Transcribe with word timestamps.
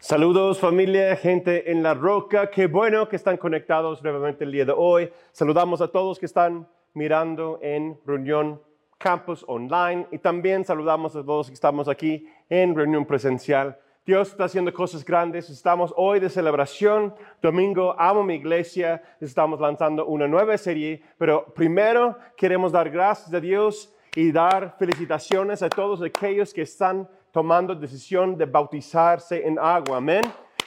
Saludos 0.00 0.60
familia, 0.60 1.16
gente 1.16 1.72
en 1.72 1.82
la 1.82 1.92
roca, 1.92 2.50
qué 2.50 2.68
bueno 2.68 3.08
que 3.08 3.16
están 3.16 3.36
conectados 3.36 4.00
nuevamente 4.00 4.44
el 4.44 4.52
día 4.52 4.64
de 4.64 4.72
hoy. 4.74 5.10
Saludamos 5.32 5.80
a 5.80 5.88
todos 5.88 6.20
que 6.20 6.26
están 6.26 6.68
mirando 6.94 7.58
en 7.60 7.98
reunión 8.06 8.62
campus 8.96 9.44
online 9.48 10.06
y 10.12 10.18
también 10.18 10.64
saludamos 10.64 11.16
a 11.16 11.24
todos 11.24 11.48
que 11.48 11.54
estamos 11.54 11.88
aquí 11.88 12.28
en 12.48 12.76
reunión 12.76 13.06
presencial. 13.06 13.76
Dios 14.06 14.28
está 14.28 14.44
haciendo 14.44 14.72
cosas 14.72 15.04
grandes. 15.04 15.50
Estamos 15.50 15.92
hoy 15.96 16.20
de 16.20 16.30
celebración. 16.30 17.12
Domingo, 17.42 17.96
amo 17.98 18.22
mi 18.22 18.36
iglesia. 18.36 19.02
Estamos 19.20 19.58
lanzando 19.58 20.06
una 20.06 20.28
nueva 20.28 20.56
serie. 20.58 21.02
Pero 21.18 21.44
primero 21.54 22.16
queremos 22.36 22.70
dar 22.70 22.88
gracias 22.88 23.34
a 23.34 23.40
Dios 23.40 23.92
y 24.14 24.30
dar 24.30 24.76
felicitaciones 24.78 25.60
a 25.60 25.68
todos 25.68 26.02
aquellos 26.02 26.54
que 26.54 26.62
están 26.62 27.08
tomando 27.38 27.72
decisión 27.72 28.36
de 28.36 28.46
bautizarse 28.46 29.46
en 29.46 29.60
agua. 29.60 29.98
Amén. 29.98 30.22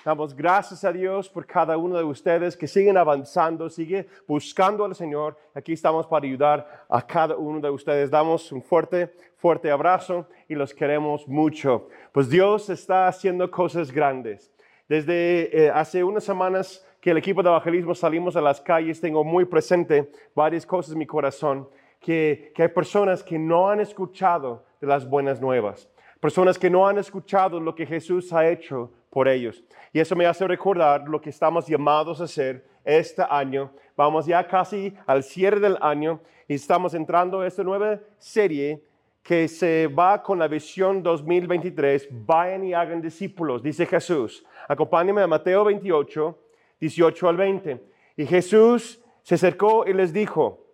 Damos 0.06 0.34
gracias 0.34 0.86
a 0.86 0.94
Dios 0.94 1.28
por 1.28 1.46
cada 1.46 1.76
uno 1.76 1.98
de 1.98 2.04
ustedes 2.06 2.56
que 2.56 2.66
siguen 2.66 2.96
avanzando, 2.96 3.70
sigue 3.70 4.08
buscando 4.26 4.86
al 4.86 4.96
Señor. 4.96 5.38
Aquí 5.54 5.74
estamos 5.74 6.08
para 6.08 6.26
ayudar 6.26 6.86
a 6.88 7.06
cada 7.06 7.36
uno 7.36 7.60
de 7.60 7.70
ustedes. 7.70 8.10
Damos 8.10 8.50
un 8.54 8.64
fuerte, 8.64 9.12
fuerte 9.36 9.70
abrazo 9.70 10.26
y 10.48 10.56
los 10.56 10.74
queremos 10.74 11.28
mucho. 11.28 11.90
Pues 12.14 12.30
Dios 12.30 12.70
está 12.70 13.10
haciendo 13.10 13.52
cosas 13.52 13.92
grandes. 13.92 14.50
Desde 14.88 15.66
eh, 15.66 15.70
hace 15.76 16.06
unas 16.06 16.24
semanas 16.24 16.88
que 17.02 17.12
el 17.12 17.18
equipo 17.18 17.44
de 17.44 17.50
evangelismo 17.50 17.94
salimos 17.94 18.38
a 18.38 18.42
las 18.42 18.62
calles, 18.62 19.02
tengo 19.02 19.26
muy 19.26 19.44
presente 19.44 20.10
varias 20.34 20.66
cosas 20.66 20.94
en 20.94 21.00
mi 21.00 21.06
corazón, 21.06 21.68
que, 22.00 22.54
que 22.56 22.62
hay 22.62 22.70
personas 22.70 23.24
que 23.24 23.38
no 23.38 23.70
han 23.70 23.82
escuchado 23.82 24.64
de 24.80 24.88
las 24.88 25.06
buenas 25.06 25.42
nuevas 25.42 25.91
personas 26.22 26.58
que 26.58 26.70
no 26.70 26.88
han 26.88 27.00
escuchado 27.00 27.60
lo 27.60 27.76
que 27.76 27.86
Jesús 27.86 28.32
ha 28.32 28.48
hecho 28.48 28.92
por 29.10 29.28
ellos. 29.28 29.62
Y 29.92 30.00
eso 30.00 30.16
me 30.16 30.26
hace 30.26 30.48
recordar 30.48 31.08
lo 31.10 31.20
que 31.20 31.32
estamos 31.32 31.68
llamados 31.68 32.22
a 32.22 32.26
hacer 32.26 32.66
este 32.86 33.24
año. 33.30 33.72
Vamos 33.98 34.26
ya 34.28 34.48
casi 34.48 34.96
al 35.06 35.24
cierre 35.24 35.60
del 35.60 35.78
año 35.82 36.22
y 36.48 36.54
estamos 36.54 36.94
entrando 36.94 37.42
a 37.42 37.48
esta 37.48 37.64
nueva 37.64 38.00
serie 38.20 38.84
que 39.24 39.48
se 39.48 39.88
va 39.88 40.22
con 40.22 40.40
la 40.40 40.48
visión 40.48 41.02
2023. 41.02 42.08
Vayan 42.12 42.64
y 42.66 42.74
hagan 42.74 43.02
discípulos, 43.02 43.62
dice 43.62 43.86
Jesús. 43.86 44.46
Acompáñenme 44.68 45.24
a 45.24 45.28
Mateo 45.28 45.66
28, 45.66 46.38
18 46.80 47.30
al 47.30 47.38
20. 47.38 47.84
Y 48.18 48.26
Jesús 48.28 49.02
se 49.24 49.36
acercó 49.36 49.86
y 49.88 49.94
les 49.94 50.14
dijo, 50.14 50.66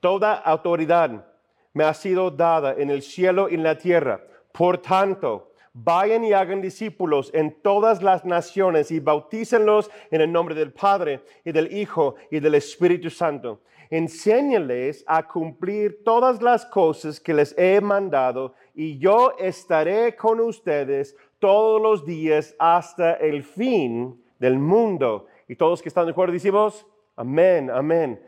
toda 0.00 0.34
autoridad 0.34 1.26
me 1.72 1.84
ha 1.84 1.94
sido 1.94 2.30
dada 2.30 2.74
en 2.76 2.90
el 2.90 3.02
cielo 3.02 3.48
y 3.48 3.54
en 3.54 3.62
la 3.62 3.78
tierra. 3.78 4.20
Por 4.52 4.78
tanto, 4.78 5.52
vayan 5.72 6.24
y 6.24 6.32
hagan 6.32 6.60
discípulos 6.60 7.30
en 7.32 7.62
todas 7.62 8.02
las 8.02 8.24
naciones 8.24 8.90
y 8.90 9.00
bautícenlos 9.00 9.90
en 10.10 10.20
el 10.20 10.32
nombre 10.32 10.54
del 10.54 10.72
Padre 10.72 11.20
y 11.44 11.52
del 11.52 11.72
Hijo 11.72 12.16
y 12.30 12.40
del 12.40 12.56
Espíritu 12.56 13.10
Santo. 13.10 13.60
Enséñenles 13.88 15.02
a 15.06 15.26
cumplir 15.26 16.04
todas 16.04 16.40
las 16.42 16.64
cosas 16.66 17.18
que 17.18 17.34
les 17.34 17.56
he 17.58 17.80
mandado 17.80 18.54
y 18.74 18.98
yo 18.98 19.34
estaré 19.38 20.14
con 20.14 20.40
ustedes 20.40 21.16
todos 21.40 21.82
los 21.82 22.04
días 22.04 22.54
hasta 22.58 23.14
el 23.14 23.42
fin 23.42 24.22
del 24.38 24.58
mundo. 24.58 25.26
Y 25.48 25.56
todos 25.56 25.82
que 25.82 25.88
están 25.88 26.04
de 26.04 26.12
acuerdo 26.12 26.32
decimos, 26.32 26.86
amén, 27.16 27.70
amén. 27.70 28.20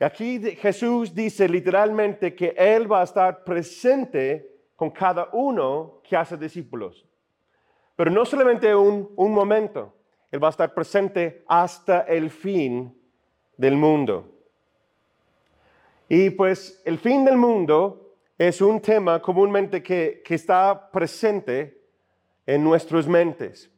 Aquí 0.00 0.40
Jesús 0.56 1.14
dice 1.14 1.48
literalmente 1.48 2.34
que 2.34 2.54
Él 2.56 2.90
va 2.90 3.02
a 3.02 3.04
estar 3.04 3.44
presente 3.44 4.53
con 4.76 4.90
cada 4.90 5.28
uno 5.32 6.00
que 6.02 6.16
hace 6.16 6.36
discípulos. 6.36 7.06
Pero 7.96 8.10
no 8.10 8.24
solamente 8.24 8.74
un, 8.74 9.14
momento, 9.16 9.94
Él 10.30 10.42
va 10.42 10.48
a 10.48 10.50
estar 10.50 10.74
presente 10.74 11.44
hasta 11.46 12.00
el 12.02 12.30
fin 12.30 12.96
del 13.56 13.76
mundo. 13.76 14.30
Y 16.08 16.30
pues 16.30 16.82
el 16.84 16.98
fin 16.98 17.24
del 17.24 17.36
mundo 17.36 18.16
es 18.36 18.60
un 18.60 18.80
tema 18.80 19.22
comúnmente 19.22 19.82
que, 19.82 20.22
que 20.24 20.34
está 20.34 20.90
presente 20.90 21.80
en 22.46 22.62
nuestras 22.64 23.06
mentes. 23.06 23.70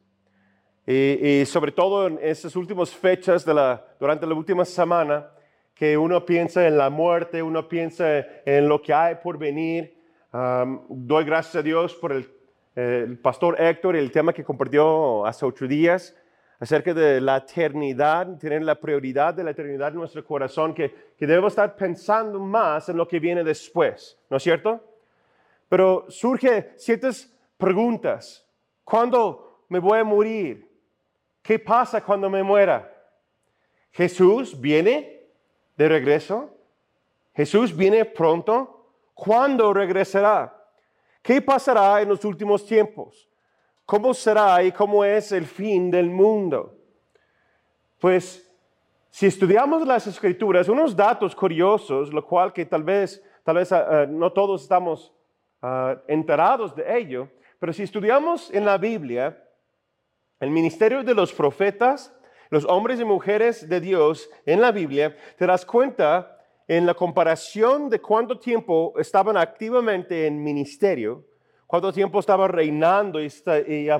Y, 0.89 1.43
sobre 1.45 1.73
todo 1.73 2.07
en 2.07 2.17
esas 2.21 2.55
últimas 2.55 2.95
fechas 2.95 3.43
de 3.43 3.53
la, 3.53 3.85
durante 3.99 4.25
la 4.25 4.33
última 4.33 4.63
semana, 4.63 5.29
que 5.73 5.97
uno 5.97 6.25
piensa 6.25 6.65
en 6.65 6.77
la 6.77 6.89
muerte, 6.89 7.43
uno 7.43 7.67
piensa 7.67 8.25
en 8.45 8.69
lo 8.69 8.81
que 8.81 8.93
hay 8.93 9.15
por 9.15 9.37
venir 9.37 9.96
doy 10.31 11.23
gracias 11.25 11.55
a 11.55 11.61
Dios 11.61 11.95
por 11.95 12.11
el, 12.11 13.17
pastor 13.21 13.59
Héctor 13.59 13.95
y 13.95 13.99
el 13.99 14.11
tema 14.11 14.33
que 14.33 14.43
compartió 14.43 15.25
hace 15.25 15.45
ocho 15.45 15.67
días 15.67 16.15
acerca 16.59 16.93
de 16.93 17.19
la 17.19 17.37
eternidad, 17.37 18.37
tener 18.37 18.63
la 18.63 18.75
prioridad 18.75 19.33
de 19.33 19.43
la 19.43 19.51
eternidad 19.51 19.89
en 19.89 19.99
nuestro 19.99 20.23
corazón, 20.25 20.73
que, 20.73 21.13
que 21.17 21.27
debemos 21.27 21.53
estar 21.53 21.75
pensando 21.75 22.39
más 22.39 22.89
en 22.89 22.97
lo 22.97 23.07
que 23.07 23.19
viene 23.19 23.43
después, 23.43 24.17
¿no 24.29 24.37
es 24.37 24.43
cierto? 24.43 24.83
Pero 25.69 26.05
surge 26.09 26.73
ciertas 26.77 27.31
preguntas. 27.57 28.45
¿Cuándo 28.83 29.63
me 29.69 29.79
voy 29.79 29.99
a 29.99 30.03
morir? 30.03 30.67
¿Qué 31.41 31.59
pasa 31.59 32.03
cuando 32.03 32.29
me 32.29 32.43
muera? 32.43 32.93
¿Jesús 33.91 34.59
viene 34.59 35.23
de 35.75 35.89
regreso? 35.89 36.49
¿Jesús 37.33 37.75
viene 37.75 38.05
pronto? 38.05 38.76
¿Cuándo 39.17 39.73
regresará? 39.73 40.55
¿Qué 41.23 41.41
pasará 41.41 41.99
en 42.03 42.09
los 42.09 42.23
últimos 42.23 42.63
tiempos? 42.63 43.27
¿Cómo 43.83 44.13
será 44.13 44.61
y 44.61 44.71
cómo 44.71 45.03
es 45.03 45.31
el 45.31 45.47
fin 45.47 45.89
del 45.89 46.11
mundo? 46.11 46.77
Pues 47.99 48.47
si 49.09 49.25
estudiamos 49.25 49.87
las 49.87 50.05
escrituras, 50.05 50.69
unos 50.69 50.95
datos 50.95 51.35
curiosos, 51.35 52.13
lo 52.13 52.23
cual 52.23 52.53
que 52.53 52.67
tal 52.67 52.83
vez, 52.83 53.23
tal 53.43 53.55
vez 53.55 53.71
ah, 53.71 53.87
ah, 53.89 54.05
no 54.07 54.31
todos 54.31 54.61
estamos 54.61 55.11
ah, 55.63 55.95
enterados 56.07 56.75
de 56.75 56.99
ello, 56.99 57.27
pero 57.57 57.73
si 57.73 57.81
estudiamos 57.81 58.53
en 58.53 58.65
la 58.65 58.77
Biblia 58.77 59.43
el 60.39 60.51
ministerio 60.51 61.03
de 61.03 61.15
los 61.15 61.33
profetas, 61.33 62.13
los 62.51 62.65
hombres 62.65 62.99
y 62.99 63.03
mujeres 63.03 63.67
de 63.67 63.81
Dios 63.81 64.29
en 64.45 64.61
la 64.61 64.71
Biblia, 64.71 65.17
te 65.37 65.47
das 65.47 65.65
cuenta 65.65 66.36
en 66.67 66.85
la 66.85 66.93
comparación 66.93 67.89
de 67.89 68.01
cuánto 68.01 68.37
tiempo 68.37 68.93
estaban 68.97 69.37
activamente 69.37 70.27
en 70.27 70.43
ministerio, 70.43 71.23
cuánto 71.65 71.93
tiempo 71.93 72.19
estaban 72.19 72.49
reinando 72.49 73.19
y, 73.21 73.29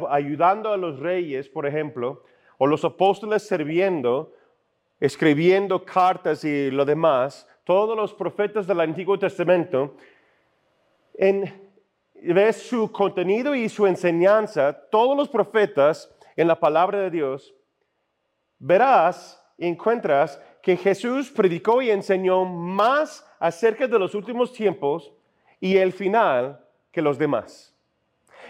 ayudando 0.10 0.70
a 0.70 0.78
los 0.78 1.00
reyes, 1.00 1.48
por 1.48 1.66
ejemplo, 1.66 2.24
o 2.58 2.68
los 2.68 2.84
apóstoles 2.84 3.48
sirviendo, 3.48 4.34
escribiendo 5.00 5.86
cartas 5.86 6.44
y 6.44 6.70
lo 6.72 6.84
demás, 6.84 7.48
todos 7.64 7.96
los 7.96 8.14
profetas 8.14 8.68
del 8.68 8.82
Antiguo 8.82 9.18
Testamento, 9.18 9.96
en, 11.14 11.72
ves 12.16 12.58
su 12.58 12.92
contenido 12.92 13.56
y 13.56 13.70
su 13.70 13.88
enseñanza, 13.88 14.74
todos 14.90 15.16
los 15.16 15.30
profetas 15.30 16.14
en 16.36 16.48
la 16.48 16.60
palabra 16.60 17.00
de 17.00 17.12
Dios, 17.12 17.54
verás 18.60 19.42
encuentras 19.58 20.42
que 20.68 20.76
Jesús 20.76 21.32
predicó 21.32 21.82
y 21.82 21.90
enseñó 21.90 22.44
más 22.44 23.26
acerca 23.40 23.88
de 23.88 23.98
los 23.98 24.14
últimos 24.14 24.52
tiempos 24.52 25.14
y 25.62 25.78
el 25.78 25.94
final 25.94 26.60
que 26.92 27.02
los 27.02 27.18
demás. 27.18 27.74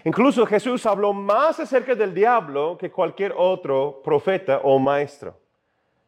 Incluso 0.04 0.44
Jesús 0.44 0.84
habló 0.84 1.12
más 1.12 1.60
acerca 1.60 1.94
del 1.94 2.12
diablo 2.12 2.76
que 2.76 2.90
cualquier 2.90 3.34
otro 3.36 4.02
profeta 4.02 4.58
o 4.64 4.80
maestro. 4.80 5.38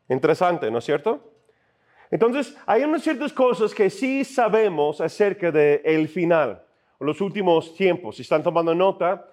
Interesante, 0.08 0.68
¿no 0.68 0.78
es 0.78 0.84
cierto? 0.84 1.20
Entonces, 2.10 2.58
hay 2.66 2.82
unas 2.82 3.04
ciertas 3.04 3.32
cosas 3.32 3.72
que 3.72 3.88
sí 3.88 4.24
sabemos 4.24 5.00
acerca 5.00 5.52
del 5.52 5.80
el 5.84 6.08
final, 6.08 6.60
los 6.98 7.20
últimos 7.20 7.72
tiempos. 7.76 8.16
Si 8.16 8.22
están 8.22 8.42
tomando 8.42 8.74
nota, 8.74 9.28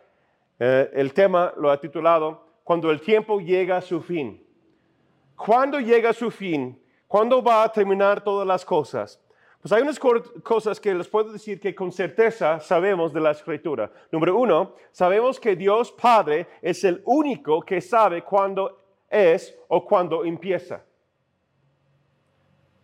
eh, 0.59 0.91
el 0.93 1.11
tema 1.11 1.55
lo 1.57 1.71
ha 1.71 1.81
titulado 1.81 2.45
Cuando 2.63 2.91
el 2.91 3.01
tiempo 3.01 3.39
llega 3.39 3.77
a 3.77 3.81
su 3.81 3.99
fin. 3.99 4.46
¿Cuándo 5.37 5.79
llega 5.79 6.11
su 6.11 6.31
fin? 6.31 6.81
¿Cuándo 7.07 7.41
va 7.41 7.63
a 7.63 7.71
terminar 7.71 8.21
todas 8.21 8.45
las 8.45 8.65
cosas? 8.65 9.21
Pues 9.61 9.71
hay 9.71 9.81
unas 9.81 9.99
cosas 9.99 10.79
que 10.79 10.93
les 10.93 11.07
puedo 11.07 11.31
decir 11.31 11.59
que 11.59 11.73
con 11.73 11.91
certeza 11.91 12.59
sabemos 12.59 13.13
de 13.13 13.21
la 13.21 13.31
escritura. 13.31 13.91
Número 14.11 14.37
uno, 14.37 14.75
sabemos 14.91 15.39
que 15.39 15.55
Dios 15.55 15.91
Padre 15.91 16.47
es 16.61 16.83
el 16.83 17.01
único 17.05 17.61
que 17.61 17.79
sabe 17.81 18.23
cuándo 18.23 18.81
es 19.09 19.57
o 19.67 19.85
cuándo 19.85 20.25
empieza. 20.25 20.83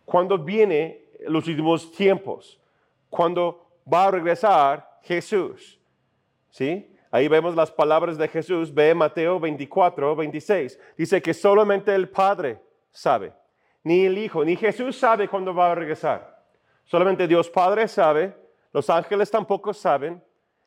Cuándo 0.04 0.38
viene 0.38 1.06
los 1.26 1.46
últimos 1.48 1.90
tiempos. 1.92 2.60
Cuándo 3.10 3.66
va 3.92 4.06
a 4.06 4.10
regresar 4.12 4.98
Jesús. 5.02 5.78
¿Sí? 6.50 6.93
Ahí 7.14 7.28
vemos 7.28 7.54
las 7.54 7.70
palabras 7.70 8.18
de 8.18 8.26
Jesús, 8.26 8.74
ve 8.74 8.92
Mateo 8.92 9.38
24, 9.38 10.16
26. 10.16 10.80
Dice 10.98 11.22
que 11.22 11.32
solamente 11.32 11.94
el 11.94 12.08
Padre 12.08 12.60
sabe, 12.90 13.32
ni 13.84 14.06
el 14.06 14.18
Hijo, 14.18 14.44
ni 14.44 14.56
Jesús 14.56 14.98
sabe 14.98 15.28
cuándo 15.28 15.54
va 15.54 15.70
a 15.70 15.74
regresar. 15.76 16.42
Solamente 16.82 17.28
Dios 17.28 17.48
Padre 17.48 17.86
sabe, 17.86 18.36
los 18.72 18.90
ángeles 18.90 19.30
tampoco 19.30 19.72
saben, 19.72 20.20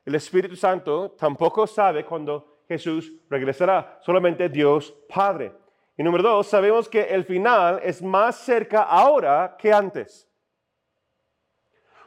el 0.05 0.15
Espíritu 0.15 0.55
Santo 0.55 1.11
tampoco 1.19 1.67
sabe 1.67 2.05
cuándo 2.05 2.61
Jesús 2.65 3.11
regresará, 3.29 3.99
solamente 4.01 4.47
Dios 4.47 4.95
Padre. 5.13 5.51
Y 5.97 6.03
número 6.03 6.23
dos, 6.23 6.47
sabemos 6.47 6.87
que 6.87 7.01
el 7.01 7.25
final 7.25 7.81
es 7.83 8.01
más 8.01 8.37
cerca 8.37 8.83
ahora 8.83 9.57
que 9.59 9.73
antes. 9.73 10.25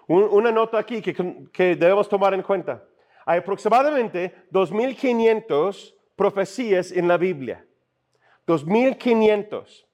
una 0.07 0.51
nota 0.51 0.79
aquí 0.79 1.03
que, 1.03 1.15
que 1.53 1.77
debemos 1.77 2.09
tomar 2.09 2.33
en 2.33 2.41
cuenta. 2.41 2.83
Hay 3.26 3.38
aproximadamente 3.38 4.34
2.500 4.52 5.94
profecías 6.17 6.93
en 6.93 7.08
la 7.08 7.17
Biblia. 7.17 7.64
2.500. 8.46 9.87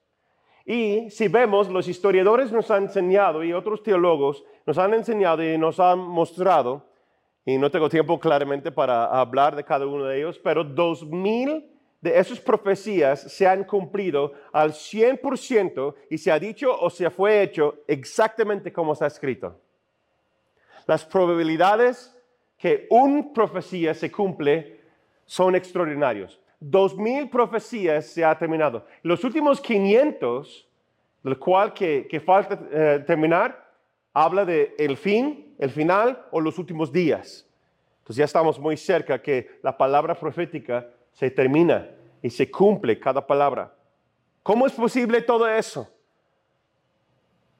Y 0.65 1.09
si 1.09 1.27
vemos, 1.27 1.69
los 1.69 1.87
historiadores 1.87 2.51
nos 2.51 2.69
han 2.71 2.83
enseñado 2.83 3.43
y 3.43 3.53
otros 3.53 3.83
teólogos 3.83 4.43
nos 4.65 4.77
han 4.77 4.93
enseñado 4.93 5.41
y 5.41 5.57
nos 5.57 5.79
han 5.79 5.99
mostrado, 5.99 6.85
y 7.45 7.57
no 7.57 7.71
tengo 7.71 7.87
tiempo 7.87 8.19
claramente 8.19 8.69
para 8.69 9.05
hablar 9.05 9.55
de 9.55 9.63
cada 9.63 9.87
uno 9.87 10.03
de 10.03 10.17
ellos, 10.17 10.37
pero 10.43 10.65
2.000 10.65 11.65
de 12.01 12.19
esas 12.19 12.41
profecías 12.41 13.21
se 13.21 13.47
han 13.47 13.63
cumplido 13.63 14.33
al 14.51 14.73
100% 14.73 15.95
y 16.09 16.17
se 16.17 16.31
ha 16.31 16.37
dicho 16.37 16.77
o 16.77 16.89
se 16.89 17.09
fue 17.09 17.41
hecho 17.41 17.83
exactamente 17.87 18.73
como 18.73 18.91
está 18.91 19.07
escrito. 19.07 19.57
Las 20.85 21.05
probabilidades 21.05 22.16
que 22.57 22.87
una 22.89 23.31
profecía 23.33 23.93
se 23.93 24.11
cumple 24.11 24.79
son 25.25 25.55
extraordinarios. 25.55 26.39
Dos 26.59 26.97
mil 26.97 27.29
profecías 27.29 28.07
se 28.07 28.25
ha 28.25 28.37
terminado. 28.37 28.85
Los 29.03 29.23
últimos 29.23 29.61
500, 29.61 30.67
del 31.23 31.37
cual 31.37 31.73
que, 31.73 32.21
falta 32.25 32.59
eh, 32.71 33.03
terminar, 33.05 33.71
habla 34.13 34.43
de 34.43 34.73
el 34.79 34.97
fin, 34.97 35.53
el 35.59 35.69
final 35.69 36.25
o 36.31 36.41
los 36.41 36.57
últimos 36.57 36.91
días. 36.91 37.47
Entonces 37.99 38.15
ya 38.15 38.25
estamos 38.25 38.59
muy 38.59 38.75
cerca 38.75 39.21
que 39.21 39.59
la 39.61 39.77
palabra 39.77 40.15
profética 40.15 40.89
se 41.11 41.29
termina 41.29 41.89
y 42.21 42.29
se 42.29 42.49
cumple 42.49 42.99
cada 42.99 43.25
palabra. 43.25 43.75
¿Cómo 44.41 44.65
es 44.65 44.73
posible 44.73 45.21
todo 45.21 45.47
eso? 45.47 45.87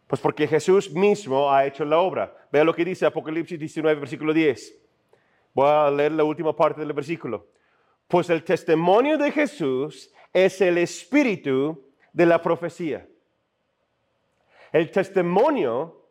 Pues 0.07 0.21
porque 0.21 0.47
Jesús 0.47 0.89
mismo 0.89 1.51
ha 1.51 1.65
hecho 1.65 1.83
la 1.83 1.99
obra. 1.99 2.33
Vea 2.51 2.63
lo 2.63 2.73
que 2.73 2.85
dice 2.85 3.05
Apocalipsis 3.05 3.59
19, 3.59 3.99
versículo 3.99 4.33
10. 4.33 4.86
Voy 5.57 5.67
a 5.67 5.89
leer 5.89 6.11
la 6.11 6.23
última 6.23 6.55
parte 6.55 6.81
del 6.81 6.93
versículo. 6.93 7.47
Pues 8.07 8.29
el 8.29 8.43
testimonio 8.43 9.17
de 9.17 9.31
Jesús 9.31 10.13
es 10.31 10.61
el 10.61 10.77
espíritu 10.77 11.83
de 12.13 12.27
la 12.27 12.39
profecía. 12.39 13.07
El 14.71 14.91
testimonio 14.91 16.09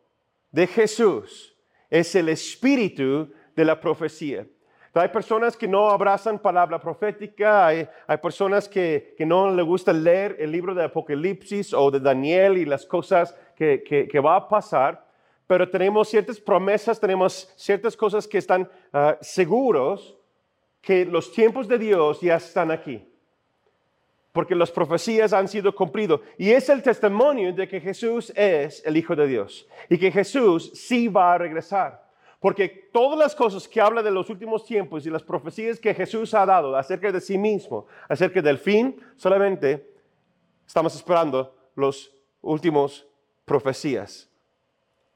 de 0.51 0.67
Jesús 0.67 1.57
es 1.89 2.13
el 2.15 2.27
espíritu 2.27 3.31
de 3.55 3.63
la 3.63 3.79
profecía. 3.79 4.45
Hay 4.93 5.07
personas 5.07 5.55
que 5.55 5.65
no 5.65 5.91
abrazan 5.91 6.39
palabra 6.39 6.77
profética, 6.77 7.67
hay, 7.67 7.87
personas 8.21 8.67
que, 8.67 9.15
no 9.19 9.49
les 9.55 9.65
gusta 9.65 9.93
leer 9.93 10.35
el 10.39 10.51
libro 10.51 10.75
de 10.75 10.83
Apocalipsis 10.83 11.73
o 11.73 11.89
de 11.89 12.01
Daniel 12.01 12.57
y 12.57 12.65
las 12.65 12.85
cosas 12.85 13.33
que, 13.55 13.81
que 14.11 14.19
va 14.19 14.35
a 14.35 14.49
pasar, 14.49 15.06
pero 15.47 15.69
tenemos 15.69 16.09
ciertas 16.09 16.39
promesas, 16.39 16.99
tenemos 16.99 17.51
ciertas 17.55 17.95
cosas 17.95 18.27
que 18.27 18.37
están 18.37 18.69
ah, 18.91 19.17
seguros 19.21 20.17
que 20.81 21.05
los 21.05 21.31
tiempos 21.31 21.67
de 21.67 21.77
Dios 21.77 22.19
ya 22.19 22.35
están 22.35 22.69
aquí. 22.69 23.03
Porque 24.33 24.53
las 24.53 24.69
profecías 24.69 25.33
han 25.33 25.47
sido 25.47 25.73
cumplidas. 25.73 26.19
Y 26.37 26.51
es 26.51 26.69
el 26.69 26.83
testimonio 26.83 27.53
de 27.53 27.67
que 27.67 27.79
Jesús 27.79 28.31
es 28.35 28.85
el 28.85 28.95
Hijo 28.97 29.15
de 29.15 29.25
Dios. 29.25 29.67
Y 29.89 29.97
que 29.97 30.11
Jesús 30.11 30.71
sí 30.75 31.07
va 31.07 31.33
a 31.33 31.37
regresar. 31.37 32.05
Porque 32.39 32.89
todas 32.91 33.17
las 33.17 33.33
cosas 33.33 33.67
que 33.67 33.81
habla 33.81 34.03
de 34.03 34.11
los 34.11 34.29
últimos 34.29 34.63
tiempos 34.63 35.05
y 35.05 35.09
las 35.09 35.23
profecías 35.23 35.79
que 35.79 35.93
Jesús 35.93 36.33
ha 36.35 36.45
dado 36.45 36.75
acerca 36.75 37.11
de 37.11 37.19
sí 37.19 37.37
mismo, 37.37 37.87
acerca 38.07 38.41
del 38.41 38.59
fin, 38.59 39.01
solamente 39.15 39.91
estamos 40.67 40.95
esperando 40.95 41.55
los 41.73 42.13
últimos 42.41 43.07
profecías 43.43 44.29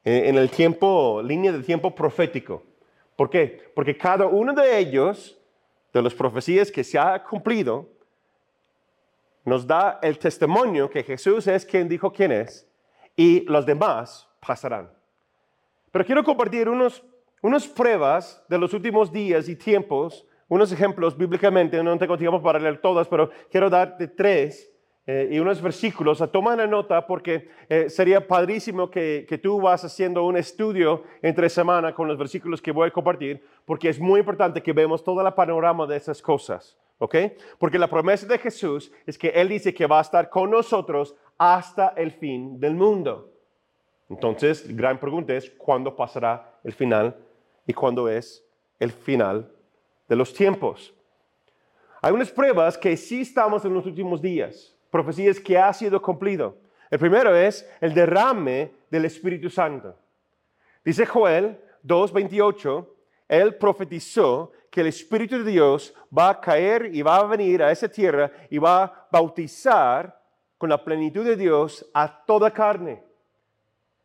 en 0.04 0.36
el 0.36 0.50
tiempo, 0.50 1.22
línea 1.22 1.52
de 1.52 1.62
tiempo 1.62 1.94
profético. 1.94 2.64
¿Por 3.16 3.30
qué? 3.30 3.70
Porque 3.74 3.96
cada 3.96 4.26
uno 4.26 4.52
de 4.52 4.78
ellos, 4.78 5.38
de 5.92 6.02
las 6.02 6.14
profecías 6.14 6.70
que 6.70 6.82
se 6.82 6.98
ha 6.98 7.22
cumplido, 7.22 7.88
nos 9.44 9.66
da 9.66 9.98
el 10.02 10.18
testimonio 10.18 10.88
que 10.88 11.02
Jesús 11.02 11.46
es 11.46 11.66
quien 11.66 11.88
dijo 11.88 12.12
quién 12.12 12.32
es 12.32 12.68
y 13.16 13.40
los 13.42 13.66
demás 13.66 14.28
pasarán. 14.44 14.90
Pero 15.90 16.04
quiero 16.04 16.24
compartir 16.24 16.68
unos, 16.68 17.04
unas 17.42 17.66
pruebas 17.68 18.42
de 18.48 18.58
los 18.58 18.72
últimos 18.72 19.12
días 19.12 19.48
y 19.48 19.56
tiempos, 19.56 20.26
unos 20.48 20.72
ejemplos 20.72 21.16
bíblicamente, 21.16 21.82
no 21.82 21.98
tengo 21.98 22.16
tiempo 22.16 22.42
para 22.42 22.58
leer 22.58 22.80
todas, 22.80 23.08
pero 23.08 23.30
quiero 23.50 23.68
darte 23.68 24.08
tres 24.08 24.71
eh, 25.06 25.28
y 25.32 25.38
unos 25.40 25.60
versículos. 25.60 26.20
a 26.20 26.28
Toma 26.28 26.54
una 26.54 26.66
nota 26.66 27.06
porque 27.06 27.48
eh, 27.68 27.90
sería 27.90 28.26
padrísimo 28.26 28.90
que, 28.90 29.26
que, 29.28 29.38
tú 29.38 29.60
vas 29.60 29.84
haciendo 29.84 30.24
un 30.24 30.36
estudio 30.36 31.02
entre 31.22 31.48
semana 31.48 31.92
con 31.94 32.06
los 32.06 32.16
versículos 32.16 32.62
que 32.62 32.70
voy 32.70 32.88
a 32.88 32.92
compartir, 32.92 33.44
porque 33.64 33.88
es 33.88 33.98
muy 33.98 34.20
importante 34.20 34.62
que 34.62 34.72
vemos 34.72 35.02
todo 35.02 35.26
el 35.26 35.34
panorama 35.34 35.86
de 35.86 35.96
esas 35.96 36.22
cosas. 36.22 36.78
¿Ok? 36.98 37.16
Porque 37.58 37.80
la 37.80 37.90
promesa 37.90 38.28
de 38.28 38.38
Jesús 38.38 38.92
es 39.04 39.18
que 39.18 39.30
Él 39.30 39.48
dice 39.48 39.74
que 39.74 39.86
va 39.86 39.98
a 39.98 40.02
estar 40.02 40.30
con 40.30 40.50
nosotros 40.50 41.16
hasta 41.36 41.88
el 41.96 42.12
fin 42.12 42.60
del 42.60 42.74
mundo. 42.74 43.28
Entonces, 44.08 44.68
la 44.68 44.76
gran 44.76 45.00
pregunta 45.00 45.34
es, 45.34 45.50
¿cuándo 45.50 45.96
pasará 45.96 46.60
el 46.62 46.72
final 46.72 47.16
y 47.66 47.72
cuándo 47.72 48.08
es 48.08 48.46
el 48.78 48.92
final 48.92 49.50
de 50.08 50.14
los 50.14 50.32
tiempos? 50.32 50.94
Hay 52.00 52.12
unas 52.12 52.30
pruebas 52.30 52.78
que 52.78 52.96
sí 52.96 53.22
estamos 53.22 53.64
en 53.64 53.74
los 53.74 53.84
últimos 53.84 54.22
días 54.22 54.71
profecías 54.92 55.40
que 55.40 55.58
ha 55.58 55.72
sido 55.72 56.00
cumplido. 56.00 56.58
El 56.90 56.98
primero 56.98 57.34
es 57.34 57.68
el 57.80 57.94
derrame 57.94 58.70
del 58.90 59.06
Espíritu 59.06 59.48
Santo. 59.48 59.96
Dice 60.84 61.06
Joel 61.06 61.58
2.28, 61.82 62.86
él 63.26 63.54
profetizó 63.56 64.52
que 64.70 64.82
el 64.82 64.88
Espíritu 64.88 65.42
de 65.42 65.50
Dios 65.50 65.94
va 66.16 66.28
a 66.28 66.40
caer 66.40 66.94
y 66.94 67.00
va 67.00 67.16
a 67.16 67.24
venir 67.24 67.62
a 67.62 67.72
esa 67.72 67.88
tierra 67.88 68.30
y 68.50 68.58
va 68.58 68.84
a 68.84 69.08
bautizar 69.10 70.20
con 70.58 70.68
la 70.68 70.84
plenitud 70.84 71.24
de 71.24 71.36
Dios 71.36 71.88
a 71.94 72.24
toda 72.26 72.50
carne. 72.50 73.02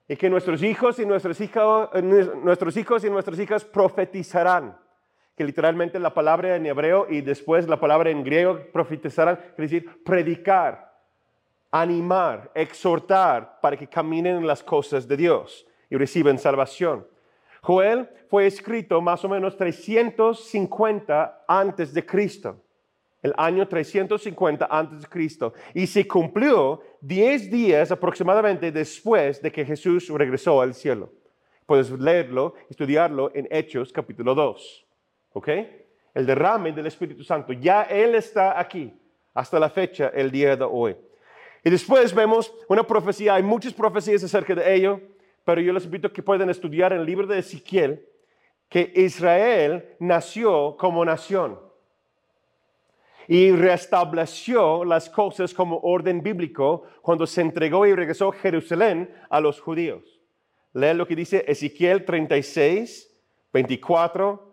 Y 0.08 0.16
que 0.16 0.30
nuestros 0.30 0.64
hijos 0.64 1.00
y 1.00 1.06
nuestras 1.06 1.42
hijas, 1.42 1.90
nuestros 2.02 2.78
hijos 2.78 3.04
y 3.04 3.10
nuestras 3.10 3.38
hijas 3.40 3.66
profetizarán 3.66 4.78
que 5.38 5.44
literalmente 5.44 6.00
la 6.00 6.16
palabra 6.16 6.56
en 6.56 6.66
hebreo 6.66 7.06
y 7.08 7.22
después 7.22 7.68
la 7.68 7.80
palabra 7.80 8.10
en 8.10 8.24
griego 8.24 8.60
profetizarán, 8.74 9.36
quiere 9.56 9.70
decir 9.70 10.04
predicar, 10.04 10.92
animar, 11.70 12.50
exhortar 12.56 13.60
para 13.62 13.78
que 13.78 13.88
caminen 13.88 14.38
en 14.38 14.48
las 14.48 14.64
cosas 14.64 15.08
de 15.08 15.16
Dios 15.16 15.68
y 15.92 15.96
reciban 15.96 16.40
salvación. 16.40 17.06
Joel 17.62 18.10
fue 18.30 18.48
escrito 18.48 19.00
más 19.00 19.24
o 19.26 19.30
menos 19.30 19.56
350 19.56 21.46
antes 21.48 21.94
de 21.94 22.04
Cristo, 22.04 22.60
el 23.22 23.34
año 23.38 23.68
350 23.68 24.68
antes 24.72 25.02
de 25.04 25.08
Cristo, 25.08 25.54
y 25.76 25.86
se 25.86 26.08
cumplió 26.08 26.82
10 27.02 27.52
días 27.52 27.92
aproximadamente 27.92 28.72
después 28.72 29.40
de 29.40 29.52
que 29.52 29.64
Jesús 29.64 30.10
regresó 30.10 30.62
al 30.62 30.74
cielo. 30.74 31.12
Puedes 31.68 31.92
leerlo, 31.92 32.56
estudiarlo 32.70 33.30
en 33.36 33.48
Hechos 33.52 33.94
capítulo 33.94 34.34
2. 34.34 34.87
¿Ok? 35.38 35.50
El 36.16 36.26
derrame 36.26 36.72
del 36.72 36.88
Espíritu 36.88 37.24
Santo. 37.24 37.54
Ya 37.54 37.84
Él 37.84 38.16
está 38.16 38.60
aquí 38.60 38.92
hasta 39.36 39.60
la 39.60 39.70
fecha, 39.70 40.12
el 40.16 40.32
día 40.32 40.56
de 40.56 40.64
hoy. 40.64 40.98
Y 41.64 41.70
después 41.70 42.12
vemos 42.12 42.52
una 42.68 42.82
profecía, 42.82 43.36
hay 43.36 43.44
muchas 43.44 43.72
profecías 43.72 44.24
acerca 44.24 44.56
de 44.56 44.74
ello, 44.74 45.00
pero 45.46 45.62
yo 45.62 45.72
les 45.72 45.86
invito 45.86 46.08
a 46.08 46.12
que 46.12 46.24
puedan 46.24 46.50
estudiar 46.50 46.92
en 46.92 47.02
el 47.02 47.06
libro 47.06 47.28
de 47.28 47.38
Ezequiel 47.38 48.04
que 48.68 48.92
Israel 48.96 49.96
nació 50.00 50.76
como 50.76 51.06
nación 51.06 51.60
y 53.28 53.52
restableció 53.52 54.84
las 54.86 55.12
cosas 55.12 55.54
como 55.54 55.78
orden 55.84 56.24
bíblico 56.24 56.86
cuando 57.04 57.28
se 57.28 57.42
entregó 57.42 57.86
y 57.86 57.94
regresó 57.94 58.32
Jerusalén 58.32 59.14
a 59.30 59.40
los 59.40 59.62
judíos. 59.62 60.20
Lee 60.74 60.96
lo 60.96 61.06
que 61.06 61.16
dice 61.16 61.46
Ezequiel 61.48 62.06
36, 62.06 63.16
24 63.54 64.47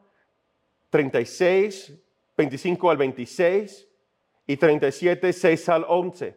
36, 0.94 1.92
25 2.36 2.88
al 2.88 2.96
26 2.96 3.88
y 4.46 4.56
37, 4.56 5.32
6 5.32 5.68
al 5.70 5.84
11. 5.88 6.36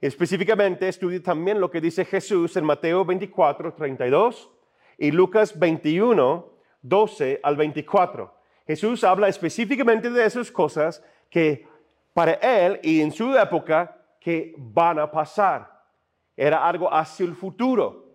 específicamente 0.00 0.88
estudia 0.88 1.22
también 1.22 1.60
lo 1.60 1.70
que 1.70 1.78
dice 1.78 2.06
Jesús 2.06 2.56
en 2.56 2.64
Mateo 2.64 3.04
24, 3.04 3.74
32 3.74 4.50
y 4.96 5.10
Lucas 5.10 5.58
21, 5.58 6.50
12 6.80 7.40
al 7.42 7.56
24. 7.58 8.34
Jesús 8.66 9.04
habla 9.04 9.28
específicamente 9.28 10.08
de 10.08 10.24
esas 10.24 10.50
cosas 10.50 11.04
que 11.28 11.68
para 12.14 12.32
él 12.32 12.80
y 12.82 13.02
en 13.02 13.12
su 13.12 13.36
época 13.36 13.94
que 14.18 14.54
van 14.56 15.00
a 15.00 15.10
pasar. 15.10 15.70
Era 16.34 16.66
algo 16.66 16.90
hacia 16.90 17.26
el 17.26 17.34
futuro, 17.34 18.06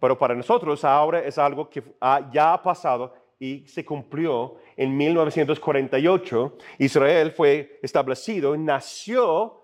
pero 0.00 0.18
para 0.18 0.34
nosotros 0.34 0.84
ahora 0.84 1.20
es 1.20 1.38
algo 1.38 1.70
que 1.70 1.84
ya 2.32 2.52
ha 2.52 2.60
pasado 2.60 3.14
y 3.40 3.66
se 3.66 3.84
cumplió 3.84 4.56
en 4.76 4.96
1948. 4.96 6.58
Israel 6.78 7.32
fue 7.32 7.80
establecido, 7.82 8.56
nació 8.56 9.56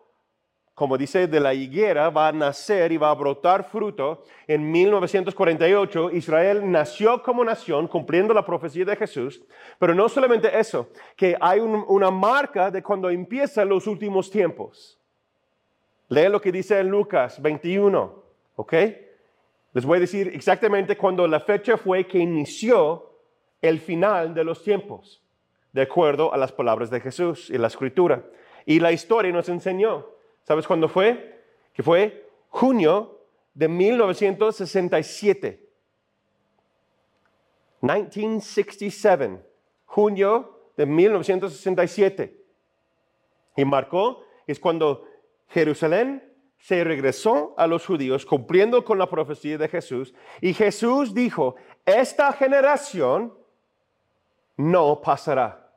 como 0.76 0.98
dice, 0.98 1.26
de 1.26 1.40
la 1.40 1.54
higuera 1.54 2.10
va 2.10 2.28
a 2.28 2.32
nacer 2.32 2.92
y 2.92 2.98
va 2.98 3.08
a 3.08 3.14
brotar 3.14 3.64
fruto. 3.64 4.24
En 4.46 4.70
1948 4.70 6.10
Israel 6.10 6.70
nació 6.70 7.22
como 7.22 7.42
nación 7.42 7.88
cumpliendo 7.88 8.34
la 8.34 8.44
profecía 8.44 8.84
de 8.84 8.94
Jesús, 8.94 9.42
pero 9.78 9.94
no 9.94 10.06
solamente 10.06 10.50
eso, 10.58 10.90
que 11.16 11.34
hay 11.40 11.60
una 11.60 12.10
marca 12.10 12.70
de 12.70 12.82
cuando 12.82 13.08
empiezan 13.08 13.70
los 13.70 13.86
últimos 13.86 14.30
tiempos. 14.30 14.98
Lee 16.10 16.28
lo 16.28 16.42
que 16.42 16.52
dice 16.52 16.78
en 16.78 16.90
Lucas 16.90 17.40
21, 17.40 18.22
¿ok? 18.56 18.74
Les 19.72 19.86
voy 19.86 19.96
a 19.96 20.00
decir 20.00 20.30
exactamente 20.34 20.98
cuando 20.98 21.26
la 21.26 21.40
fecha 21.40 21.78
fue 21.78 22.06
que 22.06 22.18
inició 22.18 23.15
el 23.62 23.80
final 23.80 24.34
de 24.34 24.44
los 24.44 24.62
tiempos, 24.62 25.22
de 25.72 25.82
acuerdo 25.82 26.32
a 26.32 26.36
las 26.36 26.52
palabras 26.52 26.90
de 26.90 27.00
Jesús 27.00 27.50
y 27.50 27.58
la 27.58 27.68
escritura. 27.68 28.24
Y 28.64 28.80
la 28.80 28.92
historia 28.92 29.32
nos 29.32 29.48
enseñó 29.48 30.16
¿Sabes 30.46 30.66
cuándo 30.66 30.88
fue? 30.88 31.42
Que 31.72 31.82
fue 31.82 32.30
junio 32.50 33.20
de 33.52 33.66
1967. 33.66 35.68
1967, 37.80 39.44
junio 39.84 40.70
de 40.76 40.86
1967. 40.86 42.44
Y 43.56 43.64
marcó, 43.64 44.22
es 44.46 44.60
cuando 44.60 45.04
Jerusalén 45.48 46.32
se 46.58 46.84
regresó 46.84 47.54
a 47.56 47.66
los 47.66 47.84
judíos 47.84 48.24
cumpliendo 48.24 48.84
con 48.84 48.98
la 48.98 49.10
profecía 49.10 49.58
de 49.58 49.68
Jesús. 49.68 50.14
Y 50.40 50.54
Jesús 50.54 51.12
dijo, 51.12 51.56
esta 51.84 52.32
generación 52.32 53.36
no 54.56 55.00
pasará. 55.00 55.70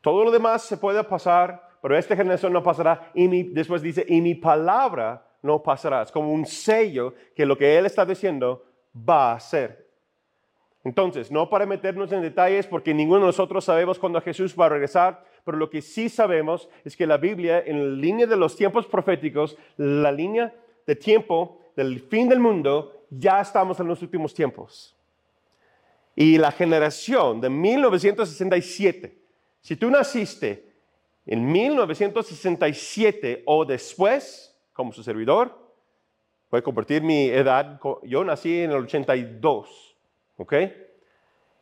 Todo 0.00 0.24
lo 0.24 0.30
demás 0.30 0.62
se 0.62 0.76
puede 0.76 1.02
pasar 1.04 1.70
pero 1.80 1.96
esta 1.96 2.16
generación 2.16 2.52
no 2.52 2.62
pasará. 2.62 3.10
Y 3.14 3.42
después 3.44 3.82
dice, 3.82 4.04
y 4.08 4.20
mi 4.20 4.34
palabra 4.34 5.26
no 5.42 5.62
pasará. 5.62 6.02
Es 6.02 6.12
como 6.12 6.32
un 6.32 6.46
sello 6.46 7.14
que 7.34 7.46
lo 7.46 7.56
que 7.56 7.78
Él 7.78 7.86
está 7.86 8.04
diciendo 8.04 8.64
va 9.08 9.32
a 9.32 9.40
ser. 9.40 9.88
Entonces, 10.84 11.30
no 11.30 11.48
para 11.48 11.66
meternos 11.66 12.10
en 12.12 12.22
detalles, 12.22 12.66
porque 12.66 12.94
ninguno 12.94 13.20
de 13.20 13.26
nosotros 13.26 13.64
sabemos 13.64 13.98
cuándo 13.98 14.20
Jesús 14.20 14.54
va 14.58 14.66
a 14.66 14.70
regresar, 14.70 15.24
pero 15.44 15.58
lo 15.58 15.68
que 15.68 15.82
sí 15.82 16.08
sabemos 16.08 16.68
es 16.84 16.96
que 16.96 17.06
la 17.06 17.18
Biblia, 17.18 17.62
en 17.64 17.96
la 17.96 18.00
línea 18.00 18.26
de 18.26 18.36
los 18.36 18.56
tiempos 18.56 18.86
proféticos, 18.86 19.58
la 19.76 20.10
línea 20.10 20.54
de 20.86 20.96
tiempo 20.96 21.60
del 21.76 22.00
fin 22.00 22.28
del 22.28 22.40
mundo, 22.40 23.04
ya 23.10 23.40
estamos 23.40 23.78
en 23.80 23.88
los 23.88 24.00
últimos 24.00 24.32
tiempos. 24.32 24.96
Y 26.16 26.38
la 26.38 26.52
generación 26.52 27.40
de 27.40 27.48
1967, 27.48 29.18
si 29.60 29.76
tú 29.76 29.90
naciste 29.90 30.72
en 31.26 31.50
1967 31.50 33.42
o 33.46 33.64
después, 33.64 34.56
como 34.72 34.92
su 34.92 35.02
servidor, 35.02 35.56
voy 36.50 36.58
a 36.58 36.62
compartir 36.62 37.02
mi 37.02 37.28
edad, 37.28 37.80
yo 38.02 38.24
nací 38.24 38.60
en 38.62 38.70
el 38.70 38.78
82, 38.78 39.96
¿ok? 40.36 40.54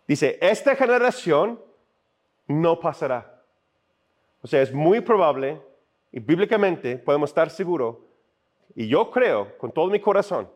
Dice, 0.07 0.39
esta 0.41 0.75
generación 0.75 1.61
no 2.47 2.81
pasará. 2.81 3.45
O 4.41 4.47
sea, 4.47 4.63
es 4.63 4.73
muy 4.73 5.01
probable 5.01 5.61
y 6.11 6.21
bíblicamente 6.21 6.97
podemos 6.97 7.31
estar 7.31 7.51
seguros, 7.51 7.97
y 8.75 8.89
yo 8.89 9.11
creo 9.11 9.57
con 9.59 9.73
todo 9.73 9.89
mi 9.89 10.01
corazón, 10.01 10.49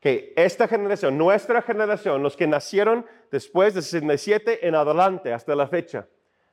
que 0.00 0.32
esta 0.34 0.66
generación, 0.66 1.18
nuestra 1.18 1.60
generación, 1.60 2.22
los 2.22 2.36
que 2.36 2.46
nacieron 2.46 3.04
después 3.30 3.74
de 3.74 3.82
67 3.82 4.66
en 4.66 4.74
adelante 4.74 5.32
hasta 5.32 5.54
la 5.54 5.68
fecha, 5.68 6.08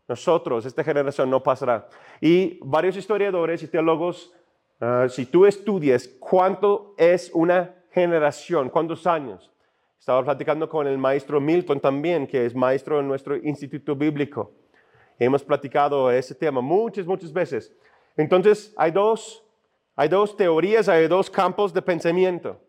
nosotros, 0.07 0.65
esta 0.65 0.83
generación, 0.83 1.29
no 1.29 1.41
pasará. 1.41 1.87
Y 2.21 2.59
varios 2.61 2.97
historiadores 2.97 3.63
y 3.63 3.67
teólogos, 3.67 4.33
ah, 4.79 5.07
si 5.09 5.25
tú 5.25 5.45
estudias 5.45 6.07
cuánto 6.19 6.93
es 6.97 7.31
una 7.33 7.73
generación, 7.91 8.69
cuántos 8.69 9.07
años, 9.07 9.51
estaba 9.97 10.23
platicando 10.23 10.69
con 10.69 10.87
el 10.87 10.97
maestro 10.97 11.41
Milton 11.41 11.79
también, 11.79 12.27
que 12.27 12.45
es 12.45 12.55
maestro 12.55 12.99
en 12.99 13.07
nuestro 13.07 13.35
instituto 13.35 13.95
bíblico. 13.95 14.51
Hemos 15.19 15.43
platicado 15.43 16.11
ese 16.11 16.35
tema 16.35 16.61
muchas, 16.61 17.05
muchas 17.05 17.33
veces. 17.33 17.73
Entonces, 18.15 18.73
hay 18.77 18.91
dos, 18.91 19.43
hay 19.95 20.07
dos 20.07 20.37
teorías, 20.37 20.87
hay 20.87 21.07
dos 21.07 21.29
campos 21.29 21.73
de 21.73 21.81
pensamiento. 21.81 22.59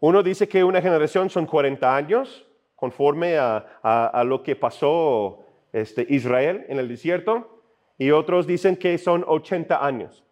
Uno 0.00 0.22
dice 0.22 0.48
que 0.48 0.62
una 0.62 0.80
generación 0.80 1.28
son 1.28 1.46
40 1.46 1.96
años, 1.96 2.46
conforme 2.76 3.36
a, 3.36 4.22
lo 4.24 4.42
que 4.42 4.54
pasó 4.54 5.44
este, 5.72 6.06
Israel 6.08 6.64
en 6.68 6.78
el 6.78 6.86
desierto 6.86 7.62
y 7.98 8.12
otros 8.12 8.46
dicen 8.46 8.76
que 8.76 8.96
son 8.98 9.24
80 9.26 9.84
años. 9.84 10.24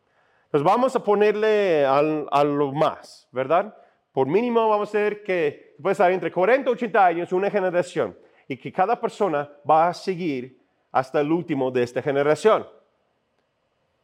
Entonces 0.45 0.65
vamos 0.65 0.95
a 0.95 1.03
ponerle 1.03 1.85
a 1.85 2.45
lo 2.45 2.73
más, 2.73 3.29
¿verdad? 3.33 3.77
Por 4.13 4.29
mínimo 4.29 4.69
vamos 4.69 4.95
a 4.95 4.99
ver 4.99 5.25
que 5.25 5.75
puede 5.83 5.93
estar 5.93 6.11
entre 6.13 6.31
40 6.31 6.71
y 6.71 6.73
80 6.73 7.05
años 7.05 7.33
una 7.33 7.51
generación 7.51 8.17
y 8.47 8.57
que 8.57 8.73
cada 8.73 8.99
persona 9.01 9.51
va 9.69 9.89
a 9.89 9.95
seguir 9.95 10.59
hasta 10.93 11.21
el 11.21 11.33
último 11.33 11.71
de 11.73 11.83
esta 11.83 12.01
generación. 12.01 12.67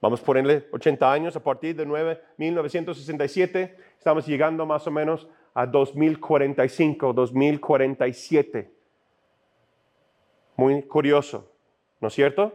Vamos 0.01 0.21
a 0.21 0.25
ponerle 0.25 0.67
80 0.73 1.13
años 1.13 1.37
a 1.37 1.41
partir 1.41 1.77
de 1.77 1.87
9, 1.87 2.21
1967. 2.37 3.77
Estamos 3.97 4.27
llegando 4.27 4.67
más 4.67 4.85
o 4.89 4.91
menos 4.91 5.29
a 5.55 5.67
2045, 5.67 7.13
2047. 7.13 8.71
Muy 10.57 10.83
curioso, 10.83 11.51
¿no 12.01 12.09
es 12.09 12.15
cierto? 12.15 12.53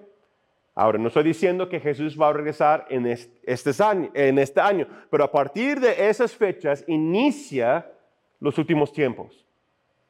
Ahora, 0.76 1.00
no 1.00 1.08
estoy 1.08 1.24
diciendo 1.24 1.68
que 1.68 1.80
Jesús 1.80 2.20
va 2.20 2.30
a 2.30 2.34
regresar 2.34 2.86
en 2.90 3.08
este, 3.08 3.84
año, 3.84 4.12
en 4.14 4.38
este 4.38 4.62
año, 4.62 4.88
pero 5.10 5.24
a 5.24 5.32
partir 5.32 5.80
de 5.80 6.08
esas 6.08 6.36
fechas 6.36 6.84
inicia 6.88 7.92
los 8.40 8.58
últimos 8.60 8.94
tiempos, 8.94 9.48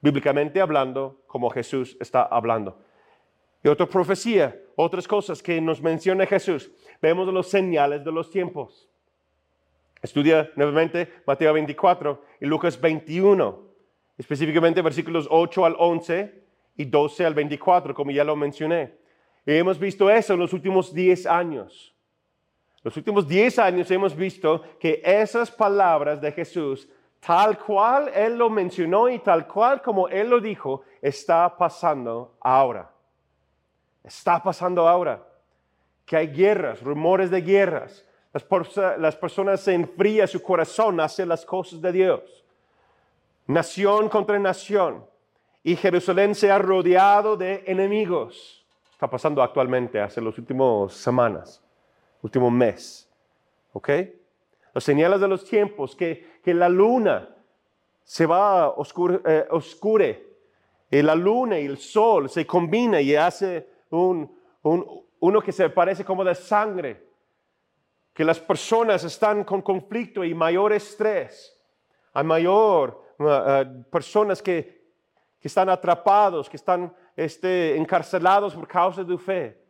bíblicamente 0.02 0.60
hablando, 0.60 1.22
como 1.26 1.50
Jesús 1.50 1.96
está 2.02 2.24
hablando. 2.24 2.78
Y 3.64 3.70
otra 3.70 3.86
profecía, 3.86 4.60
otras 4.76 5.08
cosas 5.08 5.42
que 5.42 5.60
nos 5.62 5.82
menciona 5.82 6.26
Jesús. 6.26 6.70
Vemos 7.02 7.34
los 7.34 7.50
señales 7.50 8.04
de 8.04 8.12
los 8.12 8.30
tiempos. 8.30 8.90
Estudia 10.08 10.50
nuevamente 10.56 11.22
Mateo 11.26 11.52
24 11.52 12.24
y 12.40 12.46
Lucas 12.46 12.80
21, 12.80 13.60
específicamente 14.18 14.82
versículos 14.82 15.28
8 15.30 15.66
al 15.66 15.76
11 15.78 16.44
y 16.78 16.86
12 16.86 17.26
al 17.26 17.34
24, 17.34 17.94
como 17.94 18.12
ya 18.12 18.24
lo 18.24 18.38
mencioné. 18.38 18.94
Y 19.46 19.58
hemos 19.58 19.78
visto 19.78 20.10
eso 20.10 20.34
en 20.34 20.40
los 20.40 20.54
últimos 20.54 20.94
10 20.94 21.26
años. 21.26 21.94
Los 22.84 22.96
últimos 22.96 23.28
10 23.28 23.60
años 23.60 23.92
hemos 23.92 24.16
visto 24.16 24.64
que 24.80 25.02
esas 25.04 25.52
palabras 25.52 26.22
de 26.22 26.32
Jesús, 26.32 26.88
tal 27.20 27.60
cual 27.60 28.10
Él 28.16 28.38
lo 28.38 28.50
mencionó 28.50 29.10
y 29.10 29.20
tal 29.20 29.46
cual 29.46 29.82
como 29.82 30.08
Él 30.08 30.30
lo 30.30 30.40
dijo, 30.40 30.84
está 31.02 31.58
pasando 31.58 32.38
ahora. 32.40 32.90
Está 34.06 34.42
pasando 34.42 34.88
ahora. 34.88 35.22
Que 36.06 36.16
hay 36.16 36.28
guerras, 36.28 36.82
rumores 36.82 37.30
de 37.30 37.42
guerras. 37.42 38.07
Las, 38.34 38.46
las 38.98 39.16
personas 39.16 39.62
se 39.62 39.74
enfrían 39.74 40.28
su 40.28 40.42
corazón 40.42 41.00
hacia 41.00 41.26
las 41.26 41.46
cosas 41.46 41.82
de 41.82 41.92
Dios. 41.92 42.46
Nación 43.48 44.10
contra 44.10 44.38
nación 44.38 45.06
y 45.64 45.76
Jerusalén 45.76 46.36
se 46.36 46.52
ha 46.52 46.60
rodeado 46.60 47.38
de 47.38 47.64
enemigos. 47.66 48.66
Está 48.92 49.10
pasando 49.10 49.42
actualmente, 49.42 50.00
hace 50.00 50.22
las 50.22 50.38
últimas 50.38 50.94
semanas, 50.94 51.64
último 52.22 52.50
mes. 52.52 53.10
¿Ok? 53.74 53.90
Los 54.74 54.84
señales 54.84 55.20
de 55.20 55.28
los 55.28 55.46
tiempos, 55.46 55.96
que, 55.96 56.40
que 56.44 56.54
la 56.54 56.70
luna 56.70 57.30
se 58.04 58.26
va 58.26 58.70
oscure, 58.70 59.20
eh, 59.26 59.46
oscure, 59.50 60.28
y 60.90 61.02
la 61.02 61.16
luna 61.16 61.60
y 61.60 61.66
el 61.66 61.78
sol 61.78 62.30
se 62.30 62.46
combinan 62.46 63.02
y 63.02 63.16
hace 63.16 63.68
un, 63.90 64.32
un, 64.64 65.04
uno 65.20 65.42
que 65.42 65.52
se 65.52 65.70
parece 65.70 66.06
como 66.06 66.24
de 66.24 66.34
sangre, 66.34 67.07
que 68.18 68.26
las 68.26 68.40
personas 68.40 69.04
están 69.04 69.44
con 69.44 69.62
conflicto 69.62 70.24
y 70.24 70.34
mayor 70.34 70.74
estrés, 70.74 71.56
hay 72.14 72.24
mayor 72.24 73.00
uh, 73.20 73.84
personas 73.92 74.42
que, 74.42 74.90
que 75.40 75.48
están 75.48 75.70
atrapados, 75.70 76.50
que 76.50 76.58
están 76.58 76.92
este, 77.16 77.78
encarcelados 77.78 78.56
por 78.56 78.68
causa 78.68 79.04
de 79.04 79.20
fe. 79.20 79.64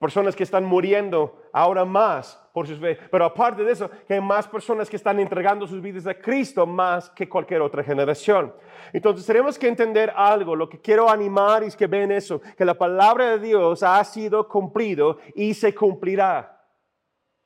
Personas 0.00 0.34
que 0.34 0.42
están 0.42 0.64
muriendo 0.64 1.44
ahora 1.52 1.84
más 1.84 2.36
por 2.52 2.66
sus 2.66 2.80
fe. 2.80 2.98
Pero 3.08 3.24
aparte 3.24 3.62
de 3.62 3.70
eso, 3.70 3.88
que 4.08 4.14
hay 4.14 4.20
más 4.20 4.48
personas 4.48 4.90
que 4.90 4.96
están 4.96 5.20
entregando 5.20 5.64
sus 5.68 5.80
vidas 5.80 6.08
a 6.08 6.14
Cristo 6.14 6.66
más 6.66 7.08
que 7.10 7.28
cualquier 7.28 7.62
otra 7.62 7.84
generación. 7.84 8.52
Entonces 8.92 9.24
tenemos 9.24 9.56
que 9.56 9.68
entender 9.68 10.12
algo. 10.16 10.56
Lo 10.56 10.68
que 10.68 10.80
quiero 10.80 11.08
animar 11.08 11.62
es 11.62 11.76
que 11.76 11.86
ven 11.86 12.10
eso, 12.10 12.40
que 12.58 12.64
la 12.64 12.74
palabra 12.74 13.30
de 13.30 13.38
Dios 13.38 13.84
ha 13.84 14.02
sido 14.02 14.48
cumplido 14.48 15.18
y 15.36 15.54
se 15.54 15.72
cumplirá. 15.72 16.50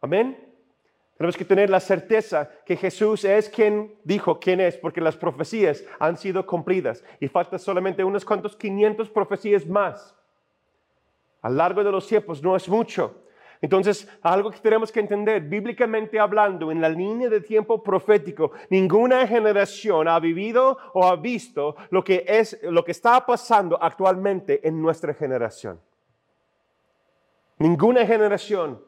Amén. 0.00 0.49
Tenemos 1.17 1.37
que 1.37 1.45
tener 1.45 1.69
la 1.69 1.81
certeza 1.81 2.49
que 2.64 2.76
Jesús 2.76 3.25
es 3.25 3.49
quien 3.49 3.97
dijo 4.05 4.38
quién 4.38 4.61
es, 4.61 4.76
porque 4.76 5.00
las 5.00 5.17
profecías 5.17 5.85
han 5.99 6.17
sido 6.17 6.47
cumplidas 6.47 7.05
y 7.19 7.26
falta 7.26 7.59
solamente 7.59 8.05
unos 8.05 8.25
cuantos 8.25 8.55
500 8.57 9.11
profecías 9.11 9.67
más. 9.67 10.14
A 11.43 11.50
lo 11.50 11.57
largo 11.57 11.83
de 11.83 11.90
los 11.90 12.07
tiempos 12.07 12.40
no 12.40 12.55
es 12.55 12.69
mucho. 12.69 13.25
Entonces, 13.61 14.09
algo 14.23 14.52
que 14.52 14.61
tenemos 14.61 14.93
que 14.93 15.00
entender, 15.00 15.43
bíblicamente 15.43 16.21
hablando, 16.21 16.71
en 16.71 16.81
la 16.81 16.88
línea 16.88 17.28
de 17.28 17.40
tiempo 17.40 17.83
profético, 17.83 18.52
ninguna 18.71 19.26
generación 19.26 20.07
ha 20.07 20.21
vivido 20.21 20.78
o 20.95 21.05
ha 21.05 21.17
visto 21.17 21.75
lo 21.90 22.05
que 22.05 22.25
es 22.28 22.62
lo 22.62 22.85
que 22.85 22.93
está 22.93 23.26
pasando 23.26 23.83
actualmente 23.83 24.67
en 24.67 24.81
nuestra 24.81 25.12
generación. 25.12 25.81
Ninguna 27.59 28.07
generación 28.07 28.81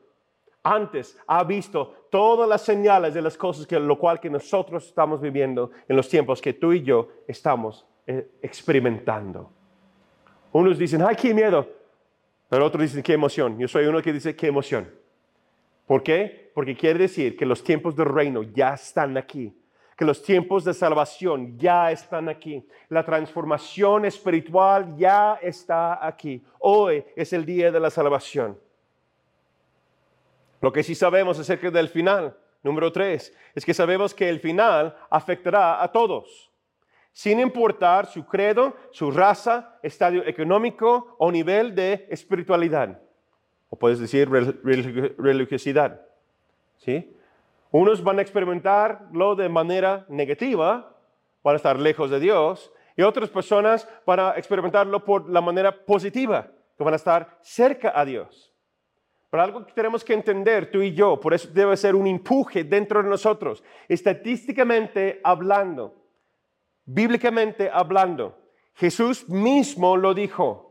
antes 0.63 1.19
ha 1.27 1.43
visto 1.45 2.07
todas 2.11 2.49
las 2.49 2.63
señales 2.63 3.15
de 3.15 3.23
las 3.23 3.37
cosas 3.37 3.67
que 3.67 3.79
lo 3.79 3.99
cual 3.99 4.21
que 4.21 4.29
nosotros 4.29 4.87
estamos 4.87 5.21
viviendo 5.21 5.71
en 5.89 5.97
los 5.97 6.09
tiempos 6.09 6.41
que 6.41 6.53
tú 6.53 6.73
y 6.73 6.83
yo 6.83 7.09
estamos 7.27 7.87
eh, 8.07 8.29
experimentando. 8.43 9.51
Unos 10.53 10.79
dicen, 10.79 11.03
ay, 11.03 11.17
qué 11.17 11.33
miedo, 11.33 11.67
pero 12.49 12.67
otros 12.67 12.83
dicen, 12.83 13.03
qué 13.03 13.13
emoción. 13.13 13.59
Yo 13.59 13.69
soy 13.69 13.87
uno 13.87 14.03
que 14.03 14.13
dice, 14.13 14.35
qué 14.35 14.49
emoción. 14.49 14.91
¿Por 15.87 16.03
qué? 16.03 16.51
Porque 16.55 16.77
quiere 16.77 16.99
decir 16.99 17.37
que 17.37 17.47
los 17.47 17.63
tiempos 17.63 17.97
del 17.97 18.07
reino 18.07 18.43
ya 18.43 18.75
están 18.75 19.17
aquí, 19.17 19.57
que 19.97 20.05
los 20.05 20.23
tiempos 20.23 20.65
de 20.65 20.75
salvación 20.75 21.59
ya 21.59 21.91
están 21.93 22.29
aquí, 22.29 22.67
la 22.89 23.05
transformación 23.05 24.05
espiritual 24.05 24.97
ya 24.97 25.39
está 25.43 26.05
aquí. 26.05 26.43
Hoy 26.59 27.05
es 27.15 27.33
el 27.33 27.45
día 27.45 27.71
de 27.71 27.81
la 27.81 27.91
salvación. 27.91 28.59
Lo 30.61 30.73
que 30.73 30.83
sí 30.83 30.95
sabemos 30.95 31.39
acerca 31.39 31.71
del 31.71 31.89
final, 31.89 32.37
número 32.63 32.93
tres, 32.93 33.35
es 33.55 33.65
que 33.65 33.75
sabemos 33.75 34.15
que 34.15 34.29
el 34.29 34.41
final 34.41 34.97
afectará 35.09 35.83
a 35.83 35.91
todos, 35.91 36.51
sin 37.13 37.41
importar 37.41 38.07
su 38.07 38.27
credo, 38.27 38.75
su 38.91 39.11
raza, 39.11 39.79
estadio 39.83 40.25
económico 40.27 41.17
o 41.19 41.33
nivel 41.33 41.75
de 41.75 42.07
espiritualidad, 42.11 43.01
o 43.71 43.77
puedes 43.77 43.99
decir 43.99 44.29
religiosidad. 44.29 46.03
¿sí? 46.77 47.17
Unos 47.71 48.03
van 48.03 48.19
a 48.19 48.23
experimentarlo 48.23 49.35
de 49.35 49.49
manera 49.49 50.05
negativa, 50.09 50.95
van 51.43 51.55
a 51.55 51.57
estar 51.57 51.79
lejos 51.79 52.11
de 52.11 52.21
Dios, 52.21 52.71
y 52.97 53.03
otras 53.03 53.31
personas 53.31 53.89
van 54.05 54.21
a 54.21 54.31
experimentarlo 54.37 55.05
por 55.05 55.31
la 55.31 55.41
manera 55.41 55.85
positiva, 55.87 56.49
que 56.77 56.85
van 56.85 56.93
a 56.93 56.97
estar 56.97 57.39
cerca 57.41 57.93
a 57.99 58.05
Dios. 58.05 58.50
Pero 59.31 59.43
algo 59.45 59.65
que 59.65 59.73
tenemos 59.73 60.05
que 60.05 60.13
entender 60.13 60.71
tú 60.71 60.83
y 60.83 60.93
yo, 60.93 61.21
por 61.21 61.33
eso 61.33 61.49
debe 61.53 61.77
ser 61.77 61.95
un 61.95 62.09
empuje 62.09 62.65
dentro 62.65 63.01
de 63.03 63.09
nosotros, 63.09 63.63
estadísticamente 63.89 65.21
hablando, 65.23 65.95
bíblicamente 66.85 67.71
hablando. 67.73 68.37
Jesús 68.75 69.29
mismo 69.29 69.97
lo 69.97 70.15
dijo. 70.15 70.67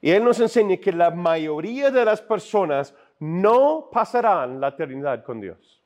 Y 0.00 0.10
Él 0.10 0.24
nos 0.24 0.40
enseña 0.40 0.78
que 0.78 0.92
la 0.92 1.10
mayoría 1.10 1.90
de 1.90 2.04
las 2.04 2.22
personas 2.22 2.94
no 3.18 3.88
pasarán 3.92 4.60
la 4.60 4.68
eternidad 4.68 5.22
con 5.22 5.40
Dios. 5.40 5.82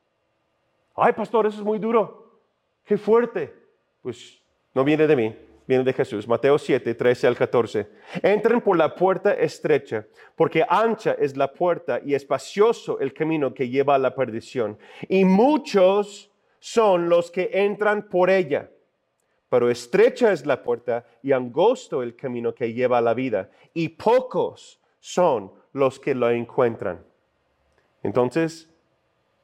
Ay, 0.95 1.13
pastor, 1.13 1.45
eso 1.45 1.59
es 1.59 1.65
muy 1.65 1.79
duro. 1.79 2.41
Qué 2.85 2.97
fuerte. 2.97 3.53
Pues 4.01 4.41
no 4.73 4.83
viene 4.83 5.07
de 5.07 5.15
mí, 5.15 5.35
viene 5.69 5.83
de 5.83 5.93
Jesús. 5.93 6.27
Mateo 6.27 6.57
7, 6.57 6.95
13 6.95 7.27
al 7.27 7.37
14. 7.37 7.87
Entren 8.23 8.59
por 8.59 8.75
la 8.75 8.95
puerta 8.95 9.33
estrecha, 9.33 10.07
porque 10.35 10.65
ancha 10.67 11.11
es 11.19 11.37
la 11.37 11.53
puerta 11.53 12.01
y 12.03 12.15
espacioso 12.15 12.99
el 12.99 13.13
camino 13.13 13.53
que 13.53 13.69
lleva 13.69 13.93
a 13.93 13.99
la 13.99 14.15
perdición. 14.15 14.79
Y 15.07 15.25
muchos 15.25 16.31
son 16.57 17.07
los 17.07 17.29
que 17.29 17.51
entran 17.53 18.09
por 18.09 18.31
ella. 18.31 18.71
Pero 19.47 19.69
estrecha 19.69 20.31
es 20.31 20.43
la 20.47 20.63
puerta 20.63 21.05
y 21.21 21.33
angosto 21.33 22.01
el 22.01 22.15
camino 22.15 22.55
que 22.55 22.73
lleva 22.73 22.97
a 22.97 23.01
la 23.01 23.13
vida. 23.13 23.51
Y 23.71 23.89
pocos 23.89 24.81
son 24.99 25.51
los 25.73 25.99
que 25.99 26.15
lo 26.15 26.31
encuentran. 26.31 27.05
Entonces, 28.01 28.73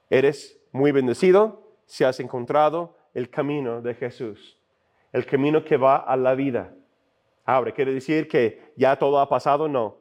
eres 0.09 0.59
muy 0.71 0.91
bendecido 0.91 1.69
si 1.85 2.03
has 2.03 2.19
encontrado 2.19 2.97
el 3.13 3.29
camino 3.29 3.83
de 3.83 3.93
Jesús 3.93 4.57
el 5.15 5.25
camino 5.25 5.63
que 5.63 5.77
va 5.77 5.95
a 5.95 6.17
la 6.17 6.35
vida. 6.35 6.73
Ahora, 7.45 7.71
¿quiere 7.71 7.93
decir 7.93 8.27
que 8.27 8.73
ya 8.75 8.97
todo 8.97 9.17
ha 9.17 9.29
pasado? 9.29 9.65
No. 9.65 9.95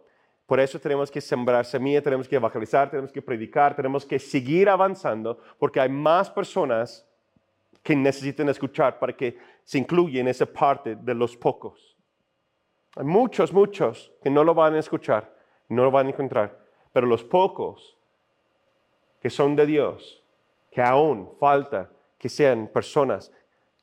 Por 0.44 0.59
eso 0.59 0.81
tenemos 0.81 1.09
que 1.09 1.20
sembrar 1.20 1.64
semilla, 1.66 2.03
tenemos 2.03 2.27
que 2.27 2.35
evangelizar, 2.35 2.90
tenemos 2.90 3.12
que 3.12 3.22
predicar, 3.22 3.77
tenemos 3.77 4.05
que 4.05 4.18
seguir 4.18 4.68
avanzando, 4.68 5.38
porque 5.57 5.79
hay 5.79 5.88
más 5.88 6.29
personas 6.29 7.07
que 7.81 7.94
necesitan 7.94 8.48
escuchar 8.48 8.98
para 8.98 9.16
que 9.16 9.38
se 9.62 9.79
incluyan 9.79 10.22
en 10.22 10.29
esa 10.29 10.46
parte 10.46 10.96
de 10.96 11.14
los 11.14 11.37
pocos. 11.37 11.96
Hay 12.96 13.05
muchos, 13.05 13.53
muchos 13.53 14.11
que 14.20 14.31
no 14.31 14.42
lo 14.42 14.53
van 14.53 14.74
a 14.74 14.81
escuchar, 14.81 15.33
no 15.68 15.85
lo 15.85 15.92
van 15.92 16.09
a 16.09 16.11
encontrar, 16.11 16.59
pero 16.92 17.07
los 17.07 17.22
pocos 17.22 17.96
que 19.20 19.31
son 19.31 19.55
de 19.55 19.64
Dios, 19.64 20.24
que 20.72 20.83
aún 20.83 21.31
falta 21.38 21.88
que 22.18 22.29
sean 22.29 22.66
personas 22.66 23.31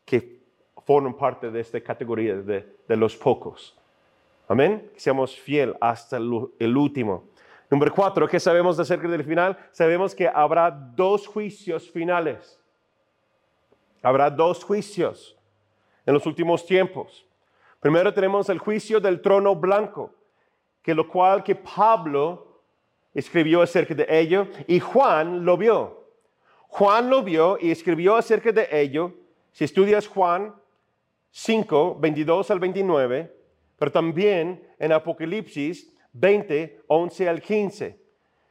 que 0.03 0.40
forman 0.85 1.13
parte 1.13 1.49
de 1.49 1.59
esta 1.59 1.79
categoría 1.81 2.35
de, 2.35 2.95
los 2.95 3.15
pocos. 3.15 3.77
Amén. 4.47 4.89
Que 4.93 4.99
seamos 4.99 5.39
fiel 5.39 5.75
hasta 5.79 6.17
el, 6.17 6.77
último. 6.77 7.23
Número 7.69 7.93
cuatro, 7.93 8.27
¿qué 8.27 8.39
sabemos 8.39 8.77
acerca 8.79 9.07
del 9.07 9.23
final? 9.23 9.57
Sabemos 9.71 10.13
que 10.13 10.27
habrá 10.27 10.69
dos 10.69 11.25
juicios 11.27 11.89
finales. 11.89 12.59
Habrá 14.01 14.29
dos 14.29 14.63
juicios 14.63 15.37
en 16.05 16.13
los 16.13 16.25
últimos 16.25 16.65
tiempos. 16.65 17.25
Primero 17.79 18.13
tenemos 18.13 18.49
el 18.49 18.59
juicio 18.59 18.99
del 18.99 19.21
trono 19.21 19.55
blanco, 19.55 20.13
que 20.81 20.93
lo 20.93 21.07
cual 21.07 21.43
que 21.43 21.55
Pablo 21.55 22.61
escribió 23.13 23.61
acerca 23.61 23.93
de 23.93 24.05
ello 24.09 24.47
y 24.67 24.79
Juan 24.79 25.45
lo 25.45 25.57
vio. 25.57 26.01
Juan 26.67 27.09
lo 27.09 27.23
vio 27.23 27.57
y 27.59 27.71
escribió 27.71 28.15
acerca 28.15 28.51
de 28.51 28.67
ello. 28.71 29.13
Si 29.51 29.65
estudias 29.65 30.07
Juan, 30.07 30.55
5, 31.31 31.97
22 31.99 32.51
al 32.51 32.59
29, 32.59 33.35
pero 33.77 33.91
también 33.91 34.67
en 34.77 34.91
Apocalipsis 34.91 35.91
20, 36.13 36.81
11 36.87 37.29
al 37.29 37.41
15. 37.41 37.99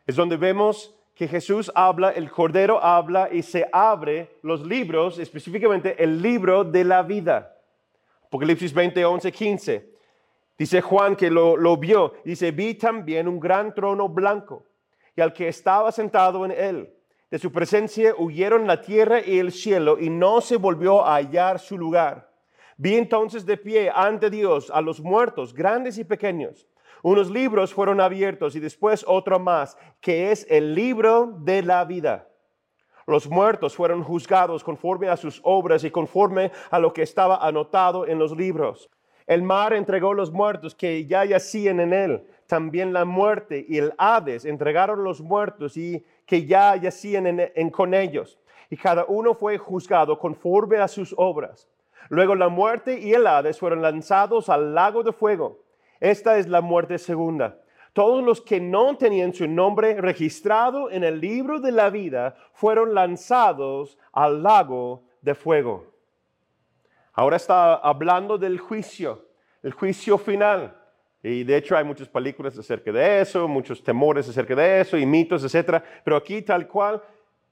Es 0.07 0.17
donde 0.17 0.37
vemos 0.37 0.95
que 1.15 1.29
Jesús 1.29 1.71
habla, 1.75 2.11
el 2.11 2.31
Cordero 2.31 2.83
habla 2.83 3.29
y 3.31 3.43
se 3.43 3.69
abre 3.71 4.39
los 4.43 4.67
libros, 4.67 5.19
específicamente 5.19 6.03
el 6.03 6.23
libro 6.23 6.65
de 6.65 6.85
la 6.85 7.03
vida. 7.03 7.55
Apocalipsis 8.25 8.73
20, 8.73 9.05
11, 9.05 9.31
15. 9.31 9.91
Dice 10.57 10.81
Juan 10.81 11.17
que 11.17 11.31
lo, 11.31 11.57
lo 11.57 11.77
vio. 11.77 12.15
Dice, 12.25 12.51
vi 12.51 12.75
también 12.75 13.29
un 13.29 13.39
gran 13.39 13.75
trono 13.75 14.09
blanco 14.09 14.65
y 15.15 15.21
al 15.21 15.33
que 15.33 15.49
estaba 15.49 15.93
sentado 15.93 16.45
en 16.47 16.53
él. 16.53 16.95
De 17.31 17.39
su 17.39 17.53
presencia 17.53 18.15
huyeron 18.17 18.67
la 18.67 18.81
tierra 18.81 19.21
y 19.21 19.39
el 19.39 19.53
cielo 19.53 19.99
y 19.99 20.09
no 20.11 20.41
se 20.41 20.57
volvió 20.57 21.05
a 21.05 21.17
hallar 21.17 21.59
su 21.59 21.77
lugar. 21.77 22.30
Vi 22.83 22.97
entonces 22.97 23.45
de 23.45 23.59
pie 23.59 23.93
ante 23.95 24.31
Dios 24.31 24.71
a 24.71 24.81
los 24.81 25.03
muertos, 25.03 25.53
grandes 25.53 25.99
y 25.99 26.05
pequeños. 26.05 26.67
Unos 27.03 27.31
libros 27.31 27.75
fueron 27.75 28.01
abiertos 28.01 28.57
y 28.57 28.59
después 28.59 29.05
otro 29.07 29.39
más, 29.39 29.77
que 30.01 30.33
es 30.33 30.47
el 30.49 30.75
libro 30.75 31.27
de 31.41 31.63
la 31.63 31.85
vida. 31.85 32.27
Los 33.07 33.29
muertos 33.29 33.77
fueron 33.77 34.03
juzgados 34.03 34.65
conforme 34.65 35.11
a 35.11 35.19
sus 35.19 35.43
obras 35.45 35.85
y 35.85 35.91
conforme 35.91 36.53
a 36.71 36.79
lo 36.79 36.95
que 36.95 37.03
estaba 37.03 37.47
anotado 37.47 38.07
en 38.07 38.19
los 38.19 38.35
libros. 38.35 38.89
El 39.27 39.43
mar 39.43 39.75
entregó 39.75 40.15
los 40.15 40.33
muertos 40.33 40.75
que 40.75 41.05
ya 41.05 41.27
yacían 41.27 41.81
en 41.81 41.93
él. 41.93 42.25
También 42.47 42.95
la 42.95 43.05
muerte 43.05 43.63
y 43.69 43.77
el 43.77 43.93
Hades 43.99 44.47
entregaron 44.47 45.05
los 45.05 45.21
muertos 45.21 45.77
y 45.77 46.03
que 46.25 46.47
ya 46.47 46.77
yacían 46.77 47.27
en, 47.27 47.69
con 47.69 47.93
ellos. 47.93 48.39
Y 48.71 48.79
cada 48.79 49.05
uno 49.05 49.35
fue 49.35 49.59
juzgado 49.59 50.19
conforme 50.19 50.79
a 50.79 50.89
sus 50.89 51.15
obras. 51.19 51.69
Luego 52.11 52.35
la 52.35 52.49
muerte 52.49 52.99
y 52.99 53.15
el 53.15 53.27
Hades 53.27 53.61
fueron 53.61 53.83
lanzados 53.83 54.49
al 54.49 54.75
lago 54.75 55.05
de 55.05 55.13
fuego. 55.13 55.63
Esta 56.01 56.39
es 56.39 56.49
la 56.49 56.61
muerte 56.61 56.99
segunda. 56.99 57.61
Todos 57.93 58.25
los 58.25 58.41
que 58.41 58.61
no 58.61 58.97
tenían 58.97 59.33
su 59.33 59.47
nombre 59.47 60.01
registrado 60.01 60.91
en 60.91 61.05
el 61.05 61.21
libro 61.21 61.61
de 61.61 61.71
la 61.71 61.89
vida 61.89 62.35
fueron 62.53 62.95
lanzados 62.95 63.97
al 64.13 64.43
lago 64.43 65.05
de 65.23 65.37
fuego. 65.37 65.87
Ahora 67.13 67.37
está 67.37 67.75
hablando 67.75 68.39
del 68.39 68.59
juicio, 68.59 69.27
el 69.63 69.73
juicio 69.73 70.19
final. 70.19 70.77
Y 71.23 71.45
de 71.45 71.57
hecho 71.59 71.77
hay 71.77 71.85
muchas 71.85 72.09
películas 72.09 72.59
acerca 72.59 72.91
de 72.91 73.21
eso, 73.21 73.47
muchos 73.47 73.85
temores 73.85 74.29
acerca 74.29 74.57
de 74.57 74.81
eso 74.81 74.97
y 74.97 75.07
mitos, 75.07 75.45
etc. 75.45 75.81
Pero 76.03 76.17
aquí 76.17 76.43
tal 76.43 76.67
cual 76.67 77.01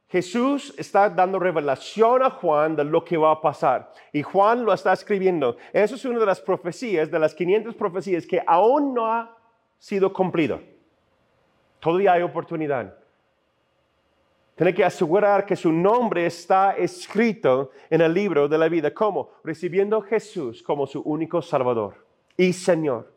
Jesús 0.08 0.74
está 0.78 1.10
dando 1.10 1.38
revelación 1.38 2.22
a 2.22 2.30
Juan 2.30 2.74
de 2.74 2.84
lo 2.84 3.04
que 3.04 3.18
va 3.18 3.32
a 3.32 3.40
pasar. 3.40 3.92
Y 4.10 4.22
Juan 4.22 4.64
lo 4.64 4.72
está 4.72 4.94
escribiendo. 4.94 5.56
Eso 5.72 5.96
es 5.96 6.04
una 6.06 6.18
de 6.18 6.26
las 6.26 6.40
profecías, 6.40 7.10
de 7.10 7.18
las 7.18 7.34
500 7.34 7.74
profecías 7.74 8.26
que 8.26 8.42
aún 8.46 8.94
no 8.94 9.06
ha 9.06 9.36
sido 9.78 10.10
cumplido. 10.12 10.60
Todavía 11.78 12.12
hay 12.12 12.22
oportunidad. 12.22 12.94
Tiene 14.56 14.74
que 14.74 14.84
asegurar 14.84 15.44
que 15.44 15.54
su 15.54 15.70
nombre 15.70 16.26
está 16.26 16.72
escrito 16.72 17.70
en 17.90 18.00
el 18.00 18.12
libro 18.12 18.48
de 18.48 18.58
la 18.58 18.68
vida. 18.68 18.92
¿Cómo? 18.92 19.30
Recibiendo 19.44 19.98
a 19.98 20.02
Jesús 20.02 20.62
como 20.62 20.86
su 20.86 21.00
único 21.02 21.42
Salvador 21.42 22.04
y 22.36 22.52
Señor. 22.54 23.12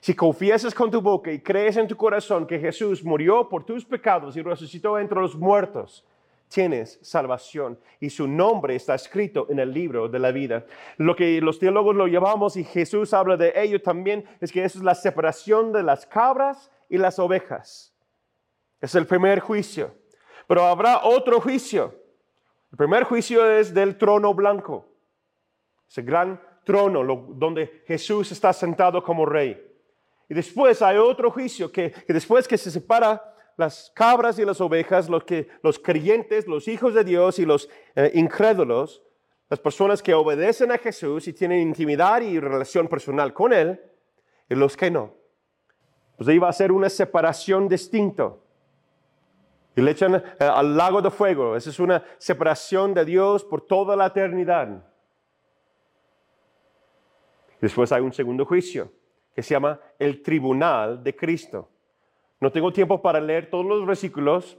Si 0.00 0.14
confiesas 0.14 0.74
con 0.74 0.90
tu 0.90 1.00
boca 1.00 1.32
y 1.32 1.40
crees 1.40 1.78
en 1.78 1.88
tu 1.88 1.96
corazón 1.96 2.46
que 2.46 2.60
Jesús 2.60 3.02
murió 3.02 3.48
por 3.48 3.64
tus 3.64 3.84
pecados 3.84 4.36
y 4.36 4.42
resucitó 4.42 4.98
entre 4.98 5.18
los 5.18 5.34
muertos, 5.34 6.04
tienes 6.48 6.98
salvación 7.02 7.78
y 8.00 8.10
su 8.10 8.28
nombre 8.28 8.74
está 8.76 8.94
escrito 8.94 9.46
en 9.50 9.58
el 9.58 9.72
libro 9.72 10.08
de 10.08 10.18
la 10.18 10.32
vida. 10.32 10.64
Lo 10.96 11.16
que 11.16 11.40
los 11.40 11.58
teólogos 11.58 11.96
lo 11.96 12.06
llamamos 12.06 12.56
y 12.56 12.64
Jesús 12.64 13.12
habla 13.12 13.36
de 13.36 13.52
ello 13.56 13.80
también 13.82 14.24
es 14.40 14.52
que 14.52 14.64
eso 14.64 14.78
es 14.78 14.84
la 14.84 14.94
separación 14.94 15.72
de 15.72 15.82
las 15.82 16.06
cabras 16.06 16.70
y 16.88 16.98
las 16.98 17.18
ovejas. 17.18 17.94
Es 18.80 18.94
el 18.94 19.06
primer 19.06 19.40
juicio. 19.40 19.94
Pero 20.46 20.64
habrá 20.64 21.04
otro 21.04 21.40
juicio. 21.40 21.94
El 22.70 22.78
primer 22.78 23.04
juicio 23.04 23.50
es 23.50 23.72
del 23.72 23.96
trono 23.96 24.34
blanco, 24.34 24.86
ese 25.88 26.02
gran 26.02 26.40
trono 26.64 27.04
donde 27.34 27.82
Jesús 27.86 28.32
está 28.32 28.52
sentado 28.52 29.02
como 29.02 29.24
rey. 29.24 29.62
Y 30.28 30.34
después 30.34 30.82
hay 30.82 30.96
otro 30.96 31.30
juicio 31.30 31.70
que, 31.70 31.94
después 32.08 32.48
que 32.48 32.58
se 32.58 32.70
separa 32.70 33.35
las 33.56 33.90
cabras 33.94 34.38
y 34.38 34.44
las 34.44 34.60
ovejas, 34.60 35.08
los, 35.08 35.24
que, 35.24 35.48
los 35.62 35.78
creyentes, 35.78 36.46
los 36.46 36.68
hijos 36.68 36.94
de 36.94 37.04
Dios 37.04 37.38
y 37.38 37.46
los 37.46 37.68
eh, 37.94 38.10
incrédulos, 38.14 39.02
las 39.48 39.60
personas 39.60 40.02
que 40.02 40.14
obedecen 40.14 40.72
a 40.72 40.78
Jesús 40.78 41.26
y 41.28 41.32
tienen 41.32 41.60
intimidad 41.60 42.20
y 42.20 42.38
relación 42.38 42.88
personal 42.88 43.32
con 43.32 43.52
Él, 43.52 43.80
y 44.48 44.54
los 44.54 44.76
que 44.76 44.90
no. 44.90 45.14
Pues 46.16 46.28
ahí 46.28 46.38
va 46.38 46.48
a 46.48 46.52
ser 46.52 46.72
una 46.72 46.88
separación 46.88 47.68
distinta 47.68 48.34
y 49.74 49.82
le 49.82 49.90
echan 49.90 50.14
eh, 50.14 50.22
al 50.40 50.76
lago 50.76 51.02
de 51.02 51.10
fuego. 51.10 51.54
Esa 51.54 51.70
es 51.70 51.78
una 51.78 52.02
separación 52.18 52.94
de 52.94 53.04
Dios 53.04 53.44
por 53.44 53.60
toda 53.60 53.94
la 53.94 54.06
eternidad. 54.06 54.82
Después 57.60 57.92
hay 57.92 58.02
un 58.02 58.12
segundo 58.12 58.44
juicio 58.46 58.90
que 59.34 59.42
se 59.42 59.54
llama 59.54 59.78
el 59.98 60.22
tribunal 60.22 61.02
de 61.02 61.14
Cristo. 61.14 61.68
No 62.40 62.50
tengo 62.50 62.72
tiempo 62.72 63.00
para 63.00 63.20
leer 63.20 63.48
todos 63.50 63.64
los 63.64 63.86
versículos 63.86 64.58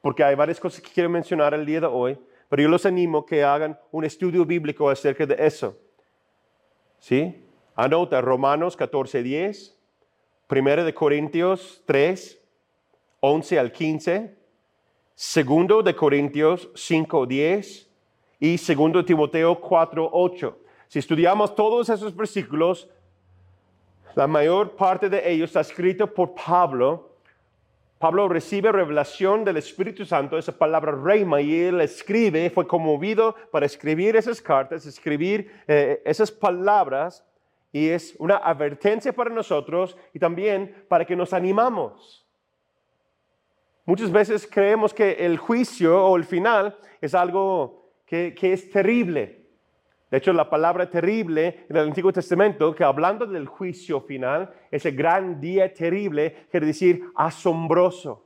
porque 0.00 0.22
hay 0.22 0.34
varias 0.34 0.60
cosas 0.60 0.80
que 0.80 0.90
quiero 0.90 1.08
mencionar 1.08 1.54
el 1.54 1.64
día 1.64 1.80
de 1.80 1.86
hoy, 1.86 2.18
pero 2.48 2.62
yo 2.62 2.68
los 2.68 2.84
animo 2.84 3.24
que 3.24 3.42
hagan 3.42 3.78
un 3.90 4.04
estudio 4.04 4.44
bíblico 4.44 4.90
acerca 4.90 5.24
de 5.24 5.36
eso. 5.38 5.78
¿Sí? 6.98 7.42
Anota 7.74 8.20
Romanos 8.20 8.76
14:10, 8.76 9.74
1 10.48 10.84
de 10.84 10.94
Corintios 10.94 11.82
3, 11.86 12.40
11 13.20 13.58
al 13.58 13.72
15, 13.72 14.36
Segundo 15.16 15.80
de 15.84 15.94
Corintios 15.94 16.70
5:10 16.74 17.88
y 18.40 18.58
segundo 18.58 18.98
de 18.98 19.04
Timoteo 19.04 19.60
4:8. 19.60 20.58
Si 20.88 20.98
estudiamos 20.98 21.54
todos 21.54 21.88
esos 21.88 22.16
versículos, 22.16 22.90
la 24.14 24.26
mayor 24.26 24.76
parte 24.76 25.08
de 25.08 25.30
ellos 25.30 25.50
está 25.50 25.60
escrito 25.60 26.12
por 26.12 26.34
Pablo. 26.34 27.10
Pablo 27.98 28.28
recibe 28.28 28.70
revelación 28.70 29.44
del 29.44 29.56
Espíritu 29.56 30.04
Santo, 30.04 30.36
esa 30.36 30.52
palabra 30.52 30.92
reima, 30.92 31.40
y 31.40 31.58
él 31.58 31.80
escribe, 31.80 32.50
fue 32.50 32.66
conmovido 32.66 33.34
para 33.50 33.66
escribir 33.66 34.16
esas 34.16 34.40
cartas, 34.40 34.86
escribir 34.86 35.50
eh, 35.66 36.02
esas 36.04 36.30
palabras, 36.30 37.24
y 37.72 37.88
es 37.88 38.14
una 38.18 38.36
advertencia 38.36 39.12
para 39.12 39.30
nosotros 39.30 39.96
y 40.12 40.20
también 40.20 40.84
para 40.88 41.04
que 41.04 41.16
nos 41.16 41.32
animamos. 41.32 42.24
Muchas 43.84 44.12
veces 44.12 44.48
creemos 44.50 44.94
que 44.94 45.12
el 45.12 45.38
juicio 45.38 46.06
o 46.06 46.16
el 46.16 46.24
final 46.24 46.78
es 47.00 47.14
algo 47.14 47.90
que, 48.06 48.34
es 48.40 48.70
terrible. 48.70 49.43
De 50.14 50.18
hecho, 50.18 50.32
la 50.32 50.48
palabra 50.48 50.88
terrible 50.88 51.66
en 51.68 51.76
el 51.76 51.88
Antiguo 51.88 52.12
Testamento, 52.12 52.72
que 52.72 52.84
hablando 52.84 53.26
del 53.26 53.48
juicio 53.48 54.00
final, 54.00 54.48
ese 54.70 54.92
gran 54.92 55.40
día 55.40 55.74
terrible, 55.74 56.46
quiere 56.52 56.66
decir 56.66 57.10
asombroso, 57.16 58.24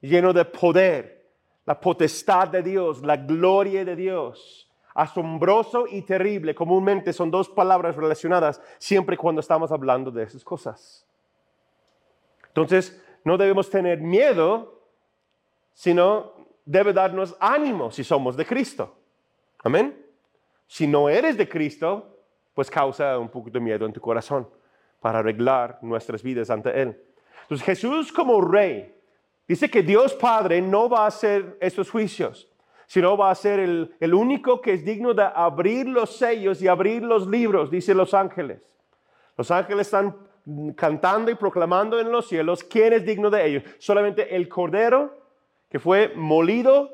lleno 0.00 0.32
de 0.32 0.46
poder, 0.46 1.28
la 1.66 1.78
potestad 1.78 2.48
de 2.48 2.62
Dios, 2.62 3.02
la 3.02 3.18
gloria 3.18 3.84
de 3.84 3.94
Dios. 3.94 4.72
Asombroso 4.94 5.84
y 5.86 6.00
terrible, 6.00 6.54
comúnmente 6.54 7.12
son 7.12 7.30
dos 7.30 7.50
palabras 7.50 7.96
relacionadas 7.96 8.62
siempre 8.78 9.18
cuando 9.18 9.42
estamos 9.42 9.70
hablando 9.72 10.10
de 10.10 10.22
esas 10.22 10.42
cosas. 10.42 11.06
Entonces, 12.46 12.98
no 13.24 13.36
debemos 13.36 13.68
tener 13.68 14.00
miedo, 14.00 14.80
sino 15.74 16.32
debe 16.64 16.94
darnos 16.94 17.36
ánimo 17.40 17.90
si 17.90 18.02
somos 18.02 18.38
de 18.38 18.46
Cristo. 18.46 18.96
Amén. 19.62 20.03
Si 20.66 20.86
no 20.86 21.08
eres 21.08 21.36
de 21.36 21.48
Cristo, 21.48 22.18
pues 22.54 22.70
causa 22.70 23.18
un 23.18 23.28
poco 23.28 23.50
de 23.50 23.60
miedo 23.60 23.86
en 23.86 23.92
tu 23.92 24.00
corazón 24.00 24.48
para 25.00 25.18
arreglar 25.18 25.78
nuestras 25.82 26.22
vidas 26.22 26.50
ante 26.50 26.80
Él. 26.80 27.00
Entonces 27.42 27.64
Jesús 27.66 28.12
como 28.12 28.40
rey 28.40 28.94
dice 29.46 29.70
que 29.70 29.82
Dios 29.82 30.14
Padre 30.14 30.62
no 30.62 30.88
va 30.88 31.04
a 31.04 31.08
hacer 31.08 31.58
estos 31.60 31.90
juicios, 31.90 32.48
sino 32.86 33.16
va 33.16 33.30
a 33.30 33.34
ser 33.34 33.60
el, 33.60 33.94
el 34.00 34.14
único 34.14 34.60
que 34.60 34.72
es 34.72 34.84
digno 34.84 35.12
de 35.12 35.24
abrir 35.34 35.86
los 35.86 36.16
sellos 36.16 36.62
y 36.62 36.68
abrir 36.68 37.02
los 37.02 37.26
libros, 37.26 37.70
dice 37.70 37.94
los 37.94 38.14
ángeles. 38.14 38.62
Los 39.36 39.50
ángeles 39.50 39.88
están 39.88 40.16
cantando 40.76 41.30
y 41.30 41.34
proclamando 41.34 41.98
en 41.98 42.10
los 42.10 42.28
cielos, 42.28 42.62
¿quién 42.64 42.92
es 42.92 43.04
digno 43.04 43.30
de 43.30 43.46
ellos? 43.46 43.62
Solamente 43.78 44.34
el 44.34 44.48
Cordero 44.48 45.24
que 45.74 45.80
fue 45.80 46.12
molido 46.14 46.90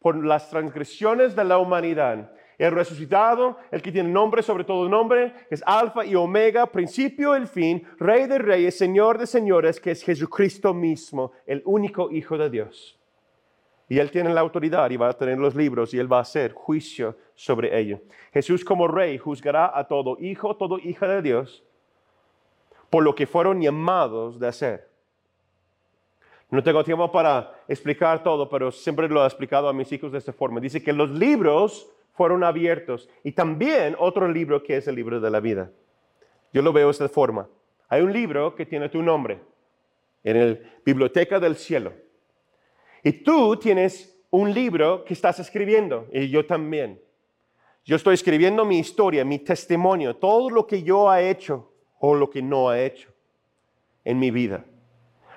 por 0.00 0.16
las 0.24 0.50
transgresiones 0.50 1.36
de 1.36 1.44
la 1.44 1.58
humanidad. 1.58 2.32
El 2.58 2.72
resucitado, 2.72 3.58
el 3.70 3.82
que 3.82 3.92
tiene 3.92 4.10
nombre 4.10 4.42
sobre 4.42 4.64
todo 4.64 4.88
nombre, 4.88 5.32
es 5.50 5.62
Alfa 5.66 6.04
y 6.04 6.14
Omega, 6.14 6.66
principio 6.66 7.34
y 7.34 7.40
el 7.40 7.46
fin, 7.46 7.86
Rey 7.98 8.26
de 8.26 8.38
reyes, 8.38 8.76
Señor 8.76 9.18
de 9.18 9.26
señores, 9.26 9.80
que 9.80 9.90
es 9.90 10.02
Jesucristo 10.02 10.72
mismo, 10.72 11.32
el 11.46 11.62
único 11.64 12.10
Hijo 12.10 12.38
de 12.38 12.50
Dios. 12.50 12.98
Y 13.88 13.98
Él 13.98 14.10
tiene 14.10 14.32
la 14.32 14.40
autoridad 14.40 14.90
y 14.90 14.96
va 14.96 15.10
a 15.10 15.12
tener 15.12 15.38
los 15.38 15.54
libros 15.54 15.92
y 15.92 15.98
Él 15.98 16.10
va 16.10 16.18
a 16.18 16.22
hacer 16.22 16.52
juicio 16.52 17.16
sobre 17.34 17.78
ello. 17.78 18.00
Jesús 18.32 18.64
como 18.64 18.88
Rey 18.88 19.18
juzgará 19.18 19.76
a 19.76 19.86
todo 19.86 20.16
hijo, 20.20 20.56
todo 20.56 20.78
hija 20.78 21.06
de 21.06 21.22
Dios 21.22 21.64
por 22.94 23.02
lo 23.02 23.12
que 23.12 23.26
fueron 23.26 23.60
llamados 23.60 24.38
de 24.38 24.46
hacer. 24.46 24.88
No 26.48 26.62
tengo 26.62 26.84
tiempo 26.84 27.10
para 27.10 27.52
explicar 27.66 28.22
todo, 28.22 28.48
pero 28.48 28.70
siempre 28.70 29.08
lo 29.08 29.20
he 29.24 29.26
explicado 29.26 29.68
a 29.68 29.72
mis 29.72 29.90
hijos 29.90 30.12
de 30.12 30.18
esta 30.18 30.32
forma. 30.32 30.60
Dice 30.60 30.80
que 30.80 30.92
los 30.92 31.10
libros 31.10 31.90
fueron 32.14 32.44
abiertos 32.44 33.08
y 33.22 33.32
también 33.32 33.96
otro 33.98 34.28
libro 34.28 34.62
que 34.62 34.76
es 34.76 34.88
el 34.88 34.94
libro 34.94 35.20
de 35.20 35.30
la 35.30 35.40
vida. 35.40 35.70
Yo 36.52 36.62
lo 36.62 36.72
veo 36.72 36.86
de 36.86 36.92
esta 36.92 37.08
forma. 37.08 37.48
Hay 37.88 38.02
un 38.02 38.12
libro 38.12 38.54
que 38.54 38.64
tiene 38.64 38.88
tu 38.88 39.02
nombre 39.02 39.40
en 40.22 40.52
la 40.52 40.58
biblioteca 40.84 41.38
del 41.38 41.56
cielo. 41.56 41.92
Y 43.02 43.12
tú 43.12 43.56
tienes 43.56 44.16
un 44.30 44.52
libro 44.52 45.04
que 45.04 45.14
estás 45.14 45.38
escribiendo 45.40 46.08
y 46.12 46.28
yo 46.30 46.46
también. 46.46 47.00
Yo 47.84 47.96
estoy 47.96 48.14
escribiendo 48.14 48.64
mi 48.64 48.78
historia, 48.78 49.24
mi 49.24 49.40
testimonio, 49.40 50.16
todo 50.16 50.48
lo 50.48 50.66
que 50.66 50.82
yo 50.82 51.12
he 51.12 51.28
hecho 51.28 51.70
o 51.98 52.14
lo 52.14 52.30
que 52.30 52.40
no 52.40 52.70
ha 52.70 52.80
hecho 52.80 53.10
en 54.04 54.18
mi 54.18 54.30
vida. 54.30 54.64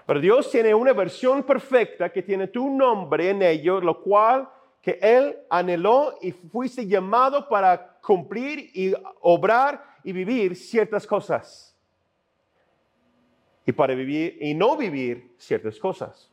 Pero 0.05 0.21
Dios 0.21 0.49
tiene 0.49 0.73
una 0.73 0.93
versión 0.93 1.43
perfecta 1.43 2.09
que 2.09 2.21
tiene 2.21 2.47
tu 2.47 2.69
nombre 2.69 3.29
en 3.29 3.41
ello, 3.41 3.81
lo 3.81 4.01
cual 4.01 4.47
que 4.87 4.97
Él 5.01 5.35
anheló 5.49 6.17
y 6.21 6.31
fuiste 6.31 6.87
llamado 6.87 7.49
para 7.49 7.99
cumplir 8.01 8.71
y 8.73 8.93
obrar 9.19 9.83
y 10.01 10.13
vivir 10.13 10.55
ciertas 10.55 11.05
cosas. 11.05 11.75
Y 13.65 13.73
para 13.73 13.93
vivir 13.95 14.37
y 14.39 14.53
no 14.53 14.77
vivir 14.77 15.33
ciertas 15.37 15.77
cosas. 15.77 16.31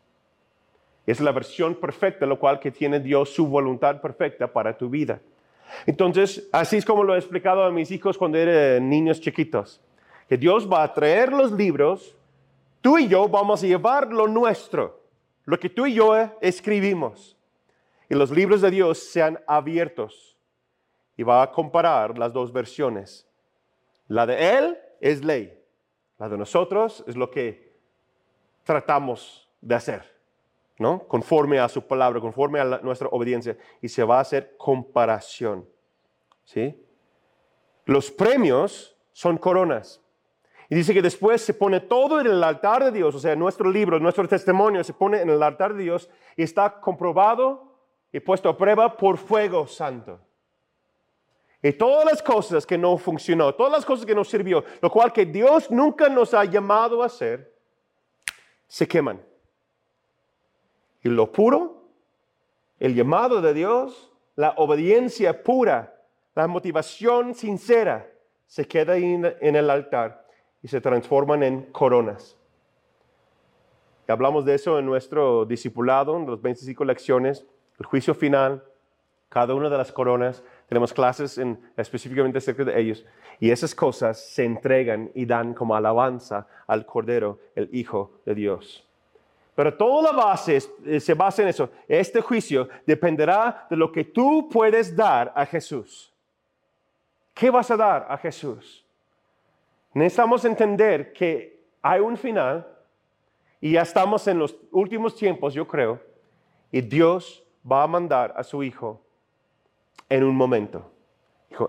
Es 1.05 1.21
la 1.21 1.33
versión 1.33 1.75
perfecta, 1.75 2.27
lo 2.27 2.39
cual 2.39 2.61
que 2.61 2.71
tiene 2.71 3.01
Dios 3.01 3.31
su 3.31 3.49
voluntad 3.49 4.01
perfecta 4.01 4.47
para 4.47 4.79
tu 4.79 4.89
vida. 4.89 5.21
Entonces, 5.85 6.49
así 6.53 6.77
es 6.77 6.85
como 6.85 7.03
lo 7.03 7.17
he 7.17 7.19
explicado 7.19 7.65
a 7.65 7.73
mis 7.73 7.91
hijos 7.91 8.17
cuando 8.17 8.39
eran 8.39 8.89
niños 8.89 9.21
chiquitos 9.21 9.81
que 10.29 10.37
Dios 10.37 10.71
va 10.73 10.85
a 10.85 10.95
traer 10.95 11.33
los 11.33 11.51
libros, 11.51 12.17
tú 12.81 12.99
y 12.99 13.09
yo 13.09 13.29
vamos 13.29 13.65
a 13.65 13.67
llevar 13.67 14.13
lo 14.13 14.29
nuestro, 14.29 15.03
lo 15.45 15.59
que 15.59 15.71
tú 15.71 15.87
y 15.87 15.95
yo 15.95 16.15
escribimos. 16.41 17.34
Y 18.15 18.17
los 18.17 18.31
libros 18.31 18.61
de 18.61 18.71
Dios 18.71 19.01
sean 19.01 19.43
abiertos. 19.45 20.39
Y 21.17 21.25
va 21.25 21.43
a 21.43 21.51
comparar 21.51 22.17
las 22.17 22.33
dos 22.33 22.53
versiones. 22.53 23.29
La 24.07 24.25
de 24.25 24.57
Él 24.57 24.79
es 25.01 25.25
ley. 25.25 25.61
La 26.21 26.29
de 26.29 26.39
nosotros 26.39 27.03
es 27.09 27.17
lo 27.17 27.29
que 27.29 27.77
tratamos 28.63 29.51
de 29.61 29.75
hacer, 29.75 30.17
¿no? 30.79 31.09
Conforme 31.09 31.59
a 31.59 31.69
su 31.69 31.85
palabra, 31.85 32.21
conforme 32.21 32.61
a 32.61 32.65
nuestra 32.83 33.09
obediencia. 33.09 33.59
Y 33.83 33.89
se 33.89 34.05
va 34.05 34.19
a 34.19 34.21
hacer 34.21 34.57
comparación, 34.57 35.69
¿sí? 36.45 36.81
Los 37.85 38.13
premios 38.13 38.97
son 39.11 39.39
coronas. 39.39 40.01
Y 40.69 40.77
dice 40.77 40.95
que 40.95 41.03
después 41.03 41.43
se 41.43 41.53
pone 41.53 41.81
todo 41.81 42.21
en 42.21 42.29
el 42.29 42.45
altar 42.45 42.85
de 42.85 42.93
Dios, 42.93 43.13
o 43.17 43.19
sea, 43.19 43.35
nuestro 43.35 43.69
libro, 43.69 43.99
nuestro 43.99 44.29
testimonio 44.29 44.85
se 44.85 44.95
pone 44.95 45.21
en 45.21 45.31
el 45.31 45.43
altar 45.43 45.75
de 45.75 45.83
Dios 45.83 46.09
y 46.37 46.45
está 46.45 46.81
comprobado 46.81 47.74
y 48.15 48.21
puesto 48.21 48.49
a 48.49 48.57
prueba 48.57 48.97
por 48.97 49.19
fuego 49.19 49.67
santo. 49.67 50.21
Y 51.61 51.73
todas 51.73 52.05
las 52.05 52.23
cosas 52.23 52.65
que 52.65 52.79
no 52.79 52.97
funcionó, 52.97 53.53
todas 53.57 53.73
las 53.73 53.85
cosas 53.85 54.07
que 54.07 54.15
no 54.15 54.23
sirvió, 54.23 54.63
lo 54.81 54.89
cual 54.89 55.13
que 55.13 55.27
Dios 55.27 55.69
nunca 55.69 56.09
nos 56.09 56.33
ha 56.33 56.45
llamado 56.45 57.03
a 57.03 57.07
hacer, 57.07 57.53
se 58.69 58.87
queman. 58.87 59.21
Y 61.03 61.09
lo 61.09 61.33
puro, 61.33 61.89
el 62.79 62.95
llamado 62.95 63.43
de 63.43 63.53
Dios, 63.53 64.13
la 64.37 64.55
obediencia 64.59 65.43
pura, 65.43 66.01
la 66.37 66.47
motivación 66.47 67.35
sincera, 67.35 68.09
se 68.47 68.69
queda 68.69 68.97
en 68.97 69.57
el 69.57 69.71
altar 69.71 70.25
y 70.63 70.69
se 70.69 70.81
transforman 70.81 71.43
en 71.43 71.63
coronas. 71.73 72.37
Y 74.07 74.13
hablamos 74.13 74.45
de 74.45 74.55
eso 74.55 74.79
en 74.79 74.87
nuestro 74.87 75.45
discipulado, 75.47 76.17
en 76.17 76.31
las 76.31 76.41
25 76.41 76.85
lecciones, 76.85 77.45
el 77.79 77.87
juicio 77.87 78.15
final, 78.15 78.63
cada 79.29 79.55
una 79.55 79.69
de 79.69 79.79
las 79.79 79.93
coronas. 79.93 80.43
Tenemos 80.69 80.93
clases 80.93 81.39
en, 81.39 81.59
específicamente 81.77 82.39
acerca 82.39 82.65
de 82.65 82.81
ellos. 82.81 83.05
Y 83.41 83.51
esas 83.51 83.75
cosas 83.75 84.21
se 84.21 84.45
entregan 84.45 85.11
y 85.15 85.27
dan 85.27 85.55
como 85.55 85.75
alabanza 85.75 86.47
al 86.67 86.87
Cordero, 86.87 87.41
el 87.55 87.69
Hijo 87.73 88.21
de 88.25 88.35
Dios. 88.35 88.87
Pero 89.55 89.75
toda 89.75 90.13
la 90.13 90.17
base 90.17 90.59
eh, 90.85 91.01
se 91.01 91.15
basa 91.15 91.43
en 91.43 91.49
eso. 91.49 91.71
Este 91.87 92.21
juicio 92.21 92.69
dependerá 92.87 93.67
de 93.71 93.77
lo 93.77 93.91
que 93.91 94.05
tú 94.05 94.49
puedes 94.49 94.95
dar 94.97 95.33
a 95.35 95.47
Jesús. 95.47 96.13
¿Qué 97.33 97.51
vas 97.51 97.71
a 97.71 97.77
dar 97.77 98.07
a 98.09 98.17
Jesús? 98.17 98.85
Necesitamos 99.93 100.45
entender 100.45 101.13
que 101.13 101.61
hay 101.83 102.01
un 102.01 102.17
final 102.17 102.67
y 103.61 103.73
ya 103.73 103.83
estamos 103.83 104.27
en 104.27 104.39
los 104.39 104.57
últimos 104.73 105.15
tiempos, 105.17 105.55
yo 105.55 105.67
creo, 105.67 106.01
y 106.71 106.81
Dios 106.81 107.44
va 107.71 107.83
a 107.83 107.87
mandar 107.87 108.35
a 108.37 108.43
su 108.43 108.63
Hijo 108.63 109.03
en 110.09 110.25
un 110.25 110.37
momento. 110.37 110.91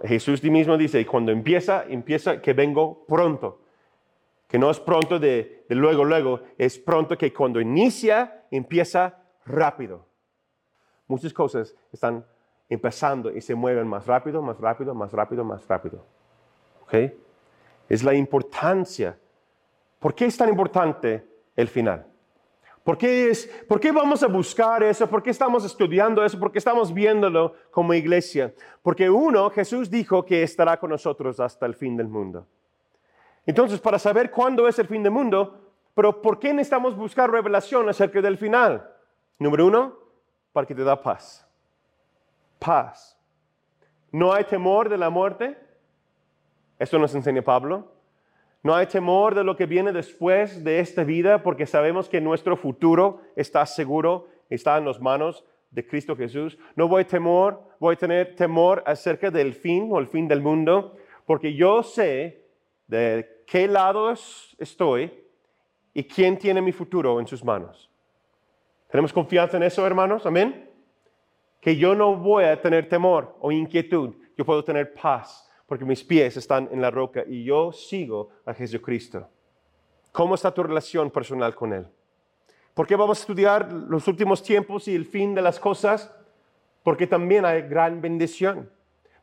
Jesús 0.04 0.44
mismo 0.44 0.78
dice, 0.78 1.00
y 1.00 1.06
cuando 1.06 1.32
empieza, 1.32 1.86
empieza 1.88 2.42
que 2.42 2.54
vengo 2.54 3.06
pronto. 3.08 3.62
Que 4.48 4.58
no 4.58 4.70
es 4.70 4.80
pronto 4.80 5.20
de, 5.20 5.66
de 5.68 5.76
luego, 5.76 6.04
luego, 6.04 6.42
es 6.58 6.78
pronto 6.78 7.18
que 7.18 7.34
cuando 7.34 7.62
inicia, 7.62 8.46
empieza 8.52 9.18
rápido. 9.46 10.06
Muchas 11.08 11.34
cosas 11.34 11.76
están 11.92 12.26
empezando 12.68 13.32
y 13.32 13.42
se 13.42 13.54
mueven 13.54 13.88
más 13.88 14.08
rápido, 14.08 14.42
más 14.42 14.60
rápido, 14.60 14.96
más 14.96 15.12
rápido, 15.12 15.44
más 15.44 15.68
rápido. 15.68 16.04
¿Ok? 16.84 16.94
es 17.90 18.04
la 18.04 18.14
importancia. 18.14 19.18
¿Por 20.00 20.14
qué 20.16 20.26
es 20.26 20.38
tan 20.38 20.50
importante 20.50 21.26
el 21.56 21.68
final? 21.68 22.06
¿Por 22.86 23.00
qué, 23.00 23.32
es, 23.32 23.48
¿Por 23.68 23.80
qué 23.80 23.92
vamos 23.92 24.22
a 24.22 24.28
buscar 24.28 24.84
eso? 24.84 25.10
¿Por 25.10 25.24
qué 25.24 25.32
estamos 25.32 25.66
estudiando 25.66 26.24
eso? 26.24 26.40
¿Por 26.40 26.52
qué 26.52 26.60
estamos 26.60 26.94
viéndolo 26.94 27.56
como 27.72 27.96
iglesia? 27.96 28.54
Porque 28.84 29.10
uno, 29.10 29.50
Jesús 29.50 29.90
dijo 29.90 30.24
que 30.24 30.44
estará 30.44 30.80
con 30.80 30.92
nosotros 30.92 31.40
hasta 31.40 31.66
el 31.66 31.74
fin 31.74 31.98
del 31.98 32.08
mundo. 32.08 32.46
Entonces, 33.44 33.80
para 33.80 33.98
saber 33.98 34.30
cuándo 34.30 34.68
es 34.68 34.78
el 34.78 34.86
fin 34.86 35.02
del 35.02 35.12
mundo, 35.12 35.74
pero 35.96 36.22
¿por 36.22 36.38
qué 36.38 36.54
necesitamos 36.54 36.96
buscar 36.96 37.32
revelación 37.32 37.90
acerca 37.90 38.22
del 38.22 38.38
final? 38.38 38.88
Número 39.40 39.66
uno, 39.66 39.98
para 40.54 40.68
que 40.68 40.76
te 40.76 40.84
da 40.84 41.02
paz. 41.02 41.44
Paz. 42.60 43.18
No 44.12 44.32
hay 44.32 44.44
temor 44.44 44.90
de 44.90 44.98
la 45.00 45.10
muerte, 45.10 45.58
esto 46.78 47.00
nos 47.00 47.16
enseña 47.16 47.42
Pablo. 47.42 47.95
No 48.66 48.74
hay 48.74 48.88
temor 48.88 49.36
de 49.36 49.44
lo 49.44 49.56
que 49.56 49.68
viene 49.68 49.92
después 49.92 50.64
de 50.64 50.80
esta 50.80 51.04
vida 51.04 51.44
porque 51.44 51.68
sabemos 51.68 52.10
que 52.10 52.20
nuestro 52.20 52.58
futuro 52.58 53.22
está 53.36 53.64
seguro, 53.68 54.28
está 54.50 54.76
en 54.80 54.86
las 54.86 55.00
manos 55.00 55.46
de 55.70 55.86
Cristo 55.86 56.16
Jesús. 56.16 56.58
No 56.76 56.88
voy 56.88 57.04
a 57.04 57.08
temor, 57.08 57.62
voy 57.80 57.94
a 57.94 57.98
tener 58.00 58.36
temor 58.36 58.82
acerca 58.88 59.30
del 59.30 59.54
fin 59.54 59.90
o 59.92 60.00
el 60.00 60.08
fin 60.08 60.28
del 60.28 60.42
mundo 60.42 60.98
porque 61.28 61.54
yo 61.54 61.84
sé 61.84 62.44
de 62.88 63.44
qué 63.46 63.68
lado 63.68 64.12
estoy 64.58 65.14
y 65.94 66.04
quién 66.06 66.40
tiene 66.40 66.60
mi 66.60 66.72
futuro 66.72 67.20
en 67.20 67.28
sus 67.28 67.44
manos. 67.44 67.92
¿Tenemos 68.90 69.14
confianza 69.14 69.58
en 69.58 69.64
eso, 69.64 69.86
hermanos? 69.86 70.26
Amén. 70.26 70.72
Que 71.62 71.76
yo 71.76 71.94
no 71.94 72.16
voy 72.16 72.46
a 72.46 72.60
tener 72.60 72.90
temor 72.90 73.38
o 73.42 73.52
inquietud, 73.52 74.16
yo 74.36 74.44
puedo 74.44 74.64
tener 74.64 74.92
paz 74.92 75.45
porque 75.66 75.86
mis 75.86 76.04
pies 76.04 76.38
están 76.38 76.70
en 76.72 76.82
la 76.82 76.92
roca 76.92 77.24
y 77.28 77.44
yo 77.44 77.72
sigo 77.72 78.30
a 78.46 78.54
Jesucristo. 78.54 79.28
¿Cómo 80.12 80.36
está 80.36 80.54
tu 80.54 80.64
relación 80.64 81.12
personal 81.12 81.56
con 81.56 81.74
Él? 81.74 81.88
¿Por 82.74 82.88
qué 82.88 82.96
vamos 82.96 83.18
a 83.18 83.22
estudiar 83.22 83.72
los 83.72 84.08
últimos 84.08 84.44
tiempos 84.44 84.88
y 84.88 84.96
el 84.96 85.06
fin 85.06 85.34
de 85.34 85.42
las 85.42 85.60
cosas? 85.60 86.14
Porque 86.84 87.08
también 87.08 87.46
hay 87.46 87.64
gran 87.64 88.02
bendición. 88.02 88.70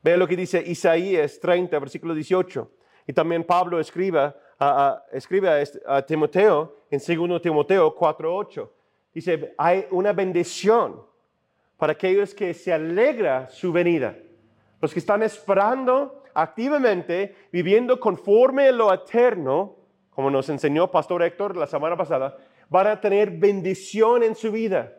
Vea 0.02 0.16
lo 0.16 0.26
que 0.26 0.36
dice 0.36 0.62
Isaías 0.66 1.38
30, 1.38 1.78
versículo 1.78 2.14
18. 2.14 2.70
Y 3.06 3.12
también 3.12 3.44
Pablo 3.44 3.78
escribe 3.78 4.34
a, 4.58 5.04
escribe 5.12 5.64
a, 5.86 6.02
Timoteo 6.02 6.84
en 6.90 6.98
2 6.98 7.42
Timoteo 7.42 7.94
4, 7.94 8.36
8. 8.36 8.72
Dice, 9.14 9.54
hay 9.58 9.86
una 9.90 10.12
bendición 10.12 11.02
para 11.76 11.92
aquellos 11.92 12.34
que 12.34 12.54
se 12.54 12.72
alegra 12.72 13.48
su 13.48 13.72
venida. 13.72 14.16
Los 14.80 14.92
que 14.92 14.98
están 14.98 15.22
esperando 15.22 16.21
activamente 16.34 17.34
viviendo 17.52 17.98
conforme 17.98 18.68
a 18.68 18.72
lo 18.72 18.92
eterno, 18.92 19.76
como 20.10 20.30
nos 20.30 20.48
enseñó 20.48 20.90
Pastor 20.90 21.22
Héctor 21.22 21.56
la 21.56 21.66
semana 21.66 21.96
pasada, 21.96 22.36
van 22.68 22.86
a 22.86 23.00
tener 23.00 23.30
bendición 23.30 24.22
en 24.22 24.34
su 24.34 24.50
vida. 24.50 24.92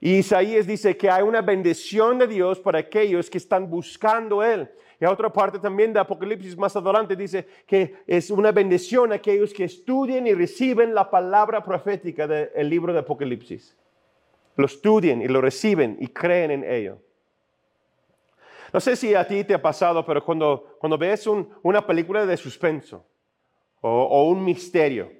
Y 0.00 0.18
Isaías 0.18 0.66
dice 0.66 0.96
que 0.96 1.10
hay 1.10 1.22
una 1.22 1.40
bendición 1.40 2.18
de 2.18 2.26
Dios 2.26 2.60
para 2.60 2.78
aquellos 2.78 3.30
que 3.30 3.38
están 3.38 3.70
buscando 3.70 4.42
Él. 4.42 4.70
Y 5.00 5.04
a 5.04 5.10
otra 5.10 5.32
parte 5.32 5.58
también 5.58 5.92
de 5.92 6.00
Apocalipsis 6.00 6.56
más 6.56 6.76
adelante 6.76 7.16
dice 7.16 7.46
que 7.66 7.94
es 8.06 8.30
una 8.30 8.52
bendición 8.52 9.12
a 9.12 9.16
aquellos 9.16 9.52
que 9.52 9.64
estudien 9.64 10.26
y 10.26 10.34
reciben 10.34 10.94
la 10.94 11.10
palabra 11.10 11.64
profética 11.64 12.26
del 12.26 12.68
libro 12.68 12.92
de 12.92 13.00
Apocalipsis. 13.00 13.76
Lo 14.56 14.66
estudien 14.66 15.22
y 15.22 15.28
lo 15.28 15.40
reciben 15.40 15.96
y 15.98 16.08
creen 16.08 16.50
en 16.50 16.64
ello. 16.64 16.98
No 18.74 18.80
sé 18.80 18.96
si 18.96 19.14
a 19.14 19.24
ti 19.24 19.44
te 19.44 19.54
ha 19.54 19.62
pasado, 19.62 20.04
pero 20.04 20.24
cuando, 20.24 20.76
cuando 20.80 20.98
ves 20.98 21.28
una 21.62 21.86
película 21.86 22.26
de 22.26 22.36
suspenso 22.36 23.06
o, 23.80 24.28
un 24.28 24.44
misterio, 24.44 25.12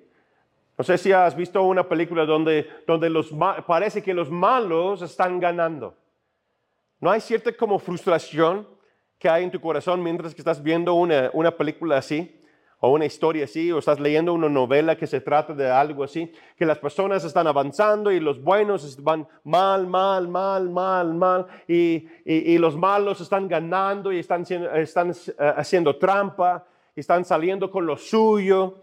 no 0.76 0.82
sé 0.82 0.98
si 0.98 1.12
has 1.12 1.36
visto 1.36 1.62
una 1.62 1.88
película 1.88 2.26
donde, 2.26 2.68
donde 2.84 3.08
los, 3.08 3.30
parece 3.64 4.02
que 4.02 4.12
los 4.12 4.28
malos 4.28 5.02
están 5.02 5.38
ganando. 5.38 5.96
¿No 6.98 7.12
hay 7.12 7.20
cierta 7.20 7.56
como 7.56 7.78
frustración 7.78 8.66
que 9.20 9.28
hay 9.28 9.44
en 9.44 9.52
tu 9.52 9.60
corazón 9.60 10.02
mientras 10.02 10.34
que 10.34 10.40
estás 10.40 10.60
viendo 10.60 10.94
una, 10.94 11.30
una 11.32 11.52
película 11.52 11.98
así? 11.98 12.36
O 12.80 12.90
una 12.90 13.06
historia 13.06 13.44
así, 13.44 13.72
o 13.72 13.78
estás 13.78 13.98
leyendo 13.98 14.32
una 14.32 14.48
novela 14.48 14.96
que 14.96 15.06
se 15.06 15.20
trata 15.20 15.54
de 15.54 15.70
algo 15.70 16.04
así, 16.04 16.30
que 16.56 16.66
las 16.66 16.78
personas 16.78 17.24
están 17.24 17.46
avanzando 17.46 18.12
y 18.12 18.20
los 18.20 18.42
buenos 18.42 19.02
van 19.02 19.26
mal, 19.42 19.86
mal, 19.86 20.28
mal, 20.28 20.68
mal, 20.68 21.14
mal, 21.14 21.46
y, 21.66 22.06
y, 22.24 22.58
los 22.58 22.76
malos 22.76 23.20
están 23.20 23.48
ganando 23.48 24.12
y 24.12 24.18
están, 24.18 24.44
están 24.74 25.10
eh, 25.10 25.52
haciendo 25.56 25.96
trampa, 25.96 26.64
y 26.96 27.00
están 27.00 27.24
saliendo 27.24 27.70
con 27.70 27.86
lo 27.86 27.96
suyo. 27.96 28.78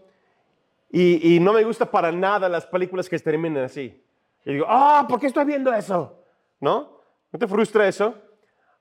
Y, 0.90 1.36
y, 1.36 1.40
no 1.40 1.52
me 1.52 1.64
gusta 1.64 1.90
para 1.90 2.12
nada 2.12 2.48
las 2.48 2.66
películas 2.66 3.08
que 3.08 3.18
terminan 3.18 3.64
así. 3.64 3.98
Y 4.44 4.52
digo, 4.52 4.66
ah, 4.68 5.06
¿por 5.08 5.18
qué 5.18 5.28
estoy 5.28 5.44
viendo 5.44 5.72
eso? 5.72 6.18
¿No? 6.60 6.98
¿No 7.30 7.38
te 7.38 7.46
frustra 7.46 7.88
eso? 7.88 8.14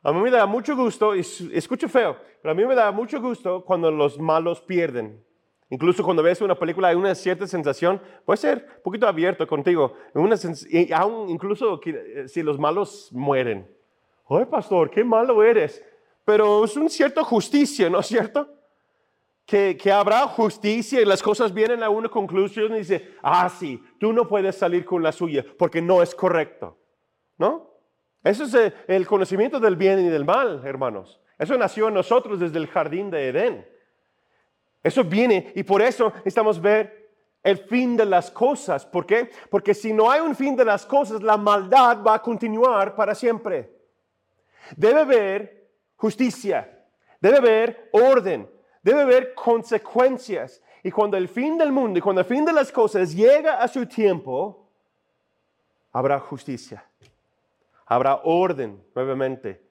A 0.03 0.11
mí 0.11 0.19
me 0.19 0.31
da 0.31 0.45
mucho 0.47 0.75
gusto, 0.75 1.15
y 1.15 1.19
escucho 1.19 1.87
feo, 1.87 2.17
pero 2.41 2.51
a 2.51 2.55
mí 2.55 2.65
me 2.65 2.73
da 2.73 2.91
mucho 2.91 3.21
gusto 3.21 3.63
cuando 3.63 3.91
los 3.91 4.19
malos 4.19 4.59
pierden. 4.61 5.23
Incluso 5.69 6.03
cuando 6.03 6.21
ves 6.23 6.41
una 6.41 6.55
película 6.55 6.89
hay 6.89 6.95
una 6.95 7.15
cierta 7.15 7.47
sensación, 7.47 8.01
puede 8.25 8.37
ser 8.37 8.67
un 8.77 8.83
poquito 8.83 9.07
abierto 9.07 9.47
contigo, 9.47 9.93
una 10.13 10.35
aún 10.95 11.29
incluso 11.29 11.79
eh, 11.85 12.27
si 12.27 12.43
los 12.43 12.59
malos 12.59 13.09
mueren. 13.13 13.69
Oye, 14.25 14.45
pastor, 14.47 14.89
qué 14.89 15.03
malo 15.03 15.43
eres. 15.43 15.83
Pero 16.25 16.65
es 16.65 16.75
un 16.75 16.89
cierto 16.89 17.23
justicia, 17.23 17.89
¿no 17.89 17.99
es 17.99 18.07
cierto? 18.07 18.49
Que, 19.45 19.77
que, 19.77 19.91
habrá 19.91 20.27
justicia 20.27 21.01
y 21.01 21.05
las 21.05 21.21
cosas 21.21 21.53
vienen 21.53 21.83
a 21.83 21.89
una 21.89 22.09
conclusión 22.09 22.73
y 22.75 22.79
dice, 22.79 23.15
ah, 23.21 23.49
sí, 23.49 23.81
tú 23.99 24.13
no 24.13 24.27
puedes 24.27 24.55
salir 24.57 24.83
con 24.85 25.01
la 25.01 25.11
suya 25.11 25.45
porque 25.57 25.81
no 25.81 26.01
es 26.01 26.13
correcto. 26.13 26.77
¿No? 27.37 27.70
Eso 28.23 28.43
es 28.43 28.53
eh, 28.53 28.73
el 28.88 29.07
conocimiento 29.07 29.60
del 29.60 29.75
bien 29.75 29.99
y 29.99 30.10
del 30.10 30.25
mal, 30.25 30.62
hermanos. 30.65 31.19
Eso 31.38 31.57
nació 31.57 31.88
en 31.88 31.95
nosotros 31.95 32.39
desde 32.39 32.60
el 32.60 32.67
jardín 32.67 33.10
de 33.10 33.29
Edén. 33.29 33.67
Eso 34.84 35.03
viene 35.03 35.51
y 35.55 35.63
por 35.63 35.81
eso 35.81 36.12
necesitamos 36.17 36.60
ver 36.62 37.01
el 37.43 37.57
fin 37.57 37.97
de 37.97 38.05
las 38.05 38.29
cosas. 38.29 38.86
¿Por 38.86 39.05
qué? 39.05 39.31
Porque 39.49 39.73
si 39.73 39.93
no 39.93 40.10
hay 40.10 40.21
un 40.21 40.36
fin 40.36 40.55
de 40.55 40.65
las 40.65 40.86
cosas, 40.86 41.21
la 41.21 41.38
maldad 41.38 42.03
va 42.03 42.15
a 42.15 42.21
continuar 42.21 42.95
para 42.95 43.15
siempre. 43.15 43.71
Debe 44.75 45.01
haber 45.01 45.71
justicia, 45.95 46.86
debe 47.19 47.38
haber 47.38 47.89
orden, 47.91 48.49
debe 48.84 49.01
haber 49.01 49.34
consecuencias. 49.34 50.62
Y 50.84 50.91
cuando 50.91 51.17
el 51.17 51.27
fin 51.27 51.57
del 51.57 51.71
mundo 51.71 51.99
y 51.99 52.01
cuando 52.01 52.21
el 52.21 52.27
fin 52.27 52.45
de 52.45 52.53
las 52.53 52.71
cosas 52.71 53.13
llega 53.13 53.62
a 53.62 53.67
su 53.67 53.86
tiempo, 53.86 54.67
habrá 55.91 56.19
justicia, 56.19 56.84
habrá 57.91 58.21
orden 58.23 58.82
nuevamente. 58.95 59.62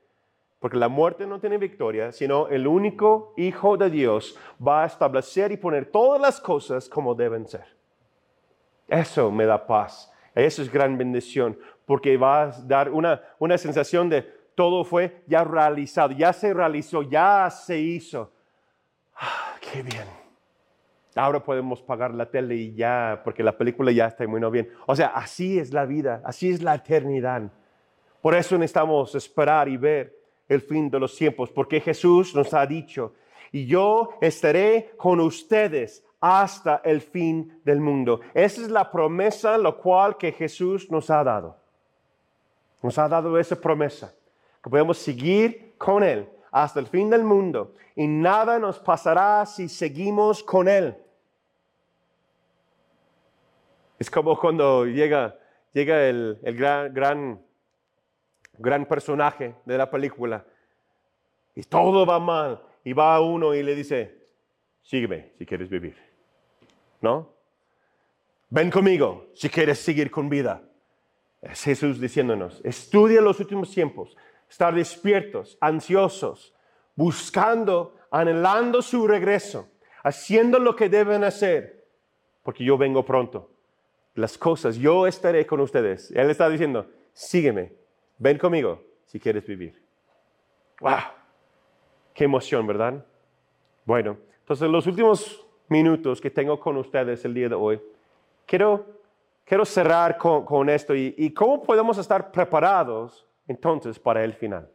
Porque 0.58 0.76
la 0.76 0.88
muerte 0.88 1.26
no 1.26 1.40
tiene 1.40 1.56
victoria, 1.56 2.12
sino 2.12 2.48
el 2.48 2.66
único 2.66 3.32
Hijo 3.38 3.78
de 3.78 3.88
Dios 3.88 4.38
va 4.60 4.82
a 4.82 4.86
establecer 4.86 5.52
y 5.52 5.56
poner 5.56 5.86
todas 5.86 6.20
las 6.20 6.38
cosas 6.38 6.86
como 6.86 7.14
deben 7.14 7.48
ser. 7.48 7.64
Eso 8.86 9.30
me 9.30 9.46
da 9.46 9.66
paz. 9.66 10.12
Eso 10.34 10.60
es 10.60 10.70
gran 10.70 10.98
bendición, 10.98 11.58
porque 11.86 12.18
va 12.18 12.42
a 12.42 12.46
dar 12.66 12.90
una, 12.90 13.22
una 13.38 13.56
sensación 13.56 14.10
de 14.10 14.22
todo 14.54 14.84
fue 14.84 15.22
ya 15.26 15.42
realizado, 15.42 16.12
ya 16.12 16.34
se 16.34 16.52
realizó, 16.52 17.02
ya 17.02 17.48
se 17.48 17.78
hizo. 17.78 18.30
Ah, 19.16 19.54
qué 19.62 19.82
bien. 19.82 20.04
Ahora 21.14 21.42
podemos 21.42 21.80
pagar 21.80 22.12
la 22.12 22.26
tele 22.26 22.54
y 22.54 22.74
ya, 22.74 23.22
porque 23.24 23.42
la 23.42 23.56
película 23.56 23.90
ya 23.92 24.08
está 24.08 24.28
muy 24.28 24.42
bien. 24.50 24.68
O 24.86 24.94
sea, 24.94 25.06
así 25.06 25.58
es 25.58 25.72
la 25.72 25.86
vida, 25.86 26.20
así 26.22 26.50
es 26.50 26.62
la 26.62 26.74
eternidad. 26.74 27.50
Por 28.20 28.34
eso 28.34 28.56
necesitamos 28.58 29.14
esperar 29.14 29.68
y 29.68 29.76
ver 29.76 30.16
el 30.48 30.60
fin 30.60 30.90
de 30.90 30.98
los 30.98 31.16
tiempos, 31.16 31.50
porque 31.50 31.80
Jesús 31.80 32.34
nos 32.34 32.52
ha 32.54 32.66
dicho, 32.66 33.14
y 33.52 33.66
yo 33.66 34.10
estaré 34.20 34.92
con 34.96 35.20
ustedes 35.20 36.04
hasta 36.20 36.82
el 36.84 37.00
fin 37.00 37.60
del 37.64 37.80
mundo. 37.80 38.20
Esa 38.34 38.62
es 38.62 38.68
la 38.68 38.90
promesa, 38.90 39.56
lo 39.56 39.76
cual 39.78 40.16
que 40.16 40.32
Jesús 40.32 40.90
nos 40.90 41.10
ha 41.10 41.24
dado. 41.24 41.56
Nos 42.82 42.98
ha 42.98 43.08
dado 43.08 43.38
esa 43.38 43.56
promesa, 43.56 44.12
que 44.62 44.70
podemos 44.70 44.98
seguir 44.98 45.74
con 45.78 46.02
Él 46.02 46.28
hasta 46.50 46.80
el 46.80 46.86
fin 46.86 47.10
del 47.10 47.24
mundo 47.24 47.74
y 47.94 48.06
nada 48.06 48.58
nos 48.58 48.78
pasará 48.78 49.44
si 49.46 49.68
seguimos 49.68 50.42
con 50.42 50.68
Él. 50.68 50.96
Es 53.98 54.10
como 54.10 54.38
cuando 54.38 54.86
llega, 54.86 55.38
llega 55.74 56.08
el, 56.08 56.38
gran, 56.42 57.42
gran 58.58 58.86
personaje 58.86 59.54
de 59.64 59.78
la 59.78 59.90
película 59.90 60.44
y 61.54 61.62
todo 61.62 62.06
va 62.06 62.18
mal 62.18 62.62
y 62.84 62.92
va 62.92 63.14
a 63.14 63.20
uno 63.20 63.54
y 63.54 63.62
le 63.62 63.74
dice, 63.74 64.26
sígueme 64.82 65.32
si 65.38 65.46
quieres 65.46 65.68
vivir. 65.68 65.96
¿No? 67.00 67.32
Ven 68.48 68.70
conmigo 68.70 69.28
si 69.34 69.48
quieres 69.48 69.78
seguir 69.78 70.10
con 70.10 70.28
vida. 70.28 70.62
Es 71.40 71.62
Jesús 71.62 72.00
diciéndonos, 72.00 72.60
estudia 72.64 73.20
los 73.20 73.40
últimos 73.40 73.70
tiempos, 73.70 74.16
estar 74.48 74.74
despiertos, 74.74 75.56
ansiosos, 75.60 76.54
buscando, 76.94 77.96
anhelando 78.10 78.82
su 78.82 79.06
regreso, 79.06 79.68
haciendo 80.02 80.58
lo 80.58 80.76
que 80.76 80.88
deben 80.88 81.24
hacer, 81.24 81.86
porque 82.42 82.64
yo 82.64 82.76
vengo 82.76 83.04
pronto. 83.04 83.50
Las 84.14 84.36
cosas, 84.36 84.76
yo 84.76 85.06
estaré 85.06 85.46
con 85.46 85.60
ustedes. 85.60 86.10
Él 86.10 86.28
está 86.28 86.48
diciendo, 86.50 86.90
sígueme, 87.12 87.72
ven 88.20 88.38
conmigo 88.38 88.80
si 89.06 89.18
quieres 89.18 89.44
vivir. 89.44 89.82
¡Wow! 90.78 90.98
Qué 92.14 92.24
emoción, 92.24 92.66
¿verdad? 92.66 93.04
Bueno, 93.84 94.18
entonces 94.38 94.68
los 94.68 94.86
últimos 94.86 95.44
minutos 95.68 96.20
que 96.20 96.30
tengo 96.30 96.60
con 96.60 96.76
ustedes 96.76 97.24
el 97.24 97.34
día 97.34 97.48
de 97.48 97.54
hoy, 97.54 97.80
quiero, 98.46 98.86
quiero 99.44 99.64
cerrar 99.64 100.16
con, 100.16 100.44
con 100.44 100.68
esto 100.68 100.94
y, 100.94 101.14
y 101.16 101.32
cómo 101.32 101.62
podemos 101.62 101.98
estar 101.98 102.30
preparados 102.30 103.26
entonces 103.48 103.98
para 103.98 104.22
el 104.22 104.34
final. 104.34 104.70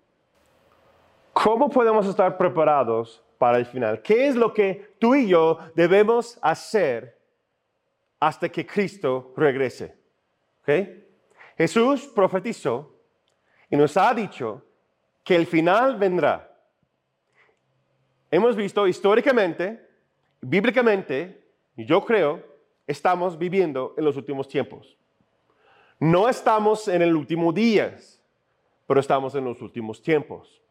¿Cómo 1.31 1.69
podemos 1.69 2.07
estar 2.07 2.37
preparados 2.37 3.23
para 3.37 3.57
el 3.57 3.65
final? 3.65 4.01
¿Qué 4.01 4.27
es 4.27 4.35
lo 4.35 4.53
que 4.53 4.95
tú 4.99 5.13
y 5.15 5.27
yo 5.27 5.59
debemos 5.75 6.39
hacer 6.41 7.17
hasta 8.19 8.49
que 8.49 8.65
Cristo 8.65 9.33
regrese? 9.35 9.95
¿Okay? 10.61 11.05
Jesús 11.57 12.07
profetizó 12.07 12.94
nos 13.75 13.97
ha 13.97 14.13
dicho 14.13 14.63
que 15.23 15.35
el 15.35 15.47
final 15.47 15.97
vendrá. 15.97 16.51
Hemos 18.31 18.55
visto 18.55 18.87
históricamente, 18.87 19.87
bíblicamente, 20.41 21.43
y 21.75 21.85
yo 21.85 22.03
creo, 22.05 22.43
estamos 22.87 23.37
viviendo 23.37 23.93
en 23.97 24.05
los 24.05 24.17
últimos 24.17 24.47
tiempos. 24.47 24.97
No 25.99 26.29
estamos 26.29 26.87
en 26.87 27.01
el 27.01 27.15
último 27.15 27.51
días 27.51 28.15
pero 28.87 28.99
estamos 28.99 29.35
en 29.35 29.45
los 29.45 29.61
últimos 29.61 30.01
tiempos. 30.01 30.61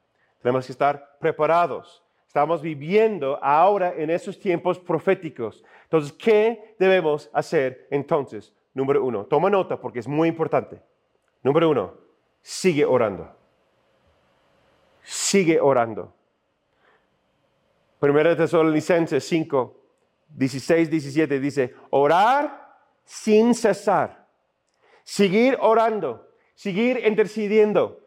Tenemos 0.43 0.67
que 0.67 0.73
estar 0.73 1.17
preparados. 1.19 2.03
Estamos 2.27 2.63
viviendo 2.63 3.39
ahora 3.43 3.95
en 3.97 4.11
esos 4.11 4.39
tiempos 4.39 4.79
proféticos. 4.79 5.65
Entonces, 5.85 6.13
¿qué 6.13 6.75
debemos 6.79 7.31
hacer 7.33 7.87
entonces? 7.91 8.53
Número 8.73 9.05
uno, 9.05 9.25
toma 9.25 9.51
nota 9.51 9.81
porque 9.81 10.01
es 10.01 10.09
muy 10.09 10.29
importante. 10.29 10.81
Número 11.43 11.71
uno, 11.71 11.95
sigue 12.45 12.85
orando. 12.85 13.35
Sigue 15.03 15.59
orando. 15.59 16.13
Primera 17.99 18.31
de 18.31 18.37
Tesalonicenses 18.37 19.27
5, 19.27 19.81
16, 20.29 20.91
17 20.91 21.41
dice, 21.41 21.75
orar 21.91 22.77
sin 23.05 23.55
cesar. 23.55 24.29
Seguir 25.03 25.57
orando, 25.61 26.29
seguir 26.55 27.03
intercediendo, 27.07 28.05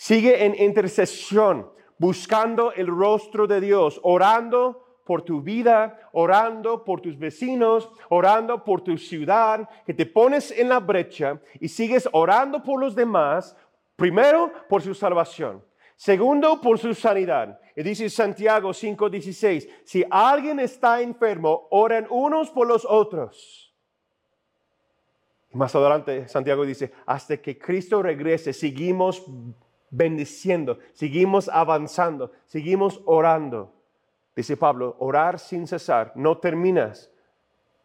Sigue 0.00 0.44
en 0.44 0.54
intercesión, 0.54 1.72
buscando 1.98 2.72
el 2.72 2.86
rostro 2.86 3.48
de 3.48 3.60
Dios, 3.60 3.98
orando 4.04 5.00
por 5.04 5.22
tu 5.22 5.42
vida, 5.42 5.98
orando 6.12 6.84
por 6.84 7.00
tus 7.00 7.18
vecinos, 7.18 7.90
orando 8.08 8.62
por 8.62 8.80
tu 8.80 8.96
ciudad, 8.96 9.68
que 9.84 9.92
te 9.92 10.06
pones 10.06 10.52
en 10.52 10.68
la 10.68 10.78
brecha 10.78 11.40
y 11.58 11.66
sigues 11.66 12.08
orando 12.12 12.62
por 12.62 12.78
los 12.78 12.94
demás, 12.94 13.56
primero 13.98 14.52
por 14.68 14.80
su 14.80 14.94
salvación, 14.94 15.60
segundo 15.96 16.60
por 16.60 16.78
su 16.78 16.94
sanidad. 16.94 17.60
Y 17.74 17.82
dice 17.82 18.08
Santiago 18.08 18.72
5:16, 18.72 19.68
si 19.84 20.04
alguien 20.08 20.60
está 20.60 21.00
enfermo, 21.02 21.66
oren 21.70 22.06
unos 22.08 22.48
por 22.50 22.68
los 22.68 22.86
otros. 22.88 23.74
Y 25.50 25.56
más 25.56 25.74
adelante 25.74 26.28
Santiago 26.28 26.64
dice, 26.64 26.92
hasta 27.06 27.38
que 27.38 27.58
Cristo 27.58 28.00
regrese, 28.00 28.52
seguimos 28.52 29.24
bendiciendo, 29.90 30.78
seguimos 30.92 31.48
avanzando, 31.48 32.30
seguimos 32.46 33.00
orando. 33.04 33.74
Dice 34.36 34.56
Pablo, 34.56 34.94
orar 35.00 35.40
sin 35.40 35.66
cesar, 35.66 36.12
no 36.14 36.38
terminas 36.38 37.10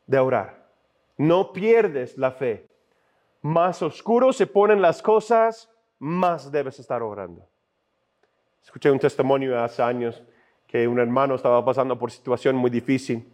de 0.06 0.20
orar, 0.20 0.70
no 1.18 1.52
pierdes 1.52 2.20
la 2.20 2.32
fe. 2.34 2.68
Más 3.42 3.82
oscuro 3.82 4.32
se 4.32 4.46
ponen 4.46 4.80
las 4.80 5.02
cosas, 5.02 5.73
más 6.04 6.52
debes 6.52 6.78
estar 6.80 7.02
orando. 7.02 7.48
Escuché 8.62 8.92
un 8.92 9.00
testimonio 9.00 9.58
hace 9.64 9.82
años 9.82 10.22
que 10.68 10.86
un 10.86 11.00
hermano 11.00 11.36
estaba 11.36 11.64
pasando 11.64 11.98
por 11.98 12.12
situación 12.12 12.58
muy 12.58 12.70
difícil. 12.70 13.32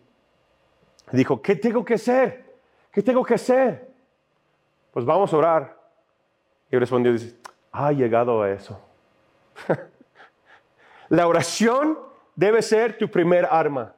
Dijo, 1.12 1.42
¿qué 1.42 1.56
tengo 1.56 1.84
que 1.84 1.96
hacer? 1.96 2.46
¿Qué 2.92 3.02
tengo 3.02 3.24
que 3.24 3.34
hacer? 3.34 3.92
Pues 4.92 5.04
vamos 5.04 5.34
a 5.34 5.38
orar. 5.38 5.80
Y 6.70 6.78
respondió, 6.78 7.12
dice, 7.12 7.38
ha 7.72 7.92
llegado 7.92 8.44
a 8.44 8.52
eso. 8.52 8.80
la 11.10 11.28
oración 11.28 11.98
debe 12.36 12.62
ser 12.62 13.00
tu 13.00 13.10
primer 13.10 13.48
arma. 13.50 13.96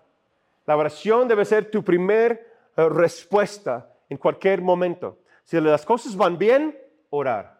La 0.65 0.77
oración 0.77 1.27
debe 1.27 1.43
ser 1.43 1.69
tu 1.69 1.84
primer 1.84 2.55
eh, 2.77 2.88
respuesta 2.88 3.89
en 4.07 4.15
cualquier 4.15 4.62
momento. 4.62 5.17
Si 5.43 5.60
las 5.60 5.86
cosas 5.86 6.15
van 6.15 6.38
bien, 6.38 6.79
orar. 7.10 7.50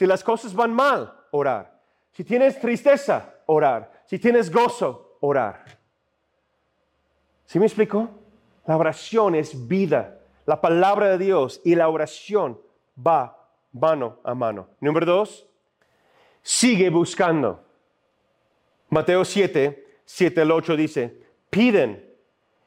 Si 0.00 0.06
las 0.06 0.24
cosas 0.24 0.54
van 0.54 0.72
mal, 0.72 1.12
orar. 1.30 1.78
Si 2.12 2.24
tienes 2.24 2.58
tristeza, 2.58 3.34
orar. 3.44 4.02
Si 4.06 4.18
tienes 4.18 4.50
gozo, 4.50 5.18
orar. 5.20 5.62
¿Sí 7.44 7.58
me 7.58 7.66
explico? 7.66 8.08
La 8.64 8.78
oración 8.78 9.34
es 9.34 9.68
vida. 9.68 10.18
La 10.46 10.58
palabra 10.58 11.10
de 11.10 11.18
Dios 11.18 11.60
y 11.66 11.74
la 11.74 11.90
oración 11.90 12.58
va 12.96 13.46
mano 13.72 14.20
a 14.24 14.34
mano. 14.34 14.70
Número 14.80 15.04
dos, 15.04 15.46
sigue 16.40 16.88
buscando. 16.88 17.62
Mateo 18.88 19.22
7, 19.22 20.00
7 20.06 20.40
al 20.40 20.50
8 20.50 20.76
dice, 20.76 21.22
piden 21.50 22.10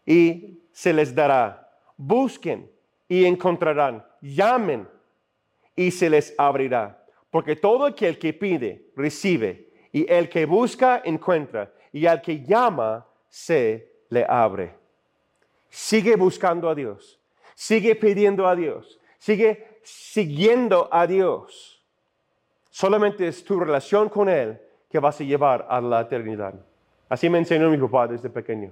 y 0.05 0.59
se 0.71 0.93
les 0.93 1.15
dará, 1.15 1.79
busquen 1.97 2.71
y 3.07 3.25
encontrarán, 3.25 4.05
llamen 4.21 4.87
y 5.75 5.89
se 5.89 6.11
les 6.11 6.35
abrirá. 6.37 6.99
Porque 7.33 7.55
todo 7.55 7.87
aquel 7.87 8.19
que 8.19 8.31
pide, 8.31 8.91
recibe, 8.95 9.73
y 9.91 10.05
el 10.07 10.29
que 10.29 10.45
busca, 10.45 11.01
encuentra, 11.03 11.73
y 11.91 12.05
al 12.05 12.21
que 12.21 12.45
llama, 12.45 13.07
se 13.27 14.05
le 14.09 14.23
abre. 14.29 14.75
Sigue 15.69 16.15
buscando 16.15 16.69
a 16.69 16.75
Dios, 16.75 17.19
sigue 17.55 17.95
pidiendo 17.95 18.47
a 18.47 18.55
Dios, 18.55 18.99
sigue 19.17 19.79
siguiendo 19.81 20.87
a 20.91 21.07
Dios 21.07 21.73
Solamente 22.73 23.27
es 23.27 23.43
tu 23.43 23.59
relación 23.59 24.09
con 24.09 24.27
Él 24.27 24.59
que 24.89 24.97
vas 24.97 25.21
a 25.21 25.23
llevar 25.23 25.67
a 25.69 25.79
la 25.79 26.01
eternidad. 26.01 26.55
Así 27.07 27.29
me 27.29 27.37
enseñó 27.37 27.69
mi 27.69 27.77
papá 27.77 28.07
desde 28.07 28.31
pequeño. 28.31 28.71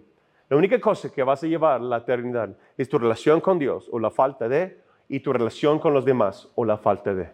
La 0.49 0.57
única 0.57 0.81
cosa 0.81 1.11
que 1.11 1.21
vas 1.21 1.43
a 1.43 1.47
llevar 1.47 1.79
la 1.81 1.97
eternidad 1.97 2.49
es 2.75 2.89
tu 2.89 2.97
relación 2.97 3.39
con 3.41 3.59
Dios 3.59 3.87
o 3.91 3.99
la 3.99 4.09
falta 4.09 4.49
de, 4.49 4.81
y 5.07 5.19
tu 5.19 5.31
relación 5.31 5.77
con 5.77 5.93
los 5.93 6.03
demás 6.03 6.49
o 6.55 6.65
la 6.65 6.79
falta 6.79 7.13
de. 7.13 7.29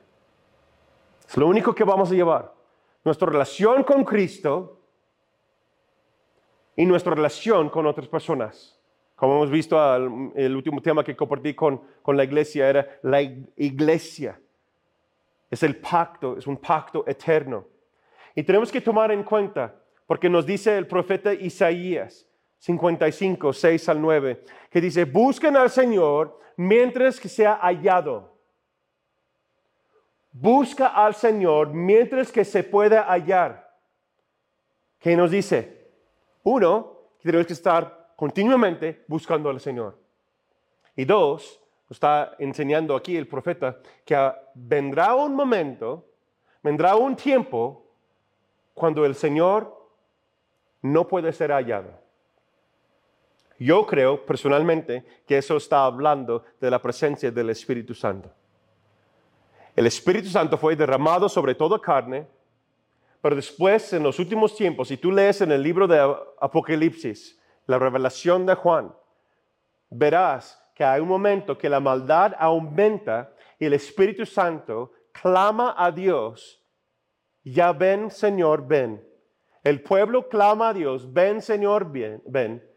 Es 1.27 1.35
lo 1.37 1.47
único 1.47 1.75
que 1.75 1.83
vamos 1.83 2.11
a 2.11 2.15
llevar. 2.15 2.53
Nuestra 3.03 3.27
relación 3.27 3.83
con 3.83 4.03
Cristo 4.03 4.79
y 6.75 6.85
nuestra 6.85 7.13
relación 7.13 7.69
con 7.69 7.85
otras 7.85 8.07
personas. 8.07 8.79
Como 9.15 9.35
hemos 9.35 9.49
visto, 9.49 9.77
el 10.35 10.55
último 10.55 10.81
tema 10.81 11.03
que 11.03 11.15
compartí 11.15 11.53
con, 11.53 11.81
con 12.01 12.15
la 12.15 12.23
iglesia 12.23 12.69
era 12.69 12.99
la 13.01 13.21
iglesia. 13.21 14.39
Es 15.49 15.63
el 15.63 15.77
pacto, 15.77 16.37
es 16.37 16.45
un 16.45 16.57
pacto 16.57 17.03
eterno. 17.07 17.65
Y 18.35 18.43
tenemos 18.43 18.71
que 18.71 18.81
tomar 18.81 19.11
en 19.11 19.23
cuenta, 19.23 19.75
porque 20.05 20.29
nos 20.29 20.45
dice 20.45 20.77
el 20.77 20.85
profeta 20.85 21.33
Isaías 21.33 22.27
55, 22.59 23.53
6 23.53 23.89
al 23.89 24.01
9, 24.01 24.43
que 24.69 24.81
dice, 24.81 25.05
busquen 25.05 25.57
al 25.57 25.69
Señor 25.69 26.39
mientras 26.55 27.19
que 27.19 27.29
sea 27.29 27.55
hallado 27.55 28.36
busca 30.39 30.87
al 30.87 31.15
Señor 31.15 31.73
mientras 31.73 32.31
que 32.31 32.45
se 32.45 32.63
pueda 32.63 33.03
hallar. 33.03 33.75
¿Qué 34.99 35.15
nos 35.15 35.31
dice? 35.31 35.91
Uno, 36.43 36.97
que 37.19 37.27
tenemos 37.27 37.47
que 37.47 37.53
estar 37.53 38.13
continuamente 38.15 39.03
buscando 39.07 39.49
al 39.49 39.59
Señor. 39.59 39.97
Y 40.95 41.05
dos, 41.05 41.59
está 41.89 42.35
enseñando 42.39 42.95
aquí 42.95 43.15
el 43.15 43.27
profeta 43.27 43.79
que 44.05 44.31
vendrá 44.55 45.15
un 45.15 45.35
momento, 45.35 46.05
vendrá 46.63 46.95
un 46.95 47.15
tiempo 47.15 47.85
cuando 48.73 49.05
el 49.05 49.15
Señor 49.15 49.75
no 50.81 51.07
puede 51.07 51.31
ser 51.33 51.51
hallado. 51.51 51.91
Yo 53.59 53.85
creo 53.87 54.23
personalmente 54.23 55.03
que 55.25 55.37
eso 55.39 55.57
está 55.57 55.83
hablando 55.83 56.43
de 56.61 56.69
la 56.69 56.79
presencia 56.79 57.31
del 57.31 57.49
Espíritu 57.49 57.95
Santo. 57.95 58.29
El 59.77 59.85
Espíritu 59.85 60.27
Santo 60.27 60.57
fue 60.57 60.75
derramado 60.75 61.29
sobre 61.29 61.53
toda 61.53 61.79
carne, 61.79 62.27
pero 63.21 63.35
después, 63.35 63.93
en 63.93 64.01
los 64.01 64.17
últimos 64.17 64.55
tiempos, 64.55 64.87
si 64.87 64.97
tú 64.97 65.11
lees 65.11 65.39
en 65.41 65.51
el 65.51 65.61
libro 65.61 65.87
de 65.87 65.99
Apocalipsis, 66.41 67.39
la 67.67 67.77
revelación 67.77 68.43
de 68.47 68.55
Juan, 68.55 68.91
verás 69.91 70.59
que 70.73 70.83
hay 70.83 70.99
un 70.99 71.07
momento 71.07 71.55
que 71.59 71.69
la 71.69 71.79
maldad 71.79 72.33
aumenta 72.39 73.31
y 73.59 73.65
el 73.65 73.73
Espíritu 73.73 74.25
Santo 74.25 74.93
clama 75.11 75.75
a 75.77 75.91
Dios, 75.91 76.59
ya 77.43 77.71
ven, 77.71 78.09
Señor, 78.09 78.67
ven. 78.67 79.07
El 79.63 79.83
pueblo 79.83 80.27
clama 80.27 80.69
a 80.69 80.73
Dios, 80.73 81.13
ven, 81.13 81.39
Señor, 81.39 81.91
ven. 81.91 82.19
ven. 82.25 82.67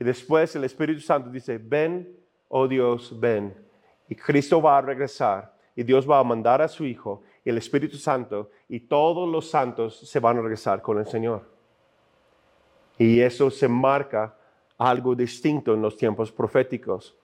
Y 0.00 0.02
después 0.02 0.56
el 0.56 0.64
Espíritu 0.64 1.02
Santo 1.02 1.30
dice, 1.30 1.56
ven, 1.56 2.18
oh 2.48 2.66
Dios, 2.66 3.16
ven. 3.20 3.54
Y 4.08 4.16
Cristo 4.16 4.60
va 4.60 4.78
a 4.78 4.82
regresar 4.82 5.56
y 5.78 5.84
Dios 5.84 6.10
va 6.10 6.18
a 6.18 6.24
mandar 6.24 6.60
a 6.60 6.66
su 6.66 6.84
Hijo 6.84 7.22
el 7.44 7.56
Espíritu 7.56 7.98
Santo 7.98 8.50
y 8.68 8.80
todos 8.80 9.28
los 9.28 9.48
santos 9.48 9.96
se 9.96 10.18
van 10.18 10.36
a 10.36 10.40
regresar 10.40 10.82
con 10.82 10.98
el 10.98 11.06
Señor. 11.06 11.42
Y 12.98 13.20
eso 13.20 13.48
se 13.48 13.68
marca 13.68 14.34
algo 14.76 15.14
distinto 15.14 15.72
en 15.74 15.80
los 15.80 15.96
tiempos 15.96 16.32
proféticos. 16.32 17.16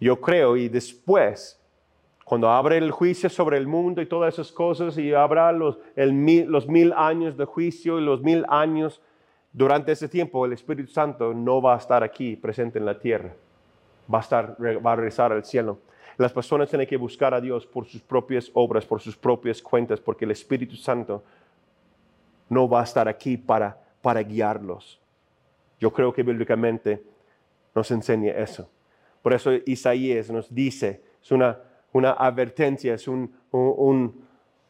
Yo 0.00 0.20
creo 0.20 0.56
y 0.56 0.68
después, 0.68 1.56
cuando 2.24 2.50
abre 2.50 2.78
el 2.78 2.90
juicio 2.90 3.30
sobre 3.30 3.58
el 3.58 3.68
mundo 3.68 4.02
y 4.02 4.06
todas 4.06 4.34
esas 4.34 4.50
cosas 4.50 4.98
y 4.98 5.14
habrá 5.14 5.52
los, 5.52 5.78
los 5.94 6.66
mil 6.66 6.92
años 6.94 7.36
de 7.36 7.44
juicio 7.44 8.00
y 8.00 8.02
los 8.02 8.22
mil 8.22 8.44
años, 8.48 9.00
durante 9.52 9.92
ese 9.92 10.08
tiempo 10.08 10.44
el 10.44 10.52
Espíritu 10.52 10.90
Santo 10.90 11.32
no 11.32 11.62
va 11.62 11.74
a 11.74 11.78
estar 11.78 12.02
aquí 12.02 12.34
presente 12.34 12.80
en 12.80 12.86
la 12.86 12.98
tierra, 12.98 13.36
va 14.12 14.18
a, 14.18 14.22
estar, 14.22 14.56
va 14.84 14.94
a 14.94 14.96
regresar 14.96 15.32
al 15.32 15.44
cielo. 15.44 15.78
Las 16.16 16.32
personas 16.32 16.68
tienen 16.68 16.86
que 16.86 16.96
buscar 16.96 17.34
a 17.34 17.40
Dios 17.40 17.66
por 17.66 17.86
sus 17.86 18.02
propias 18.02 18.50
obras, 18.54 18.84
por 18.84 19.00
sus 19.00 19.16
propias 19.16 19.62
cuentas, 19.62 20.00
porque 20.00 20.24
el 20.24 20.30
Espíritu 20.32 20.76
Santo 20.76 21.22
no 22.48 22.68
va 22.68 22.80
a 22.80 22.84
estar 22.84 23.08
aquí 23.08 23.36
para, 23.36 23.80
para 24.02 24.22
guiarlos. 24.22 25.00
Yo 25.78 25.92
creo 25.92 26.12
que 26.12 26.22
bíblicamente 26.22 27.02
nos 27.74 27.90
enseña 27.90 28.32
eso. 28.32 28.68
Por 29.22 29.32
eso 29.32 29.52
Isaías 29.66 30.30
nos 30.30 30.52
dice, 30.54 31.02
es 31.22 31.30
una, 31.30 31.58
una 31.92 32.12
advertencia, 32.12 32.94
es 32.94 33.06
un, 33.06 33.32
un, 33.50 34.24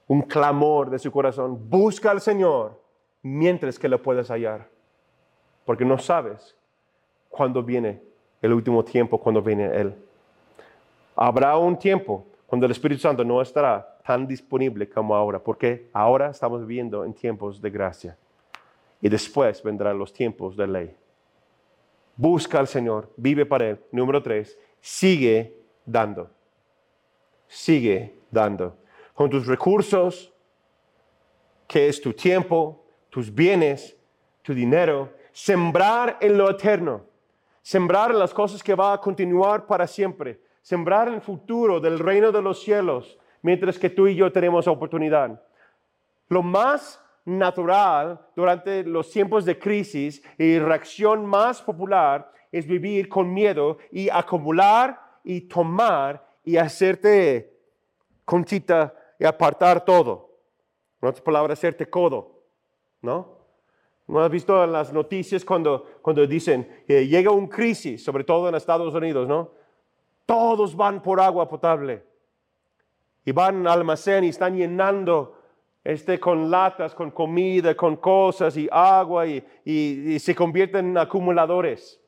un 0.06 0.22
clamor 0.22 0.90
de 0.90 0.98
su 0.98 1.10
corazón. 1.10 1.68
Busca 1.68 2.10
al 2.10 2.20
Señor 2.20 2.80
mientras 3.22 3.78
que 3.78 3.88
lo 3.88 4.00
puedas 4.02 4.28
hallar, 4.28 4.68
porque 5.64 5.84
no 5.84 5.98
sabes 5.98 6.56
cuándo 7.28 7.62
viene 7.62 8.02
el 8.42 8.52
último 8.52 8.84
tiempo, 8.84 9.18
cuándo 9.18 9.42
viene 9.42 9.66
Él. 9.66 9.94
Habrá 11.14 11.56
un 11.56 11.78
tiempo 11.78 12.26
cuando 12.46 12.66
el 12.66 12.72
Espíritu 12.72 13.02
Santo 13.02 13.24
no 13.24 13.40
estará 13.40 13.98
tan 14.04 14.26
disponible 14.26 14.88
como 14.88 15.14
ahora, 15.14 15.38
porque 15.38 15.88
ahora 15.92 16.30
estamos 16.30 16.66
viviendo 16.66 17.04
en 17.04 17.14
tiempos 17.14 17.60
de 17.60 17.70
gracia 17.70 18.18
y 19.00 19.08
después 19.08 19.62
vendrán 19.62 19.98
los 19.98 20.12
tiempos 20.12 20.56
de 20.56 20.66
ley. 20.66 20.96
Busca 22.16 22.58
al 22.58 22.66
Señor, 22.66 23.08
vive 23.16 23.46
para 23.46 23.68
Él. 23.70 23.80
Número 23.92 24.22
tres, 24.22 24.58
sigue 24.80 25.56
dando. 25.86 26.30
Sigue 27.46 28.16
dando. 28.30 28.76
Con 29.14 29.30
tus 29.30 29.46
recursos, 29.46 30.32
que 31.66 31.88
es 31.88 32.00
tu 32.00 32.12
tiempo, 32.12 32.84
tus 33.10 33.32
bienes, 33.32 33.96
tu 34.42 34.52
dinero, 34.52 35.10
sembrar 35.32 36.18
en 36.20 36.36
lo 36.36 36.50
eterno, 36.50 37.02
sembrar 37.62 38.14
las 38.14 38.34
cosas 38.34 38.62
que 38.62 38.74
va 38.74 38.92
a 38.92 39.00
continuar 39.00 39.66
para 39.66 39.86
siempre 39.86 40.40
sembrar 40.62 41.08
el 41.08 41.20
futuro 41.20 41.80
del 41.80 41.98
reino 41.98 42.32
de 42.32 42.42
los 42.42 42.62
cielos 42.62 43.18
mientras 43.42 43.78
que 43.78 43.90
tú 43.90 44.06
y 44.06 44.14
yo 44.14 44.30
tenemos 44.32 44.66
oportunidad. 44.66 45.42
Lo 46.28 46.42
más 46.42 47.02
natural 47.24 48.20
durante 48.34 48.84
los 48.84 49.10
tiempos 49.10 49.44
de 49.44 49.58
crisis 49.58 50.22
y 50.38 50.58
reacción 50.58 51.26
más 51.26 51.62
popular 51.62 52.32
es 52.52 52.66
vivir 52.66 53.08
con 53.08 53.32
miedo 53.32 53.78
y 53.90 54.08
acumular 54.08 55.00
y 55.24 55.42
tomar 55.42 56.26
y 56.44 56.56
hacerte 56.56 57.56
conchita 58.24 58.94
y 59.18 59.24
apartar 59.24 59.84
todo. 59.84 60.38
En 61.00 61.08
otras 61.08 61.22
palabras, 61.22 61.58
hacerte 61.58 61.88
codo, 61.88 62.42
¿no? 63.00 63.38
¿No 64.06 64.20
has 64.20 64.30
visto 64.30 64.64
en 64.64 64.72
las 64.72 64.92
noticias 64.92 65.44
cuando, 65.44 65.86
cuando 66.02 66.26
dicen 66.26 66.82
que 66.86 67.06
llega 67.06 67.30
un 67.30 67.46
crisis, 67.46 68.02
sobre 68.02 68.24
todo 68.24 68.48
en 68.48 68.56
Estados 68.56 68.92
Unidos, 68.92 69.28
¿no? 69.28 69.52
Todos 70.26 70.76
van 70.76 71.02
por 71.02 71.20
agua 71.20 71.48
potable. 71.48 72.04
Y 73.24 73.32
van 73.32 73.66
al 73.66 73.80
almacén 73.80 74.24
y 74.24 74.28
están 74.28 74.56
llenando 74.56 75.36
este 75.82 76.20
con 76.20 76.50
latas, 76.50 76.94
con 76.94 77.10
comida, 77.10 77.74
con 77.74 77.96
cosas 77.96 78.56
y 78.56 78.68
agua 78.70 79.26
y, 79.26 79.44
y 79.64 80.18
se 80.18 80.34
convierten 80.34 80.90
en 80.90 80.98
acumuladores. 80.98 82.00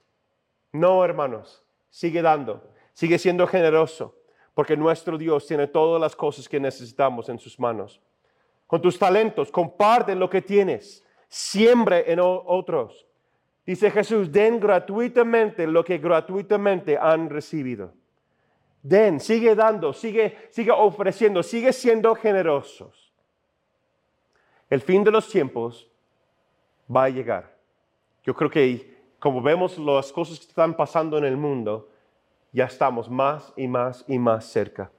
No, 0.73 1.05
hermanos, 1.05 1.63
sigue 1.91 2.23
dando, 2.23 2.63
sigue 2.95 3.19
siendo 3.19 3.47
generoso, 3.47 4.17
porque 4.55 4.77
nuestro 4.77 5.19
Dios 5.19 5.47
tiene 5.47 5.67
todas 5.67 6.01
las 6.01 6.17
cosas 6.17 6.49
que 6.49 6.59
necesitamos 6.59 7.29
en 7.29 7.39
sus 7.39 7.61
manos. 7.61 8.01
Con 8.67 8.81
tus 8.81 8.99
talentos, 8.99 9.51
comparte 9.51 10.15
lo 10.15 10.31
que 10.31 10.41
tienes, 10.41 11.05
siembre 11.29 12.11
en 12.11 12.21
otros. 12.21 13.07
Dice 13.67 13.91
Jesús, 13.91 14.33
den 14.33 14.59
gratuitamente 14.59 15.67
lo 15.67 15.85
que 15.85 15.99
gratuitamente 15.99 16.97
han 16.97 17.29
recibido. 17.29 17.93
Den, 18.83 19.21
sigue 19.21 19.55
dando, 19.55 19.93
sigue, 19.93 20.49
sigue 20.51 20.73
ofreciendo, 20.73 21.43
sigue 21.43 21.73
siendo 21.73 22.15
generosos. 22.15 23.13
El 24.69 24.81
fin 24.81 25.05
de 25.05 25.11
los 25.11 25.29
tiempos 25.29 25.89
va 26.95 27.05
a 27.05 27.09
llegar. 27.09 27.57
Yo 28.25 28.35
creo 28.35 28.51
que 28.51 28.93
como 29.19 29.41
vemos 29.41 29.79
las 29.79 30.11
cosas 30.13 30.41
que 30.41 30.47
están 30.47 30.75
pasando 30.75 31.17
en 31.17 31.25
el 31.25 31.37
mundo, 31.37 31.89
ya 32.51 32.65
estamos 32.65 33.09
más 33.09 33.53
y 33.57 33.69
más 33.69 34.05
y 34.09 34.19
más 34.19 34.47
cerca. 34.47 34.91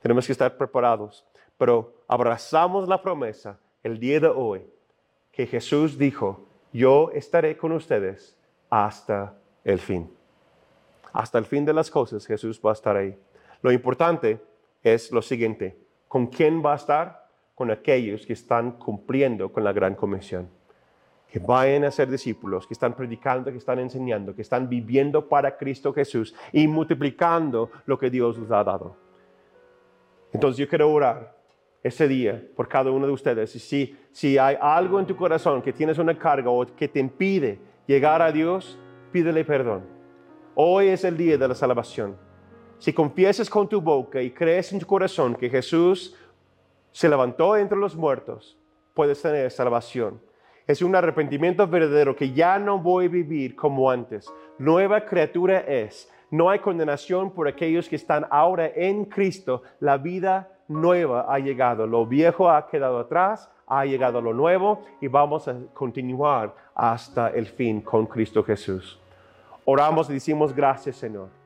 Tenemos 0.00 0.24
que 0.24 0.32
estar 0.32 0.56
preparados, 0.56 1.26
pero 1.58 1.92
abrazamos 2.08 2.88
la 2.88 3.02
promesa 3.02 3.58
el 3.82 3.98
día 4.00 4.18
de 4.18 4.28
hoy 4.28 4.66
que 5.30 5.46
Jesús 5.46 5.98
dijo, 5.98 6.46
yo 6.72 7.10
estaré 7.12 7.56
con 7.58 7.72
ustedes 7.72 8.34
hasta 8.70 9.34
el 9.62 9.78
fin. 9.78 10.10
Hasta 11.12 11.38
el 11.38 11.44
fin 11.44 11.64
de 11.64 11.74
las 11.74 11.90
cosas 11.90 12.26
Jesús 12.26 12.60
va 12.64 12.70
a 12.70 12.74
estar 12.74 12.96
ahí. 12.96 13.18
Lo 13.62 13.72
importante 13.72 14.40
es 14.82 15.10
lo 15.12 15.22
siguiente, 15.22 15.76
¿con 16.08 16.26
quién 16.26 16.64
va 16.64 16.72
a 16.72 16.76
estar? 16.76 17.26
Con 17.54 17.70
aquellos 17.70 18.26
que 18.26 18.34
están 18.34 18.72
cumpliendo 18.72 19.50
con 19.50 19.64
la 19.64 19.72
gran 19.72 19.94
comisión. 19.94 20.48
Que 21.28 21.38
vayan 21.38 21.84
a 21.84 21.90
ser 21.90 22.08
discípulos, 22.08 22.66
que 22.66 22.74
están 22.74 22.94
predicando, 22.94 23.50
que 23.50 23.58
están 23.58 23.78
enseñando, 23.78 24.34
que 24.34 24.42
están 24.42 24.68
viviendo 24.68 25.28
para 25.28 25.56
Cristo 25.56 25.92
Jesús 25.92 26.34
y 26.52 26.68
multiplicando 26.68 27.70
lo 27.86 27.98
que 27.98 28.10
Dios 28.10 28.38
les 28.38 28.50
ha 28.50 28.62
dado. 28.62 28.96
Entonces 30.32 30.58
yo 30.58 30.68
quiero 30.68 30.90
orar 30.90 31.36
ese 31.82 32.06
día 32.06 32.42
por 32.54 32.68
cada 32.68 32.90
uno 32.90 33.06
de 33.06 33.12
ustedes. 33.12 33.54
Y 33.56 33.58
si, 33.58 33.96
si 34.12 34.38
hay 34.38 34.56
algo 34.60 35.00
en 35.00 35.06
tu 35.06 35.16
corazón 35.16 35.62
que 35.62 35.72
tienes 35.72 35.98
una 35.98 36.16
carga 36.18 36.50
o 36.50 36.66
que 36.66 36.88
te 36.88 37.00
impide 37.00 37.58
llegar 37.86 38.22
a 38.22 38.30
Dios, 38.30 38.78
pídele 39.12 39.44
perdón 39.44 39.96
Hoy 40.58 40.88
es 40.88 41.04
el 41.04 41.18
día 41.18 41.36
de 41.36 41.48
la 41.48 41.54
salvación. 41.54 42.16
Si 42.78 42.92
confiesas 42.92 43.48
con 43.48 43.68
tu 43.68 43.80
boca 43.80 44.20
y 44.20 44.30
crees 44.30 44.72
en 44.72 44.80
tu 44.80 44.86
corazón 44.86 45.34
que 45.34 45.48
Jesús 45.48 46.14
se 46.92 47.08
levantó 47.08 47.56
entre 47.56 47.78
los 47.78 47.96
muertos, 47.96 48.58
puedes 48.94 49.20
tener 49.20 49.50
salvación. 49.50 50.20
Es 50.66 50.82
un 50.82 50.94
arrepentimiento 50.94 51.66
verdadero 51.66 52.14
que 52.14 52.32
ya 52.32 52.58
no 52.58 52.78
voy 52.78 53.06
a 53.06 53.08
vivir 53.08 53.54
como 53.54 53.90
antes. 53.90 54.32
Nueva 54.58 55.04
criatura 55.04 55.60
es. 55.60 56.10
No 56.30 56.50
hay 56.50 56.58
condenación 56.58 57.30
por 57.30 57.46
aquellos 57.46 57.88
que 57.88 57.96
están 57.96 58.26
ahora 58.30 58.70
en 58.74 59.04
Cristo. 59.04 59.62
La 59.78 59.96
vida 59.96 60.50
nueva 60.68 61.26
ha 61.32 61.38
llegado. 61.38 61.86
Lo 61.86 62.04
viejo 62.04 62.50
ha 62.50 62.66
quedado 62.66 62.98
atrás, 62.98 63.48
ha 63.66 63.84
llegado 63.84 64.20
lo 64.20 64.34
nuevo 64.34 64.82
y 65.00 65.08
vamos 65.08 65.46
a 65.48 65.56
continuar 65.72 66.54
hasta 66.74 67.28
el 67.28 67.46
fin 67.46 67.80
con 67.80 68.06
Cristo 68.06 68.42
Jesús. 68.42 68.98
Oramos 69.64 70.10
y 70.10 70.14
decimos 70.14 70.54
gracias 70.54 70.96
Señor. 70.96 71.45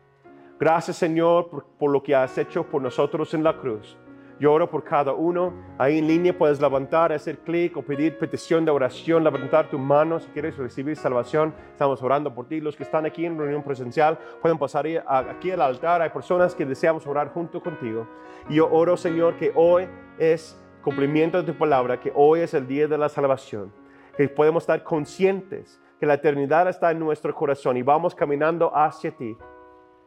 Gracias 0.61 0.98
Señor 0.98 1.48
por, 1.78 1.90
lo 1.90 2.02
que 2.02 2.14
has 2.14 2.36
hecho 2.36 2.64
por 2.64 2.82
nosotros 2.82 3.32
en 3.32 3.42
la 3.42 3.56
cruz. 3.56 3.96
Yo 4.38 4.52
oro 4.52 4.68
por 4.68 4.84
cada 4.84 5.14
uno. 5.14 5.54
Ahí 5.78 5.98
en 5.98 6.06
línea 6.06 6.36
puedes 6.36 6.61
levantar, 6.61 7.14
hacer 7.14 7.38
clic 7.38 7.78
o 7.78 7.82
pedir 7.82 8.18
petición 8.18 8.66
de 8.66 8.70
oración, 8.70 9.24
levantar 9.24 9.70
tu 9.70 9.78
mano 9.78 10.20
si 10.20 10.28
quieres 10.28 10.58
recibir 10.58 10.96
salvación. 10.96 11.54
Estamos 11.72 12.02
orando 12.02 12.34
por 12.34 12.46
ti. 12.46 12.61
Los 12.61 12.76
que 12.76 12.82
están 12.82 13.06
aquí 13.06 13.24
en 13.24 13.38
reunión 13.38 13.62
presencial 13.62 14.18
pueden 14.42 14.58
pasar 14.58 14.86
aquí 15.06 15.50
al 15.50 15.62
altar. 15.62 16.02
Hay 16.02 16.11
personas 16.11 16.54
que 16.54 16.66
deseamos 16.66 17.06
orar 17.06 17.32
junto 17.32 17.62
contigo. 17.62 18.06
Y 18.50 18.56
yo 18.56 18.70
oro, 18.70 18.98
Señor, 18.98 19.36
que 19.36 19.52
hoy 19.54 19.88
es 20.18 20.61
cumplimiento 20.82 21.42
de 21.42 21.50
tu 21.50 21.58
palabra, 21.58 21.98
que 21.98 22.12
hoy 22.14 22.40
es 22.40 22.52
el 22.52 22.66
día 22.66 22.86
de 22.86 22.98
la 22.98 23.08
salvación. 23.08 23.72
Que 24.14 24.28
podemos 24.28 24.64
estar 24.64 24.82
conscientes 24.82 25.80
que 25.98 26.04
la 26.04 26.14
eternidad 26.14 26.68
está 26.68 26.90
en 26.90 26.98
nuestro 26.98 27.34
corazón 27.34 27.78
y 27.78 27.82
vamos 27.82 28.14
caminando 28.14 28.70
hacia 28.74 29.11
ti. 29.11 29.36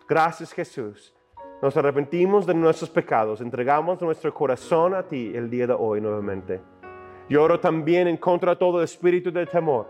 Gracias, 0.07 0.51
Jesús 0.53 1.13
nos 1.63 1.77
arrepentimos 1.77 2.45
de 2.45 2.53
nuestros 2.53 2.89
pecados, 2.89 3.39
entregamos 3.39 4.01
nuestro 4.01 4.33
corazón 4.33 4.93
a 4.93 5.03
ti 5.03 5.31
el 5.33 5.49
día 5.49 5.65
de 5.65 5.71
hoy 5.71 6.01
nuevamente. 6.01 6.59
Yo 7.29 7.41
oro 7.41 7.57
también 7.57 8.09
en 8.09 8.17
contra 8.17 8.51
de 8.51 8.57
todo 8.57 8.83
espíritu 8.83 9.31
de 9.31 9.45
temor, 9.45 9.89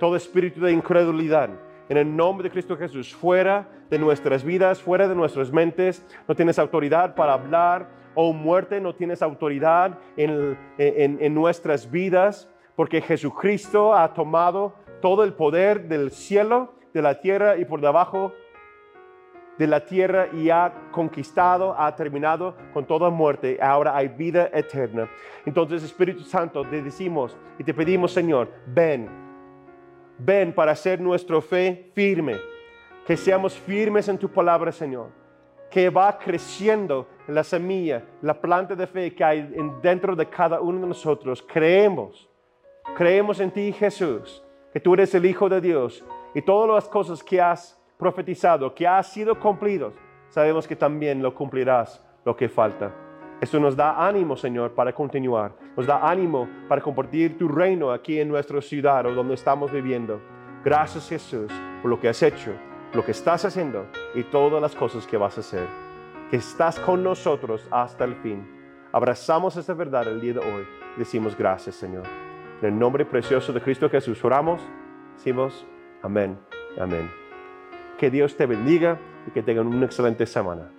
todo 0.00 0.16
espíritu 0.16 0.60
de 0.62 0.72
incredulidad. 0.72 1.48
En 1.88 1.96
el 1.96 2.16
nombre 2.16 2.48
de 2.48 2.50
Cristo 2.50 2.76
Jesús, 2.76 3.14
fuera 3.14 3.68
de 3.88 4.00
nuestras 4.00 4.42
vidas, 4.42 4.82
fuera 4.82 5.06
de 5.06 5.14
nuestras 5.14 5.52
mentes, 5.52 6.04
no 6.26 6.34
tienes 6.34 6.58
autoridad 6.58 7.14
para 7.14 7.34
hablar, 7.34 7.88
o 8.16 8.32
muerte, 8.32 8.80
no 8.80 8.92
tienes 8.92 9.22
autoridad 9.22 9.96
en, 10.16 10.58
en 10.76 11.34
nuestras 11.34 11.88
vidas, 11.88 12.50
porque 12.74 13.00
Jesucristo 13.00 13.94
ha 13.94 14.12
tomado 14.12 14.74
todo 15.00 15.22
el 15.22 15.34
poder 15.34 15.86
del 15.86 16.10
cielo, 16.10 16.74
de 16.92 17.00
la 17.00 17.20
tierra 17.20 17.56
y 17.58 17.64
por 17.64 17.80
debajo 17.80 18.32
de 19.58 19.66
la 19.66 19.84
tierra 19.84 20.28
y 20.32 20.50
ha 20.50 20.72
conquistado, 20.90 21.74
ha 21.78 21.94
terminado 21.94 22.56
con 22.72 22.86
toda 22.86 23.10
muerte. 23.10 23.58
Ahora 23.60 23.96
hay 23.96 24.08
vida 24.08 24.50
eterna. 24.52 25.08
Entonces, 25.44 25.82
Espíritu 25.82 26.22
Santo, 26.22 26.64
te 26.64 26.82
decimos 26.82 27.36
y 27.58 27.64
te 27.64 27.74
pedimos, 27.74 28.12
Señor, 28.12 28.50
ven, 28.66 29.08
ven 30.18 30.52
para 30.54 30.72
hacer 30.72 31.00
nuestra 31.00 31.40
fe 31.40 31.90
firme. 31.94 32.36
Que 33.06 33.16
seamos 33.16 33.54
firmes 33.54 34.08
en 34.08 34.18
tu 34.18 34.28
palabra, 34.28 34.70
Señor. 34.72 35.10
Que 35.70 35.90
va 35.90 36.16
creciendo 36.18 37.08
la 37.26 37.42
semilla, 37.42 38.04
la 38.20 38.40
planta 38.40 38.74
de 38.74 38.86
fe 38.86 39.14
que 39.14 39.24
hay 39.24 39.54
dentro 39.82 40.14
de 40.14 40.26
cada 40.26 40.60
uno 40.60 40.80
de 40.80 40.86
nosotros. 40.86 41.42
Creemos, 41.42 42.28
creemos 42.96 43.40
en 43.40 43.50
ti, 43.50 43.72
Jesús, 43.72 44.42
que 44.72 44.80
tú 44.80 44.94
eres 44.94 45.14
el 45.14 45.26
Hijo 45.26 45.48
de 45.48 45.60
Dios 45.60 46.04
y 46.34 46.42
todas 46.42 46.70
las 46.70 46.88
cosas 46.88 47.22
que 47.22 47.40
has 47.40 47.81
profetizado, 48.02 48.74
que 48.74 48.84
ha 48.84 49.00
sido 49.04 49.38
cumplido, 49.38 49.92
sabemos 50.28 50.66
que 50.66 50.74
también 50.74 51.22
lo 51.22 51.32
cumplirás 51.32 52.02
lo 52.24 52.36
que 52.36 52.48
falta. 52.48 52.92
Esto 53.40 53.60
nos 53.60 53.76
da 53.76 54.04
ánimo, 54.04 54.36
Señor, 54.36 54.72
para 54.72 54.92
continuar. 54.92 55.52
Nos 55.76 55.86
da 55.86 56.00
ánimo 56.08 56.48
para 56.68 56.82
compartir 56.82 57.38
tu 57.38 57.46
reino 57.46 57.92
aquí 57.92 58.18
en 58.18 58.28
nuestra 58.28 58.60
ciudad 58.60 59.06
o 59.06 59.14
donde 59.14 59.34
estamos 59.34 59.70
viviendo. 59.70 60.20
Gracias, 60.64 61.08
Jesús, 61.08 61.52
por 61.80 61.90
lo 61.92 62.00
que 62.00 62.08
has 62.08 62.20
hecho, 62.24 62.52
lo 62.92 63.04
que 63.04 63.12
estás 63.12 63.44
haciendo 63.44 63.86
y 64.16 64.24
todas 64.24 64.60
las 64.60 64.74
cosas 64.74 65.06
que 65.06 65.16
vas 65.16 65.36
a 65.36 65.40
hacer. 65.40 65.66
Que 66.28 66.38
estás 66.38 66.80
con 66.80 67.04
nosotros 67.04 67.68
hasta 67.70 68.04
el 68.04 68.16
fin. 68.16 68.44
Abrazamos 68.90 69.56
esta 69.56 69.74
verdad 69.74 70.08
el 70.08 70.20
día 70.20 70.34
de 70.34 70.40
hoy. 70.40 70.66
Decimos 70.96 71.38
gracias, 71.38 71.76
Señor. 71.76 72.04
En 72.60 72.68
el 72.68 72.78
nombre 72.78 73.04
precioso 73.04 73.52
de 73.52 73.60
Cristo 73.60 73.88
Jesús 73.88 74.24
oramos. 74.24 74.60
Decimos 75.14 75.64
amén. 76.02 76.36
Amén. 76.80 77.21
Que 78.02 78.10
Dios 78.10 78.36
te 78.36 78.46
bendiga 78.46 78.98
y 79.28 79.30
que 79.30 79.44
tengan 79.44 79.68
una 79.68 79.86
excelente 79.86 80.26
semana. 80.26 80.72